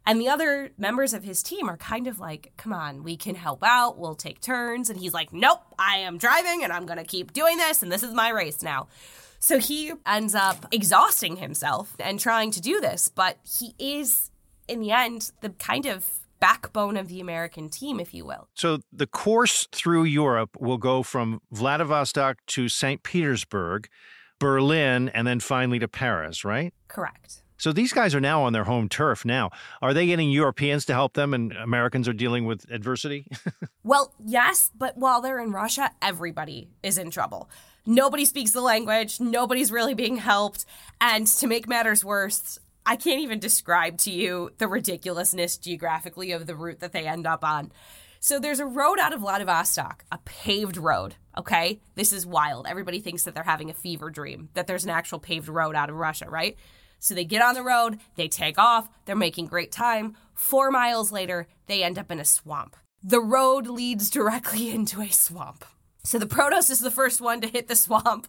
And 0.09 0.19
the 0.19 0.27
other 0.27 0.71
members 0.75 1.13
of 1.13 1.23
his 1.23 1.43
team 1.43 1.69
are 1.69 1.77
kind 1.77 2.07
of 2.07 2.19
like, 2.19 2.51
come 2.57 2.73
on, 2.73 3.03
we 3.03 3.15
can 3.15 3.35
help 3.35 3.63
out. 3.63 3.99
We'll 3.99 4.15
take 4.15 4.41
turns. 4.41 4.89
And 4.89 4.99
he's 4.99 5.13
like, 5.13 5.31
nope, 5.31 5.61
I 5.77 5.97
am 5.97 6.17
driving 6.17 6.63
and 6.63 6.73
I'm 6.73 6.87
going 6.87 6.97
to 6.97 7.05
keep 7.05 7.31
doing 7.31 7.57
this. 7.57 7.83
And 7.83 7.91
this 7.91 8.01
is 8.01 8.11
my 8.15 8.29
race 8.29 8.63
now. 8.63 8.87
So 9.37 9.59
he 9.59 9.93
ends 10.07 10.33
up 10.33 10.65
exhausting 10.71 11.35
himself 11.35 11.95
and 11.99 12.19
trying 12.19 12.49
to 12.53 12.59
do 12.59 12.81
this. 12.81 13.07
But 13.07 13.37
he 13.43 13.75
is, 13.77 14.31
in 14.67 14.79
the 14.79 14.89
end, 14.89 15.29
the 15.41 15.51
kind 15.51 15.85
of 15.85 16.09
backbone 16.39 16.97
of 16.97 17.07
the 17.07 17.21
American 17.21 17.69
team, 17.69 17.99
if 17.99 18.11
you 18.11 18.25
will. 18.25 18.47
So 18.55 18.79
the 18.91 19.05
course 19.05 19.67
through 19.71 20.05
Europe 20.05 20.57
will 20.59 20.79
go 20.79 21.03
from 21.03 21.39
Vladivostok 21.51 22.37
to 22.47 22.67
St. 22.67 23.03
Petersburg, 23.03 23.87
Berlin, 24.39 25.09
and 25.09 25.27
then 25.27 25.39
finally 25.39 25.77
to 25.77 25.87
Paris, 25.87 26.43
right? 26.43 26.73
Correct. 26.87 27.43
So 27.59 27.73
these 27.73 27.91
guys 27.91 28.15
are 28.15 28.21
now 28.21 28.43
on 28.43 28.53
their 28.53 28.63
home 28.63 28.87
turf 28.87 29.25
now. 29.25 29.51
Are 29.81 29.93
they 29.93 30.05
getting 30.07 30.31
Europeans 30.31 30.85
to 30.85 30.93
help 30.93 31.13
them 31.13 31.33
and 31.33 31.51
Americans 31.51 32.07
are 32.07 32.13
dealing 32.13 32.45
with 32.45 32.65
adversity? 32.71 33.27
well, 33.83 34.13
yes, 34.25 34.71
but 34.75 34.97
while 34.97 35.21
they're 35.21 35.39
in 35.39 35.51
Russia, 35.51 35.91
everybody 36.01 36.69
is 36.81 36.97
in 36.97 37.11
trouble. 37.11 37.49
Nobody 37.85 38.23
speaks 38.23 38.51
the 38.51 38.61
language, 38.61 39.19
nobody's 39.19 39.71
really 39.71 39.93
being 39.93 40.17
helped, 40.17 40.65
and 41.01 41.27
to 41.27 41.47
make 41.47 41.67
matters 41.67 42.03
worse, 42.05 42.59
I 42.85 42.95
can't 42.95 43.21
even 43.21 43.39
describe 43.39 43.97
to 43.99 44.11
you 44.11 44.51
the 44.57 44.67
ridiculousness 44.67 45.57
geographically 45.57 46.31
of 46.31 46.47
the 46.47 46.55
route 46.55 46.79
that 46.79 46.93
they 46.93 47.07
end 47.07 47.27
up 47.27 47.43
on. 47.43 47.71
So 48.21 48.39
there's 48.39 48.59
a 48.59 48.65
road 48.65 48.99
out 48.99 49.13
of 49.13 49.21
Vladivostok, 49.21 50.03
a 50.11 50.19
paved 50.19 50.77
road. 50.77 51.15
Okay. 51.37 51.79
This 51.95 52.11
is 52.11 52.25
wild. 52.25 52.67
Everybody 52.67 52.99
thinks 52.99 53.23
that 53.23 53.33
they're 53.33 53.43
having 53.43 53.69
a 53.69 53.73
fever 53.73 54.09
dream, 54.09 54.49
that 54.55 54.67
there's 54.67 54.83
an 54.83 54.89
actual 54.89 55.19
paved 55.19 55.47
road 55.47 55.75
out 55.75 55.89
of 55.89 55.95
Russia, 55.95 56.29
right? 56.29 56.57
So 56.99 57.15
they 57.15 57.25
get 57.25 57.41
on 57.41 57.55
the 57.55 57.63
road, 57.63 57.99
they 58.15 58.27
take 58.27 58.59
off, 58.59 58.89
they're 59.05 59.15
making 59.15 59.47
great 59.47 59.71
time. 59.71 60.15
Four 60.33 60.69
miles 60.69 61.11
later, 61.11 61.47
they 61.67 61.83
end 61.83 61.97
up 61.97 62.11
in 62.11 62.19
a 62.19 62.25
swamp. 62.25 62.75
The 63.01 63.21
road 63.21 63.67
leads 63.67 64.09
directly 64.09 64.69
into 64.73 65.01
a 65.01 65.09
swamp. 65.09 65.65
So 66.03 66.17
the 66.17 66.25
Protos 66.25 66.69
is 66.69 66.79
the 66.79 66.91
first 66.91 67.21
one 67.21 67.41
to 67.41 67.47
hit 67.47 67.67
the 67.67 67.75
swamp. 67.75 68.27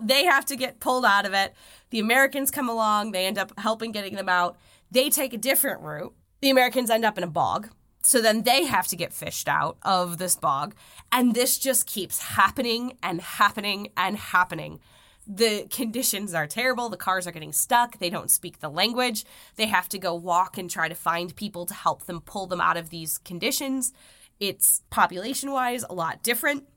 They 0.00 0.24
have 0.24 0.44
to 0.46 0.56
get 0.56 0.80
pulled 0.80 1.04
out 1.04 1.26
of 1.26 1.32
it. 1.32 1.54
The 1.90 2.00
Americans 2.00 2.50
come 2.50 2.68
along, 2.68 3.12
they 3.12 3.26
end 3.26 3.38
up 3.38 3.52
helping 3.58 3.92
getting 3.92 4.14
them 4.14 4.28
out. 4.28 4.56
They 4.90 5.10
take 5.10 5.32
a 5.32 5.38
different 5.38 5.80
route. 5.80 6.14
The 6.40 6.50
Americans 6.50 6.90
end 6.90 7.04
up 7.04 7.16
in 7.16 7.24
a 7.24 7.28
bog. 7.28 7.70
So 8.02 8.20
then 8.20 8.42
they 8.42 8.64
have 8.66 8.86
to 8.88 8.96
get 8.96 9.14
fished 9.14 9.48
out 9.48 9.78
of 9.82 10.18
this 10.18 10.36
bog. 10.36 10.74
And 11.10 11.34
this 11.34 11.56
just 11.56 11.86
keeps 11.86 12.20
happening 12.20 12.98
and 13.02 13.20
happening 13.20 13.88
and 13.96 14.16
happening 14.18 14.80
the 15.26 15.66
conditions 15.70 16.34
are 16.34 16.46
terrible. 16.46 16.88
The 16.88 16.96
cars 16.96 17.26
are 17.26 17.32
getting 17.32 17.52
stuck. 17.52 17.98
They 17.98 18.10
don't 18.10 18.30
speak 18.30 18.60
the 18.60 18.68
language. 18.68 19.24
They 19.56 19.66
have 19.66 19.88
to 19.90 19.98
go 19.98 20.14
walk 20.14 20.58
and 20.58 20.70
try 20.70 20.88
to 20.88 20.94
find 20.94 21.34
people 21.34 21.66
to 21.66 21.74
help 21.74 22.04
them 22.04 22.20
pull 22.20 22.46
them 22.46 22.60
out 22.60 22.76
of 22.76 22.90
these 22.90 23.18
conditions. 23.18 23.92
It's 24.40 24.82
population 24.90 25.50
wise 25.50 25.84
a 25.88 25.94
lot 25.94 26.22
different. 26.22 26.68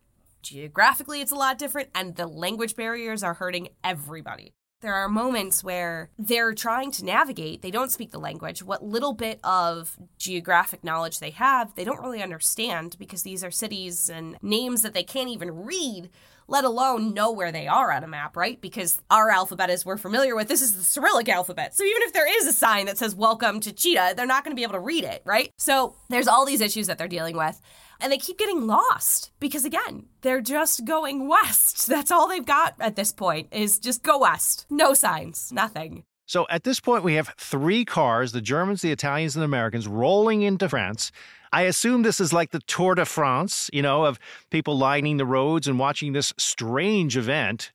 Geographically, 0.41 1.21
it's 1.21 1.31
a 1.31 1.35
lot 1.35 1.57
different. 1.57 1.89
And 1.93 2.15
the 2.15 2.27
language 2.27 2.75
barriers 2.75 3.23
are 3.23 3.33
hurting 3.33 3.69
everybody. 3.83 4.53
There 4.81 4.93
are 4.93 5.09
moments 5.09 5.63
where 5.63 6.11
they're 6.19 6.53
trying 6.53 6.91
to 6.91 7.05
navigate, 7.05 7.63
they 7.63 7.71
don't 7.71 7.91
speak 7.91 8.11
the 8.11 8.19
language. 8.19 8.61
What 8.61 8.83
little 8.83 9.13
bit 9.13 9.39
of 9.43 9.97
geographic 10.19 10.83
knowledge 10.83 11.19
they 11.19 11.31
have, 11.31 11.73
they 11.73 11.83
don't 11.83 11.99
really 11.99 12.21
understand 12.21 12.95
because 12.99 13.23
these 13.23 13.43
are 13.43 13.49
cities 13.49 14.07
and 14.07 14.37
names 14.43 14.83
that 14.83 14.93
they 14.93 15.01
can't 15.01 15.31
even 15.31 15.65
read 15.65 16.11
let 16.47 16.63
alone 16.63 17.13
know 17.13 17.31
where 17.31 17.51
they 17.51 17.67
are 17.67 17.91
on 17.91 18.03
a 18.03 18.07
map, 18.07 18.37
right? 18.37 18.59
Because 18.61 19.01
our 19.09 19.29
alphabet, 19.29 19.69
as 19.69 19.85
we're 19.85 19.97
familiar 19.97 20.35
with, 20.35 20.47
this 20.47 20.61
is 20.61 20.75
the 20.75 20.83
Cyrillic 20.83 21.29
alphabet. 21.29 21.75
So 21.75 21.83
even 21.83 22.01
if 22.03 22.13
there 22.13 22.39
is 22.39 22.47
a 22.47 22.53
sign 22.53 22.85
that 22.85 22.97
says 22.97 23.13
welcome 23.15 23.59
to 23.61 23.73
Chita, 23.73 24.13
they're 24.15 24.25
not 24.25 24.43
going 24.43 24.55
to 24.55 24.59
be 24.59 24.63
able 24.63 24.73
to 24.73 24.79
read 24.79 25.03
it, 25.03 25.21
right? 25.25 25.51
So 25.57 25.95
there's 26.09 26.27
all 26.27 26.45
these 26.45 26.61
issues 26.61 26.87
that 26.87 26.97
they're 26.97 27.07
dealing 27.07 27.35
with. 27.35 27.61
And 27.99 28.11
they 28.11 28.17
keep 28.17 28.37
getting 28.37 28.67
lost 28.67 29.31
because, 29.39 29.65
again, 29.65 30.05
they're 30.21 30.41
just 30.41 30.85
going 30.85 31.27
west. 31.27 31.87
That's 31.87 32.11
all 32.11 32.27
they've 32.27 32.45
got 32.45 32.75
at 32.79 32.95
this 32.95 33.11
point 33.11 33.47
is 33.51 33.79
just 33.79 34.03
go 34.03 34.19
west. 34.19 34.67
No 34.69 34.93
signs, 34.93 35.51
nothing. 35.51 36.03
So 36.27 36.45
at 36.49 36.65
this 36.65 36.81
point, 36.81 37.03
we 37.05 37.13
have 37.13 37.33
three 37.37 37.85
cars 37.85 38.33
the 38.33 38.41
Germans, 38.41 38.81
the 38.81 38.91
Italians, 38.91 39.35
and 39.35 39.41
the 39.41 39.45
Americans 39.45 39.87
rolling 39.87 40.41
into 40.41 40.67
France. 40.67 41.11
I 41.57 41.61
assume 41.61 42.03
this 42.03 42.19
is 42.19 42.31
like 42.31 42.51
the 42.51 42.59
Tour 42.59 42.93
de 42.93 43.03
France, 43.03 43.67
you 43.73 43.81
know, 43.81 44.05
of 44.05 44.19
people 44.51 44.77
lining 44.77 45.17
the 45.17 45.25
roads 45.25 45.67
and 45.67 45.79
watching 45.79 46.13
this 46.13 46.31
strange 46.37 47.17
event 47.17 47.71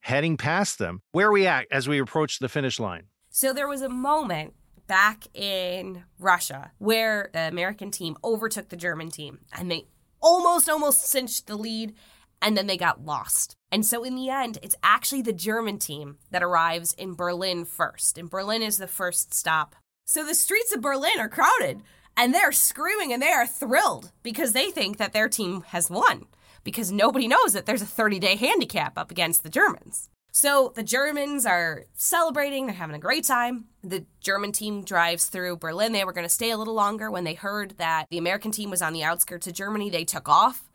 heading 0.00 0.38
past 0.38 0.78
them. 0.78 1.02
Where 1.12 1.28
are 1.28 1.32
we 1.32 1.46
at 1.46 1.66
as 1.70 1.86
we 1.86 1.98
approach 1.98 2.38
the 2.38 2.48
finish 2.48 2.80
line? 2.80 3.08
So 3.28 3.52
there 3.52 3.68
was 3.68 3.82
a 3.82 3.90
moment 3.90 4.54
back 4.86 5.24
in 5.34 6.04
Russia 6.18 6.70
where 6.78 7.28
the 7.34 7.46
American 7.46 7.90
team 7.90 8.16
overtook 8.24 8.70
the 8.70 8.74
German 8.76 9.10
team 9.10 9.40
and 9.52 9.70
they 9.70 9.84
almost, 10.22 10.70
almost 10.70 11.06
cinched 11.06 11.46
the 11.46 11.56
lead 11.56 11.92
and 12.40 12.56
then 12.56 12.66
they 12.66 12.78
got 12.78 13.04
lost. 13.04 13.54
And 13.70 13.84
so 13.84 14.02
in 14.02 14.14
the 14.14 14.30
end, 14.30 14.58
it's 14.62 14.76
actually 14.82 15.20
the 15.20 15.34
German 15.34 15.78
team 15.78 16.16
that 16.30 16.42
arrives 16.42 16.94
in 16.94 17.14
Berlin 17.14 17.66
first. 17.66 18.16
And 18.16 18.30
Berlin 18.30 18.62
is 18.62 18.78
the 18.78 18.86
first 18.86 19.34
stop. 19.34 19.76
So 20.06 20.24
the 20.24 20.34
streets 20.34 20.74
of 20.74 20.80
Berlin 20.80 21.18
are 21.18 21.28
crowded 21.28 21.82
and 22.16 22.32
they're 22.32 22.52
screaming 22.52 23.12
and 23.12 23.22
they 23.22 23.32
are 23.32 23.46
thrilled 23.46 24.12
because 24.22 24.52
they 24.52 24.70
think 24.70 24.96
that 24.96 25.12
their 25.12 25.28
team 25.28 25.62
has 25.68 25.90
won 25.90 26.26
because 26.64 26.90
nobody 26.90 27.28
knows 27.28 27.52
that 27.52 27.66
there's 27.66 27.82
a 27.82 27.86
30 27.86 28.18
day 28.18 28.36
handicap 28.36 28.98
up 28.98 29.10
against 29.10 29.42
the 29.42 29.50
Germans. 29.50 30.08
So 30.32 30.72
the 30.74 30.82
Germans 30.82 31.46
are 31.46 31.84
celebrating, 31.94 32.66
they're 32.66 32.74
having 32.74 32.94
a 32.94 32.98
great 32.98 33.24
time. 33.24 33.66
The 33.82 34.04
German 34.20 34.52
team 34.52 34.84
drives 34.84 35.26
through 35.26 35.56
Berlin. 35.56 35.92
They 35.92 36.04
were 36.04 36.12
going 36.12 36.26
to 36.26 36.32
stay 36.32 36.50
a 36.50 36.58
little 36.58 36.74
longer. 36.74 37.10
When 37.10 37.24
they 37.24 37.32
heard 37.32 37.78
that 37.78 38.04
the 38.10 38.18
American 38.18 38.50
team 38.50 38.68
was 38.68 38.82
on 38.82 38.92
the 38.92 39.02
outskirts 39.02 39.46
of 39.46 39.54
Germany, 39.54 39.88
they 39.88 40.04
took 40.04 40.28
off. 40.28 40.65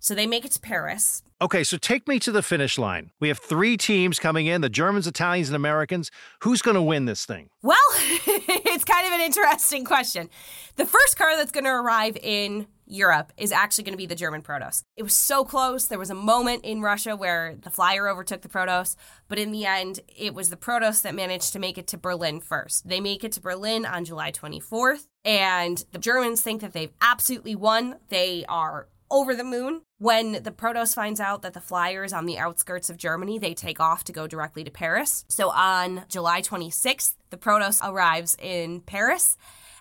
So 0.00 0.14
they 0.14 0.26
make 0.26 0.44
it 0.44 0.52
to 0.52 0.60
Paris. 0.60 1.22
Okay, 1.40 1.62
so 1.62 1.76
take 1.76 2.08
me 2.08 2.18
to 2.20 2.32
the 2.32 2.42
finish 2.42 2.78
line. 2.78 3.12
We 3.20 3.28
have 3.28 3.38
three 3.38 3.76
teams 3.76 4.18
coming 4.18 4.46
in 4.46 4.60
the 4.60 4.68
Germans, 4.68 5.06
Italians, 5.06 5.48
and 5.48 5.56
Americans. 5.56 6.10
Who's 6.42 6.62
going 6.62 6.74
to 6.74 6.82
win 6.82 7.04
this 7.04 7.24
thing? 7.24 7.48
Well, 7.62 7.78
it's 7.92 8.84
kind 8.84 9.06
of 9.06 9.12
an 9.12 9.20
interesting 9.20 9.84
question. 9.84 10.30
The 10.76 10.86
first 10.86 11.16
car 11.16 11.36
that's 11.36 11.52
going 11.52 11.64
to 11.64 11.70
arrive 11.70 12.16
in 12.20 12.66
Europe 12.88 13.32
is 13.36 13.52
actually 13.52 13.84
going 13.84 13.92
to 13.92 13.98
be 13.98 14.06
the 14.06 14.14
German 14.14 14.42
Protos. 14.42 14.82
It 14.96 15.02
was 15.02 15.14
so 15.14 15.44
close. 15.44 15.86
There 15.86 15.98
was 15.98 16.10
a 16.10 16.14
moment 16.14 16.64
in 16.64 16.80
Russia 16.80 17.14
where 17.14 17.54
the 17.60 17.70
flyer 17.70 18.08
overtook 18.08 18.42
the 18.42 18.48
Protos, 18.48 18.96
but 19.28 19.38
in 19.38 19.52
the 19.52 19.66
end, 19.66 20.00
it 20.08 20.34
was 20.34 20.50
the 20.50 20.56
Protos 20.56 21.02
that 21.02 21.14
managed 21.14 21.52
to 21.52 21.58
make 21.58 21.78
it 21.78 21.86
to 21.88 21.98
Berlin 21.98 22.40
first. 22.40 22.88
They 22.88 23.00
make 23.00 23.24
it 23.24 23.32
to 23.32 23.40
Berlin 23.40 23.84
on 23.84 24.04
July 24.04 24.32
24th, 24.32 25.06
and 25.24 25.84
the 25.92 25.98
Germans 25.98 26.40
think 26.40 26.62
that 26.62 26.72
they've 26.72 26.92
absolutely 27.00 27.54
won. 27.54 27.96
They 28.08 28.44
are 28.48 28.88
over 29.10 29.34
the 29.34 29.44
moon. 29.44 29.82
When 29.98 30.42
the 30.42 30.50
Protos 30.50 30.94
finds 30.94 31.20
out 31.20 31.42
that 31.42 31.54
the 31.54 31.60
flyer 31.60 32.04
is 32.04 32.12
on 32.12 32.26
the 32.26 32.38
outskirts 32.38 32.90
of 32.90 32.96
Germany, 32.96 33.38
they 33.38 33.54
take 33.54 33.80
off 33.80 34.04
to 34.04 34.12
go 34.12 34.26
directly 34.26 34.64
to 34.64 34.70
Paris. 34.70 35.24
So 35.28 35.50
on 35.50 36.04
July 36.08 36.40
26th, 36.40 37.14
the 37.30 37.36
Protos 37.36 37.80
arrives 37.82 38.36
in 38.40 38.80
Paris. 38.80 39.36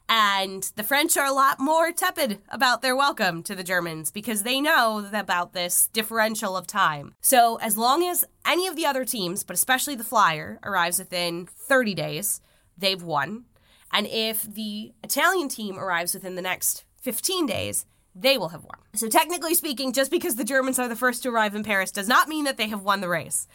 And 0.10 0.64
the 0.76 0.84
French 0.84 1.18
are 1.18 1.26
a 1.26 1.34
lot 1.34 1.60
more 1.60 1.92
tepid 1.92 2.40
about 2.50 2.82
their 2.82 2.96
welcome 2.96 3.44
to 3.44 3.56
the 3.56 3.64
Germans 3.64 4.10
because 4.10 4.44
they 4.44 4.62
know 4.62 5.06
about 5.14 5.52
this 5.52 5.90
differential 5.92 6.56
of 6.56 6.66
time. 6.66 7.14
So, 7.20 7.58
as 7.58 7.78
long 7.78 8.08
as 8.08 8.24
any 8.46 8.68
of 8.68 8.78
the 8.78 8.86
other 8.86 9.04
teams, 9.04 9.44
but 9.44 9.56
especially 9.56 9.96
the 9.96 10.06
Flyer, 10.06 10.60
arrives 10.64 11.00
within 11.00 11.46
30 11.46 11.94
days, 11.94 12.40
they've 12.78 13.04
won. 13.04 13.46
And 13.92 14.08
if 14.08 14.44
the 14.44 14.94
Italian 15.04 15.50
team 15.50 15.78
arrives 15.78 16.14
within 16.14 16.36
the 16.36 16.42
next 16.42 16.86
15 17.02 17.46
days, 17.46 17.86
they 18.20 18.38
will 18.38 18.50
have 18.50 18.64
won. 18.64 18.80
So, 18.94 19.08
technically 19.08 19.54
speaking, 19.54 19.94
just 19.94 20.12
because 20.12 20.36
the 20.36 20.44
Germans 20.44 20.80
are 20.80 20.88
the 20.88 20.96
first 20.96 21.24
to 21.24 21.30
arrive 21.30 21.56
in 21.56 21.64
Paris 21.64 21.92
does 21.92 22.08
not 22.08 22.28
mean 22.28 22.46
that 22.46 22.58
they 22.58 22.68
have 22.70 22.84
won 22.84 23.02
the 23.02 23.10
race. 23.10 23.48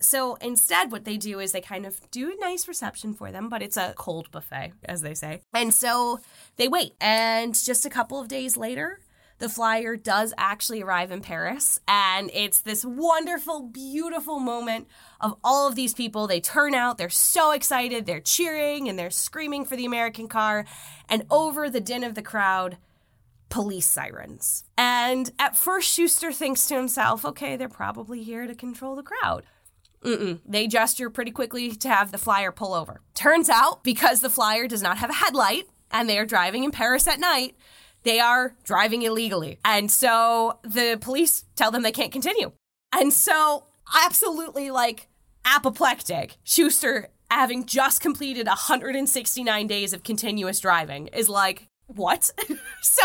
So 0.00 0.34
instead, 0.36 0.92
what 0.92 1.04
they 1.04 1.16
do 1.16 1.40
is 1.40 1.52
they 1.52 1.60
kind 1.60 1.86
of 1.86 2.00
do 2.10 2.32
a 2.32 2.40
nice 2.40 2.68
reception 2.68 3.14
for 3.14 3.30
them, 3.30 3.48
but 3.48 3.62
it's 3.62 3.76
a 3.76 3.94
cold 3.96 4.30
buffet, 4.30 4.72
as 4.84 5.02
they 5.02 5.14
say. 5.14 5.40
And 5.52 5.72
so 5.72 6.20
they 6.56 6.68
wait. 6.68 6.94
And 7.00 7.54
just 7.54 7.86
a 7.86 7.90
couple 7.90 8.20
of 8.20 8.28
days 8.28 8.56
later, 8.56 9.00
the 9.38 9.48
flyer 9.48 9.96
does 9.96 10.32
actually 10.38 10.82
arrive 10.82 11.10
in 11.10 11.20
Paris. 11.20 11.80
And 11.88 12.30
it's 12.32 12.60
this 12.60 12.84
wonderful, 12.84 13.62
beautiful 13.62 14.38
moment 14.38 14.88
of 15.20 15.36
all 15.42 15.68
of 15.68 15.74
these 15.74 15.94
people. 15.94 16.26
They 16.26 16.40
turn 16.40 16.74
out, 16.74 16.98
they're 16.98 17.08
so 17.08 17.52
excited, 17.52 18.06
they're 18.06 18.20
cheering 18.20 18.88
and 18.88 18.98
they're 18.98 19.10
screaming 19.10 19.64
for 19.64 19.76
the 19.76 19.86
American 19.86 20.28
car. 20.28 20.66
And 21.08 21.24
over 21.30 21.68
the 21.68 21.80
din 21.80 22.04
of 22.04 22.14
the 22.14 22.22
crowd, 22.22 22.78
police 23.54 23.86
sirens. 23.86 24.64
And 24.76 25.30
at 25.38 25.56
first, 25.56 25.88
Schuster 25.88 26.32
thinks 26.32 26.66
to 26.66 26.74
himself, 26.74 27.24
okay, 27.24 27.56
they're 27.56 27.68
probably 27.68 28.20
here 28.24 28.48
to 28.48 28.54
control 28.54 28.96
the 28.96 29.04
crowd. 29.04 29.44
Mm-mm. 30.02 30.40
They 30.44 30.66
gesture 30.66 31.08
pretty 31.08 31.30
quickly 31.30 31.70
to 31.70 31.88
have 31.88 32.10
the 32.10 32.18
flyer 32.18 32.50
pull 32.50 32.74
over. 32.74 33.00
Turns 33.14 33.48
out, 33.48 33.84
because 33.84 34.20
the 34.20 34.28
flyer 34.28 34.66
does 34.66 34.82
not 34.82 34.98
have 34.98 35.08
a 35.08 35.14
headlight 35.14 35.68
and 35.92 36.08
they 36.08 36.18
are 36.18 36.26
driving 36.26 36.64
in 36.64 36.72
Paris 36.72 37.06
at 37.06 37.20
night, 37.20 37.54
they 38.02 38.18
are 38.18 38.56
driving 38.64 39.02
illegally. 39.02 39.60
And 39.64 39.88
so 39.88 40.58
the 40.64 40.98
police 41.00 41.44
tell 41.54 41.70
them 41.70 41.82
they 41.82 41.92
can't 41.92 42.10
continue. 42.10 42.50
And 42.92 43.12
so, 43.12 43.66
absolutely 44.04 44.72
like 44.72 45.06
apoplectic, 45.44 46.38
Schuster, 46.42 47.10
having 47.30 47.66
just 47.66 48.00
completed 48.00 48.48
169 48.48 49.66
days 49.68 49.92
of 49.92 50.02
continuous 50.02 50.58
driving, 50.58 51.06
is 51.08 51.28
like, 51.28 51.68
what? 51.86 52.30
so 52.82 53.02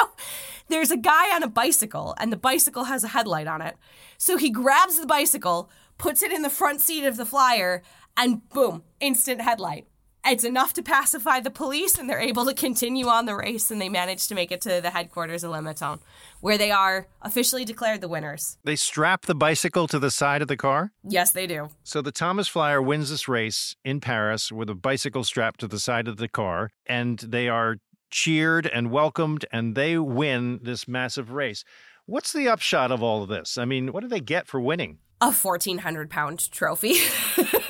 there's 0.70 0.92
a 0.92 0.98
guy 0.98 1.36
on 1.36 1.44
a 1.44 1.50
bicycle, 1.50 2.16
and 2.20 2.32
the 2.32 2.38
bicycle 2.38 2.86
has 2.86 3.04
a 3.04 3.10
headlight 3.10 3.48
on 3.48 3.62
it. 3.62 3.76
So 4.18 4.38
he 4.38 4.50
grabs 4.50 5.00
the 5.00 5.08
bicycle, 5.08 5.70
puts 5.98 6.22
it 6.22 6.32
in 6.32 6.42
the 6.42 6.50
front 6.50 6.82
seat 6.82 7.06
of 7.06 7.18
the 7.18 7.26
flyer, 7.26 7.82
and 8.16 8.48
boom, 8.50 8.84
instant 9.00 9.42
headlight. 9.42 9.88
It's 10.26 10.44
enough 10.44 10.74
to 10.74 10.84
pacify 10.84 11.40
the 11.40 11.50
police, 11.50 11.98
and 11.98 12.10
they're 12.10 12.20
able 12.20 12.46
to 12.46 12.54
continue 12.54 13.08
on 13.08 13.26
the 13.26 13.36
race, 13.36 13.72
and 13.72 13.82
they 13.82 13.88
manage 13.88 14.28
to 14.28 14.36
make 14.36 14.52
it 14.52 14.62
to 14.62 14.82
the 14.82 14.90
headquarters 14.90 15.44
of 15.44 15.52
Le 15.52 15.62
Matin, 15.62 16.00
where 16.42 16.58
they 16.58 16.72
are 16.72 17.08
officially 17.22 17.64
declared 17.64 18.02
the 18.02 18.10
winners. 18.10 18.58
They 18.64 18.76
strap 18.76 19.26
the 19.26 19.36
bicycle 19.36 19.88
to 19.88 19.98
the 19.98 20.12
side 20.12 20.42
of 20.42 20.50
the 20.50 20.58
car? 20.58 20.92
Yes, 21.04 21.32
they 21.32 21.48
do. 21.48 21.70
So 21.84 22.02
the 22.02 22.12
Thomas 22.12 22.50
Flyer 22.50 22.82
wins 22.82 23.10
this 23.10 23.30
race 23.30 23.76
in 23.86 24.02
Paris 24.02 24.52
with 24.52 24.70
a 24.70 24.76
bicycle 24.76 25.24
strapped 25.24 25.62
to 25.62 25.68
the 25.68 25.80
side 25.80 26.08
of 26.08 26.18
the 26.18 26.28
car, 26.28 26.72
and 26.86 27.18
they 27.20 27.48
are 27.48 27.78
cheered 28.10 28.68
and 28.68 28.92
welcomed, 28.92 29.46
and 29.52 29.76
they 29.76 29.98
win 29.98 30.60
this 30.64 30.88
massive 30.88 31.32
race. 31.32 31.64
What's 32.06 32.34
the 32.34 32.48
upshot 32.48 32.92
of 32.92 33.04
all 33.04 33.24
of 33.24 33.30
this? 33.30 33.58
I 33.58 33.66
mean, 33.66 33.92
what 33.92 34.02
do 34.02 34.08
they 34.08 34.20
get 34.20 34.48
for 34.48 34.60
winning? 34.60 34.98
A 35.22 35.32
1,400 35.32 36.10
pound 36.10 36.52
trophy. 36.52 36.96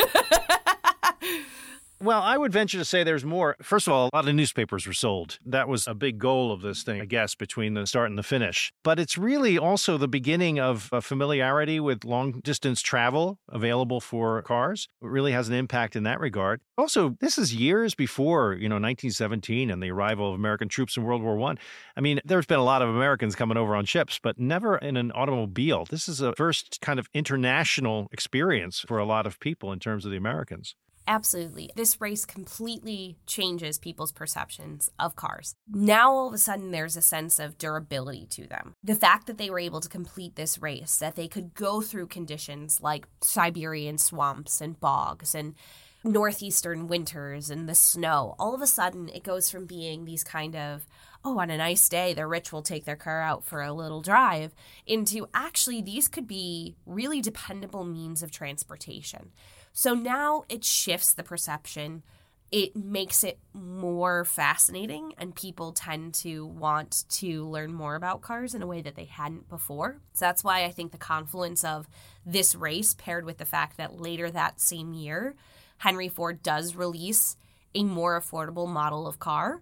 Well, 2.02 2.22
I 2.22 2.38
would 2.38 2.52
venture 2.54 2.78
to 2.78 2.86
say 2.86 3.04
there's 3.04 3.26
more. 3.26 3.56
First 3.62 3.88
of 3.88 3.93
all, 3.93 4.10
a 4.12 4.16
lot 4.16 4.28
of 4.28 4.34
newspapers 4.34 4.88
were 4.88 4.93
sold. 4.93 5.38
That 5.45 5.68
was 5.68 5.88
a 5.88 5.93
big 5.93 6.18
goal 6.18 6.52
of 6.52 6.62
this 6.62 6.82
thing, 6.84 7.02
I 7.02 7.06
guess, 7.06 7.36
between 7.36 7.74
the 7.74 7.86
start 7.86 8.10
and 8.10 8.18
the 8.18 8.24
finish. 8.24 8.72
But 8.84 9.00
it's 9.00 9.18
really 9.18 9.58
also 9.58 9.97
the 9.97 10.08
beginning 10.08 10.60
of 10.60 10.89
a 10.91 11.02
familiarity 11.02 11.80
with 11.80 12.06
long 12.06 12.39
distance 12.39 12.82
travel 12.82 13.38
available 13.50 14.00
for 14.00 14.41
cars. 14.43 14.88
It 15.02 15.10
really 15.10 15.34
has 15.34 15.50
an 15.50 15.56
impact 15.56 15.95
in 15.95 16.04
that 16.04 16.20
regard. 16.20 16.62
Also, 16.78 17.18
this 17.20 17.38
is 17.38 17.54
years 17.54 17.95
before, 17.95 18.54
you 18.54 18.70
know, 18.70 18.76
1917 18.76 19.70
and 19.70 19.84
the 19.84 19.91
arrival 19.91 20.30
of 20.30 20.36
American 20.36 20.70
troops 20.70 20.95
in 20.95 21.04
World 21.04 21.22
War 21.22 21.36
One. 21.36 21.58
I. 21.95 22.00
I 22.00 22.02
mean, 22.02 22.22
there's 22.24 22.45
been 22.45 22.60
a 22.60 22.64
lot 22.64 22.82
of 22.82 22.88
Americans 22.88 23.36
coming 23.36 23.58
over 23.58 23.76
on 23.76 23.84
ships, 23.84 24.22
but 24.24 24.39
never 24.39 24.78
in 24.78 24.95
an 24.95 25.12
automobile. 25.12 25.86
This 25.89 26.08
is 26.08 26.22
a 26.22 26.34
first 26.34 26.80
kind 26.80 26.97
of 26.97 27.10
international 27.14 28.08
experience 28.14 28.80
for 28.80 29.00
a 29.00 29.06
lot 29.06 29.28
of 29.28 29.38
people 29.41 29.74
in 29.74 29.80
terms 29.80 30.06
of 30.06 30.12
the 30.12 30.18
Americans. 30.18 30.76
Absolutely. 31.10 31.72
This 31.76 31.99
race 31.99 32.24
completely 32.24 33.18
changes 33.26 33.80
people's 33.80 34.12
perceptions 34.12 34.91
of 34.99 35.16
cars. 35.16 35.55
Now, 35.68 36.12
all 36.12 36.28
of 36.28 36.36
a 36.36 36.38
sudden, 36.38 36.70
there's 36.70 36.95
a 36.95 37.01
sense 37.01 37.39
of 37.39 37.57
durability 37.57 38.28
to 38.28 38.45
them. 38.45 38.76
The 38.84 38.93
fact 38.93 39.26
that 39.26 39.39
they 39.39 39.49
were 39.49 39.57
able 39.57 39.82
to 39.82 39.89
complete 39.89 40.36
this 40.36 40.62
race, 40.62 40.97
that 40.97 41.16
they 41.16 41.28
could 41.28 41.55
go 41.55 41.82
through 41.82 42.07
conditions 42.07 42.80
like 42.80 43.07
Siberian 43.24 43.97
swamps 43.97 44.62
and 44.62 44.80
bogs 44.80 45.34
and 45.34 45.55
northeastern 46.03 46.88
winters 46.88 47.49
and 47.49 47.68
the 47.68 47.74
snow, 47.74 48.36
all 48.38 48.53
of 48.53 48.62
a 48.62 48.68
sudden, 48.68 49.10
it 49.10 49.24
goes 49.24 49.49
from 49.49 49.66
being 49.66 50.05
these 50.05 50.24
kind 50.24 50.55
of 50.55 50.86
oh, 51.26 51.39
on 51.39 51.49
a 51.49 51.57
nice 51.57 51.89
day, 51.89 52.14
the 52.14 52.26
rich 52.26 52.53
will 52.53 52.62
take 52.62 52.86
their 52.86 52.95
car 52.95 53.22
out 53.22 53.43
for 53.43 53.62
a 53.62 53.74
little 53.74 54.01
drive, 54.01 54.53
into 54.86 55.28
actually, 55.34 55.82
these 55.82 56.07
could 56.07 56.28
be 56.28 56.76
really 56.86 57.22
dependable 57.22 57.84
means 57.84 58.24
of 58.24 58.32
transportation. 58.32 59.32
So 59.74 59.93
now 59.93 60.43
it 60.49 60.63
shifts 60.63 61.13
the 61.13 61.24
perception. 61.24 62.03
It 62.51 62.76
makes 62.76 63.24
it 63.24 63.38
more 63.53 64.26
fascinating, 64.26 65.13
and 65.20 65.36
people 65.36 65.72
tend 65.72 66.15
to 66.15 66.47
want 66.47 67.05
to 67.09 67.47
learn 67.47 67.74
more 67.74 67.95
about 67.95 68.22
cars 68.22 68.55
in 68.55 68.63
a 68.63 68.67
way 68.67 68.82
that 68.82 68.95
they 68.95 69.05
hadn't 69.05 69.47
before. 69.49 69.99
So 70.13 70.26
that's 70.26 70.43
why 70.43 70.63
I 70.63 70.72
think 70.72 70.91
the 70.91 70.97
confluence 70.97 71.63
of 71.63 71.88
this 72.26 72.55
race, 72.55 72.95
paired 72.95 73.26
with 73.26 73.38
the 73.38 73.45
fact 73.45 73.78
that 73.78 74.01
later 74.01 74.32
that 74.32 74.59
same 74.59 74.93
year, 74.93 75.36
Henry 75.78 76.09
Ford 76.09 76.41
does 76.41 76.76
release 76.76 77.38
a 77.76 77.84
more 77.84 78.20
affordable 78.20 78.67
model 78.67 79.05
of 79.07 79.20
car. 79.20 79.61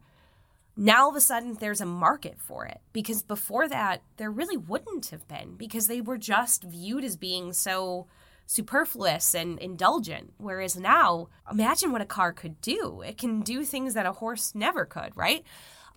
Now 0.76 1.04
all 1.04 1.10
of 1.10 1.16
a 1.16 1.22
sudden 1.22 1.56
there's 1.56 1.82
a 1.82 1.86
market 1.86 2.40
for 2.40 2.66
it 2.66 2.80
because 2.94 3.24
before 3.24 3.68
that 3.68 4.04
there 4.18 4.32
really 4.32 4.58
wouldn't 4.58 5.08
have 5.08 5.28
been 5.28 5.56
because 5.56 5.88
they 5.88 6.02
were 6.02 6.18
just 6.18 6.64
viewed 6.64 7.04
as 7.04 7.16
being 7.16 7.52
so 7.52 8.08
superfluous 8.48 9.36
and 9.36 9.60
indulgent. 9.60 10.34
Whereas 10.38 10.76
now, 10.76 11.30
imagine 11.52 11.92
what 11.92 12.02
a 12.02 12.06
car 12.06 12.34
could 12.34 12.60
do. 12.62 13.02
It 13.02 13.18
can 13.20 13.42
do 13.42 13.64
things 13.64 13.94
that 13.94 14.08
a 14.08 14.14
horse 14.14 14.56
never 14.56 14.86
could, 14.86 15.12
right? 15.16 15.44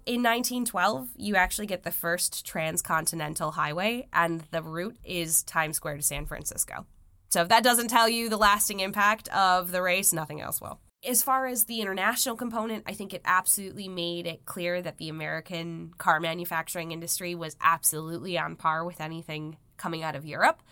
In 0.05 0.23
1912, 0.23 1.11
you 1.17 1.37
actually 1.37 1.67
get 1.67 1.85
the 1.85 1.93
first 1.93 2.45
transcontinental 2.45 3.53
highway, 3.53 4.09
and 4.13 4.43
the 4.51 4.63
route 4.63 4.97
is 5.05 5.43
Times 5.45 5.77
Square 5.77 5.99
to 5.99 6.03
San 6.03 6.27
Francisco. 6.27 6.87
So 7.29 7.43
if 7.43 7.49
that 7.49 7.63
doesn't 7.63 7.89
tell 7.89 8.09
you 8.09 8.29
the 8.29 8.37
lasting 8.37 8.81
impact 8.81 9.29
of 9.29 9.71
the 9.71 9.83
race, 9.83 10.13
nothing 10.13 10.41
else 10.41 10.61
will. 10.61 10.81
As 11.07 11.23
far 11.23 11.47
as 11.47 11.65
the 11.65 11.81
international 11.81 12.37
component, 12.37 12.85
I 12.87 12.93
think 12.93 13.15
it 13.15 13.23
absolutely 13.25 13.89
made 13.89 14.27
it 14.27 14.45
clear 14.45 14.83
that 14.83 14.99
the 14.99 15.09
American 15.09 15.93
car 15.97 16.19
manufacturing 16.19 16.93
industry 16.93 17.35
was 17.35 17.57
absolutely 17.63 18.37
on 18.37 18.57
par 18.57 18.85
with 18.85 19.01
anything 19.01 19.57
coming 19.77 20.03
out 20.03 20.17
of 20.17 20.27
Europe, 20.27 20.63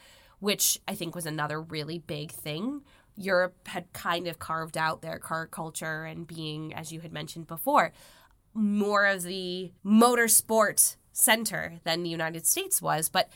which 0.41 0.81
I 0.87 0.95
think 0.95 1.15
was 1.15 1.27
another 1.27 1.61
really 1.61 1.99
big 1.99 2.31
thing. 2.31 2.83
Europe 3.17 3.69
had 3.69 3.93
kind 3.93 4.27
of 4.27 4.39
carved 4.39 4.77
out 4.77 5.03
their 5.03 5.19
car 5.19 5.47
culture 5.47 6.05
and 6.05 6.27
being, 6.27 6.73
as 6.73 6.93
you 6.93 7.01
had 7.01 7.13
mentioned 7.13 7.47
before, 7.47 7.93
more 8.55 9.07
of 9.07 9.23
the 9.23 9.73
motorsport 9.85 10.97
center 11.13 11.81
than 11.85 12.03
the 12.03 12.11
United 12.11 12.47
States 12.47 12.81
was. 12.81 13.09
But 13.09 13.29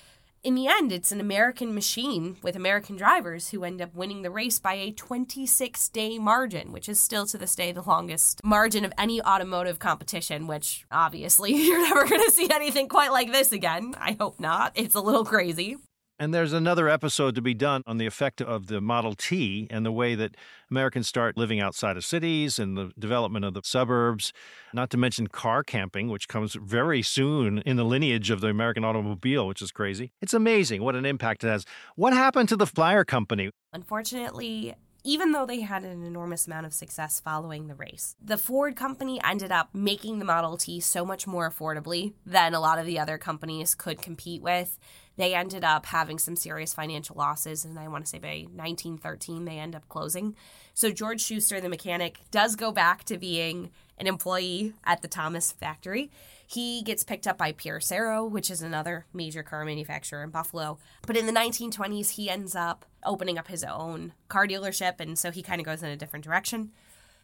in 0.43 0.57
the 0.57 0.67
end, 0.67 0.91
it's 0.91 1.13
an 1.13 1.21
American 1.21 1.73
machine 1.73 2.37
with 2.43 2.57
American 2.57 2.97
drivers 2.97 3.51
who 3.51 3.63
end 3.63 3.81
up 3.81 3.95
winning 3.95 4.23
the 4.23 4.31
race 4.31 4.59
by 4.59 4.75
a 4.75 4.91
26 4.91 5.89
day 5.91 6.19
margin, 6.19 6.73
which 6.73 6.89
is 6.89 6.99
still 7.01 7.27
to 7.27 7.39
this 7.39 7.55
day 7.55 7.71
the 7.71 7.83
longest 7.83 8.41
margin 8.45 8.85
of 8.85 8.93
any 8.99 9.23
automotive 9.23 9.79
competition, 9.79 10.49
which 10.49 10.85
obviously 10.91 11.53
you're 11.67 11.83
never 11.83 12.09
going 12.09 12.25
to 12.25 12.33
see 12.33 12.49
anything 12.51 12.89
quite 12.89 13.13
like 13.13 13.31
this 13.31 13.53
again. 13.53 13.95
I 13.99 14.17
hope 14.19 14.41
not. 14.41 14.73
It's 14.75 14.97
a 14.97 15.01
little 15.01 15.25
crazy. 15.25 15.77
And 16.23 16.33
there's 16.33 16.53
another 16.53 16.89
episode 16.89 17.35
to 17.35 17.43
be 17.43 17.53
done 17.53 17.83
on 17.85 17.99
the 17.99 18.07
effect 18.07 18.41
of 18.41 18.69
the 18.69 18.81
Model 18.81 19.17
T 19.17 19.67
and 19.71 19.85
the 19.85 19.91
way 19.91 20.15
that 20.15 20.37
Americans 20.71 21.09
start 21.09 21.37
living 21.37 21.59
outside 21.59 21.97
of 21.97 22.05
cities 22.05 22.61
and 22.61 22.79
the 22.79 22.93
development 22.97 23.45
of 23.45 23.55
the 23.55 23.63
suburbs, 23.65 24.33
not 24.73 24.89
to 24.91 24.97
mention 24.97 25.27
car 25.27 25.65
camping, 25.65 26.11
which 26.11 26.29
comes 26.29 26.55
very 26.55 27.03
soon 27.03 27.59
in 27.67 27.75
the 27.75 27.85
lineage 27.85 28.31
of 28.31 28.41
the 28.41 28.47
American 28.47 28.85
automobile, 28.85 29.49
which 29.49 29.61
is 29.61 29.73
crazy. 29.73 30.13
It's 30.21 30.33
amazing 30.33 30.85
what 30.85 30.95
an 30.95 31.05
impact 31.05 31.43
it 31.43 31.49
has. 31.49 31.65
What 31.97 32.13
happened 32.13 32.49
to 32.51 32.57
the 32.57 32.69
Flyer 32.69 33.05
Company? 33.05 33.51
Unfortunately, 33.73 34.77
even 35.03 35.33
though 35.33 35.45
they 35.45 35.63
had 35.63 35.83
an 35.83 36.05
enormous 36.05 36.47
amount 36.47 36.67
of 36.67 36.73
success 36.73 37.19
following 37.19 37.67
the 37.67 37.75
race. 37.75 38.15
The 38.25 38.39
Ford 38.39 38.77
company 38.77 39.21
ended 39.25 39.51
up 39.51 39.71
making 39.75 40.21
the 40.21 40.25
Model 40.25 40.57
T 40.57 40.79
so 40.79 41.05
much 41.05 41.27
more 41.27 41.51
affordably 41.51 42.13
than 42.25 42.55
a 42.55 42.61
lot 42.61 42.79
of 42.79 42.87
the 42.87 43.01
other 43.01 43.19
companies 43.19 43.75
could 43.75 44.01
compete 44.01 44.41
with. 44.41 44.79
They 45.17 45.35
ended 45.35 45.65
up 45.65 45.87
having 45.87 46.19
some 46.19 46.37
serious 46.37 46.73
financial 46.73 47.17
losses, 47.17 47.65
and 47.65 47.79
I 47.79 47.89
want 47.89 48.05
to 48.05 48.11
say 48.11 48.19
by 48.19 48.47
1913 48.55 49.45
they 49.45 49.59
end 49.59 49.75
up 49.75 49.89
closing. 49.89 50.35
So 50.75 50.91
George 50.91 51.21
Schuster, 51.21 51.61
the 51.61 51.69
mechanic, 51.69 52.19
does 52.31 52.57
go 52.57 52.73
back 52.73 53.05
to 53.05 53.19
being 53.19 53.71
an 53.99 54.07
employee 54.07 54.73
at 54.85 55.03
the 55.03 55.09
Thomas 55.09 55.53
factory. 55.53 56.11
He 56.47 56.83
gets 56.83 57.05
picked 57.05 57.27
up 57.27 57.39
by 57.39 57.53
Pierce 57.53 57.93
Arrow, 57.93 58.25
which 58.25 58.51
is 58.51 58.63
another 58.63 59.07
major 59.13 59.43
car 59.43 59.65
manufacturer 59.65 60.23
in 60.23 60.31
Buffalo. 60.31 60.79
But 61.07 61.17
in 61.17 61.27
the 61.27 61.33
1920s, 61.33 62.11
he 62.11 62.29
ends 62.29 62.55
up 62.55 62.85
opening 63.05 63.39
up 63.39 63.49
his 63.49 63.65
own 63.65 64.13
car 64.29 64.47
dealership, 64.47 65.01
and 65.01 65.19
so 65.19 65.31
he 65.31 65.43
kind 65.43 65.61
of 65.61 65.67
goes 65.67 65.83
in 65.83 65.91
a 65.91 65.97
different 65.97 66.25
direction. 66.25 66.73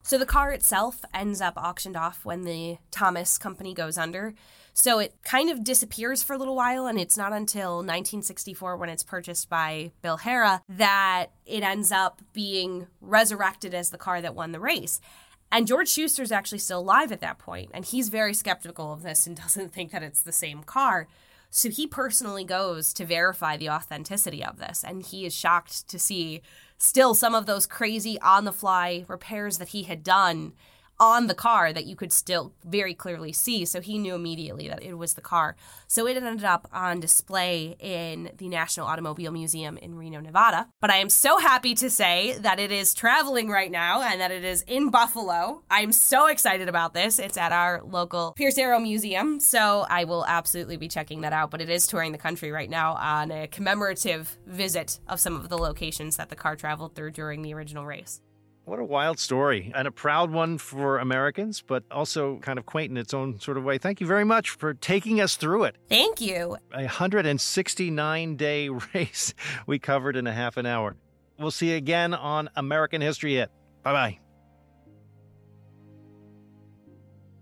So 0.03 0.17
the 0.17 0.27
car 0.27 0.53
itself 0.53 1.05
ends 1.13 1.41
up 1.41 1.55
auctioned 1.57 1.97
off 1.97 2.25
when 2.25 2.45
the 2.45 2.79
Thomas 2.91 3.37
company 3.37 3.75
goes 3.75 3.99
under. 3.99 4.35
So 4.81 5.01
it 5.01 5.13
kind 5.25 5.51
of 5.51 5.65
disappears 5.65 6.23
for 6.23 6.35
a 6.35 6.39
little 6.39 6.55
while, 6.55 6.87
and 6.87 7.01
it's 7.01 7.17
not 7.17 7.33
until 7.33 7.79
1964 7.79 8.77
when 8.77 8.89
it's 8.89 9.03
purchased 9.03 9.51
by 9.51 9.91
Bill 10.03 10.19
Harrah 10.19 10.61
that 10.69 11.31
it 11.45 11.65
ends 11.65 11.91
up 11.91 12.23
being 12.33 12.87
resurrected 13.01 13.75
as 13.75 13.91
the 13.91 13.99
car 13.99 14.21
that 14.21 14.37
won 14.37 14.53
the 14.53 14.61
race. 14.61 15.01
And 15.51 15.67
George 15.67 15.89
Schuster's 15.89 16.31
actually 16.31 16.59
still 16.59 16.79
alive 16.79 17.11
at 17.11 17.21
that 17.23 17.41
point, 17.41 17.73
and 17.75 17.85
he's 17.85 18.09
very 18.09 18.33
skeptical 18.33 18.93
of 18.93 19.03
this 19.03 19.27
and 19.27 19.37
doesn't 19.43 19.73
think 19.73 19.91
that 19.91 20.05
it's 20.05 20.23
the 20.23 20.31
same 20.31 20.63
car. 20.63 21.09
So 21.51 21.71
he 21.71 21.89
personally 21.89 22.45
goes 22.45 22.93
to 22.93 23.05
verify 23.05 23.57
the 23.57 23.71
authenticity 23.71 24.45
of 24.45 24.59
this, 24.59 24.85
and 24.87 25.05
he 25.05 25.27
is 25.27 25.35
shocked 25.35 25.89
to 25.89 25.99
see 25.99 26.41
still 26.77 27.15
some 27.15 27.35
of 27.35 27.47
those 27.47 27.67
crazy 27.67 28.21
on 28.21 28.45
the 28.45 28.53
fly 28.53 29.05
repairs 29.09 29.59
that 29.59 29.71
he 29.71 29.83
had 29.83 30.05
done 30.05 30.53
on 31.01 31.27
the 31.27 31.35
car 31.35 31.73
that 31.73 31.87
you 31.87 31.97
could 31.97 32.13
still 32.13 32.53
very 32.65 32.95
clearly 32.95 33.33
see. 33.33 33.65
So 33.65 33.81
he 33.81 33.99
knew 33.99 34.15
immediately 34.15 34.69
that 34.69 34.83
it 34.83 34.95
was 34.95 35.15
the 35.15 35.21
car. 35.21 35.57
So 35.87 36.07
it 36.07 36.17
ended 36.17 36.45
up 36.45 36.69
on 36.73 37.01
display 37.01 37.77
in 37.79 38.31
the 38.37 38.49
National 38.49 38.87
Automobile 38.87 39.33
Museum 39.33 39.79
in 39.79 39.95
Reno, 39.95 40.21
Nevada. 40.21 40.69
But 40.81 40.91
I 40.91 40.97
am 40.97 41.09
so 41.09 41.39
happy 41.39 41.75
to 41.77 41.89
say 41.89 42.37
that 42.41 42.59
it 42.59 42.73
is 42.73 42.95
traveling 42.95 43.49
right 43.49 43.71
now 43.71 44.03
and 44.03 44.21
that 44.21 44.31
it 44.31 44.45
is 44.45 44.63
in 44.63 44.91
Buffalo. 44.91 45.63
I'm 45.71 45.93
so 45.93 46.27
excited 46.27 46.69
about 46.69 46.95
this. 46.95 47.19
It's 47.19 47.37
at 47.37 47.53
our 47.53 47.83
local 47.83 48.33
Pierce 48.33 48.59
Arrow 48.59 48.81
Museum. 48.81 49.41
So 49.41 49.87
I 49.89 50.05
will 50.05 50.25
absolutely 50.27 50.77
be 50.77 50.89
checking 50.89 51.21
that 51.23 51.33
out. 51.33 51.51
But 51.51 51.61
it 51.61 51.71
is 51.71 51.87
touring 51.87 52.13
the 52.13 52.19
country 52.19 52.51
right 52.51 52.71
now 52.71 52.95
on 52.95 53.31
a 53.31 53.47
commemorative 53.47 54.37
visit 54.47 54.99
of 55.09 55.21
some 55.21 55.37
of 55.37 55.49
the 55.49 55.59
locations 55.59 56.17
that 56.17 56.29
the 56.29 56.37
car 56.37 56.57
traveled 56.57 56.95
through 56.95 57.13
during 57.13 57.43
the 57.43 57.55
original 57.55 57.87
race. 57.87 58.21
What 58.69 58.79
a 58.79 58.85
wild 58.85 59.19
story 59.19 59.73
and 59.75 59.89
a 59.89 59.91
proud 59.91 60.31
one 60.31 60.59
for 60.59 60.99
Americans, 60.99 61.63
but 61.67 61.85
also 61.91 62.37
kind 62.41 62.59
of 62.59 62.67
quaint 62.67 62.91
in 62.91 62.99
its 62.99 63.15
own 63.15 63.41
sort 63.41 63.57
of 63.57 63.65
way. 63.65 63.79
Thank 63.79 63.99
you 64.03 64.07
very 64.07 64.25
much 64.25 64.51
for 64.51 64.75
taking 64.75 65.23
us 65.23 65.37
through 65.37 65.65
it. 65.65 65.77
Thank 65.89 66.21
you. 66.21 66.59
A 66.75 66.83
169 66.83 68.37
day 68.37 68.69
race 68.95 69.33
we 69.67 69.79
covered 69.79 70.17
in 70.17 70.27
a 70.27 70.35
half 70.35 70.59
an 70.59 70.67
hour. 70.67 70.97
We'll 71.39 71.51
see 71.51 71.71
you 71.71 71.77
again 71.77 72.13
on 72.13 72.51
American 72.57 73.01
History 73.01 73.37
Hit. 73.37 73.51
Bye 73.83 73.93
bye. 73.93 74.19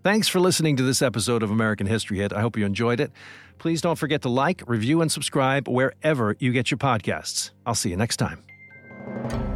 Thanks 0.05 0.29
for 0.29 0.39
listening 0.39 0.77
to 0.77 0.85
this 0.85 1.03
episode 1.03 1.43
of 1.43 1.51
American 1.51 1.89
History 1.89 2.19
Hit. 2.19 2.33
I 2.33 2.41
hope 2.41 2.57
you 2.57 2.65
enjoyed 2.65 3.01
it. 3.01 3.11
Please 3.59 3.81
don't 3.81 3.97
forget 3.97 4.23
to 4.23 4.29
like, 4.29 4.63
review, 4.69 5.01
and 5.01 5.11
subscribe 5.11 5.67
wherever 5.67 6.37
you 6.39 6.53
get 6.53 6.71
your 6.71 6.79
podcasts. 6.79 7.51
I'll 7.67 7.75
see 7.75 7.91
you 7.91 7.97
next 7.97 8.19
time. 8.19 9.56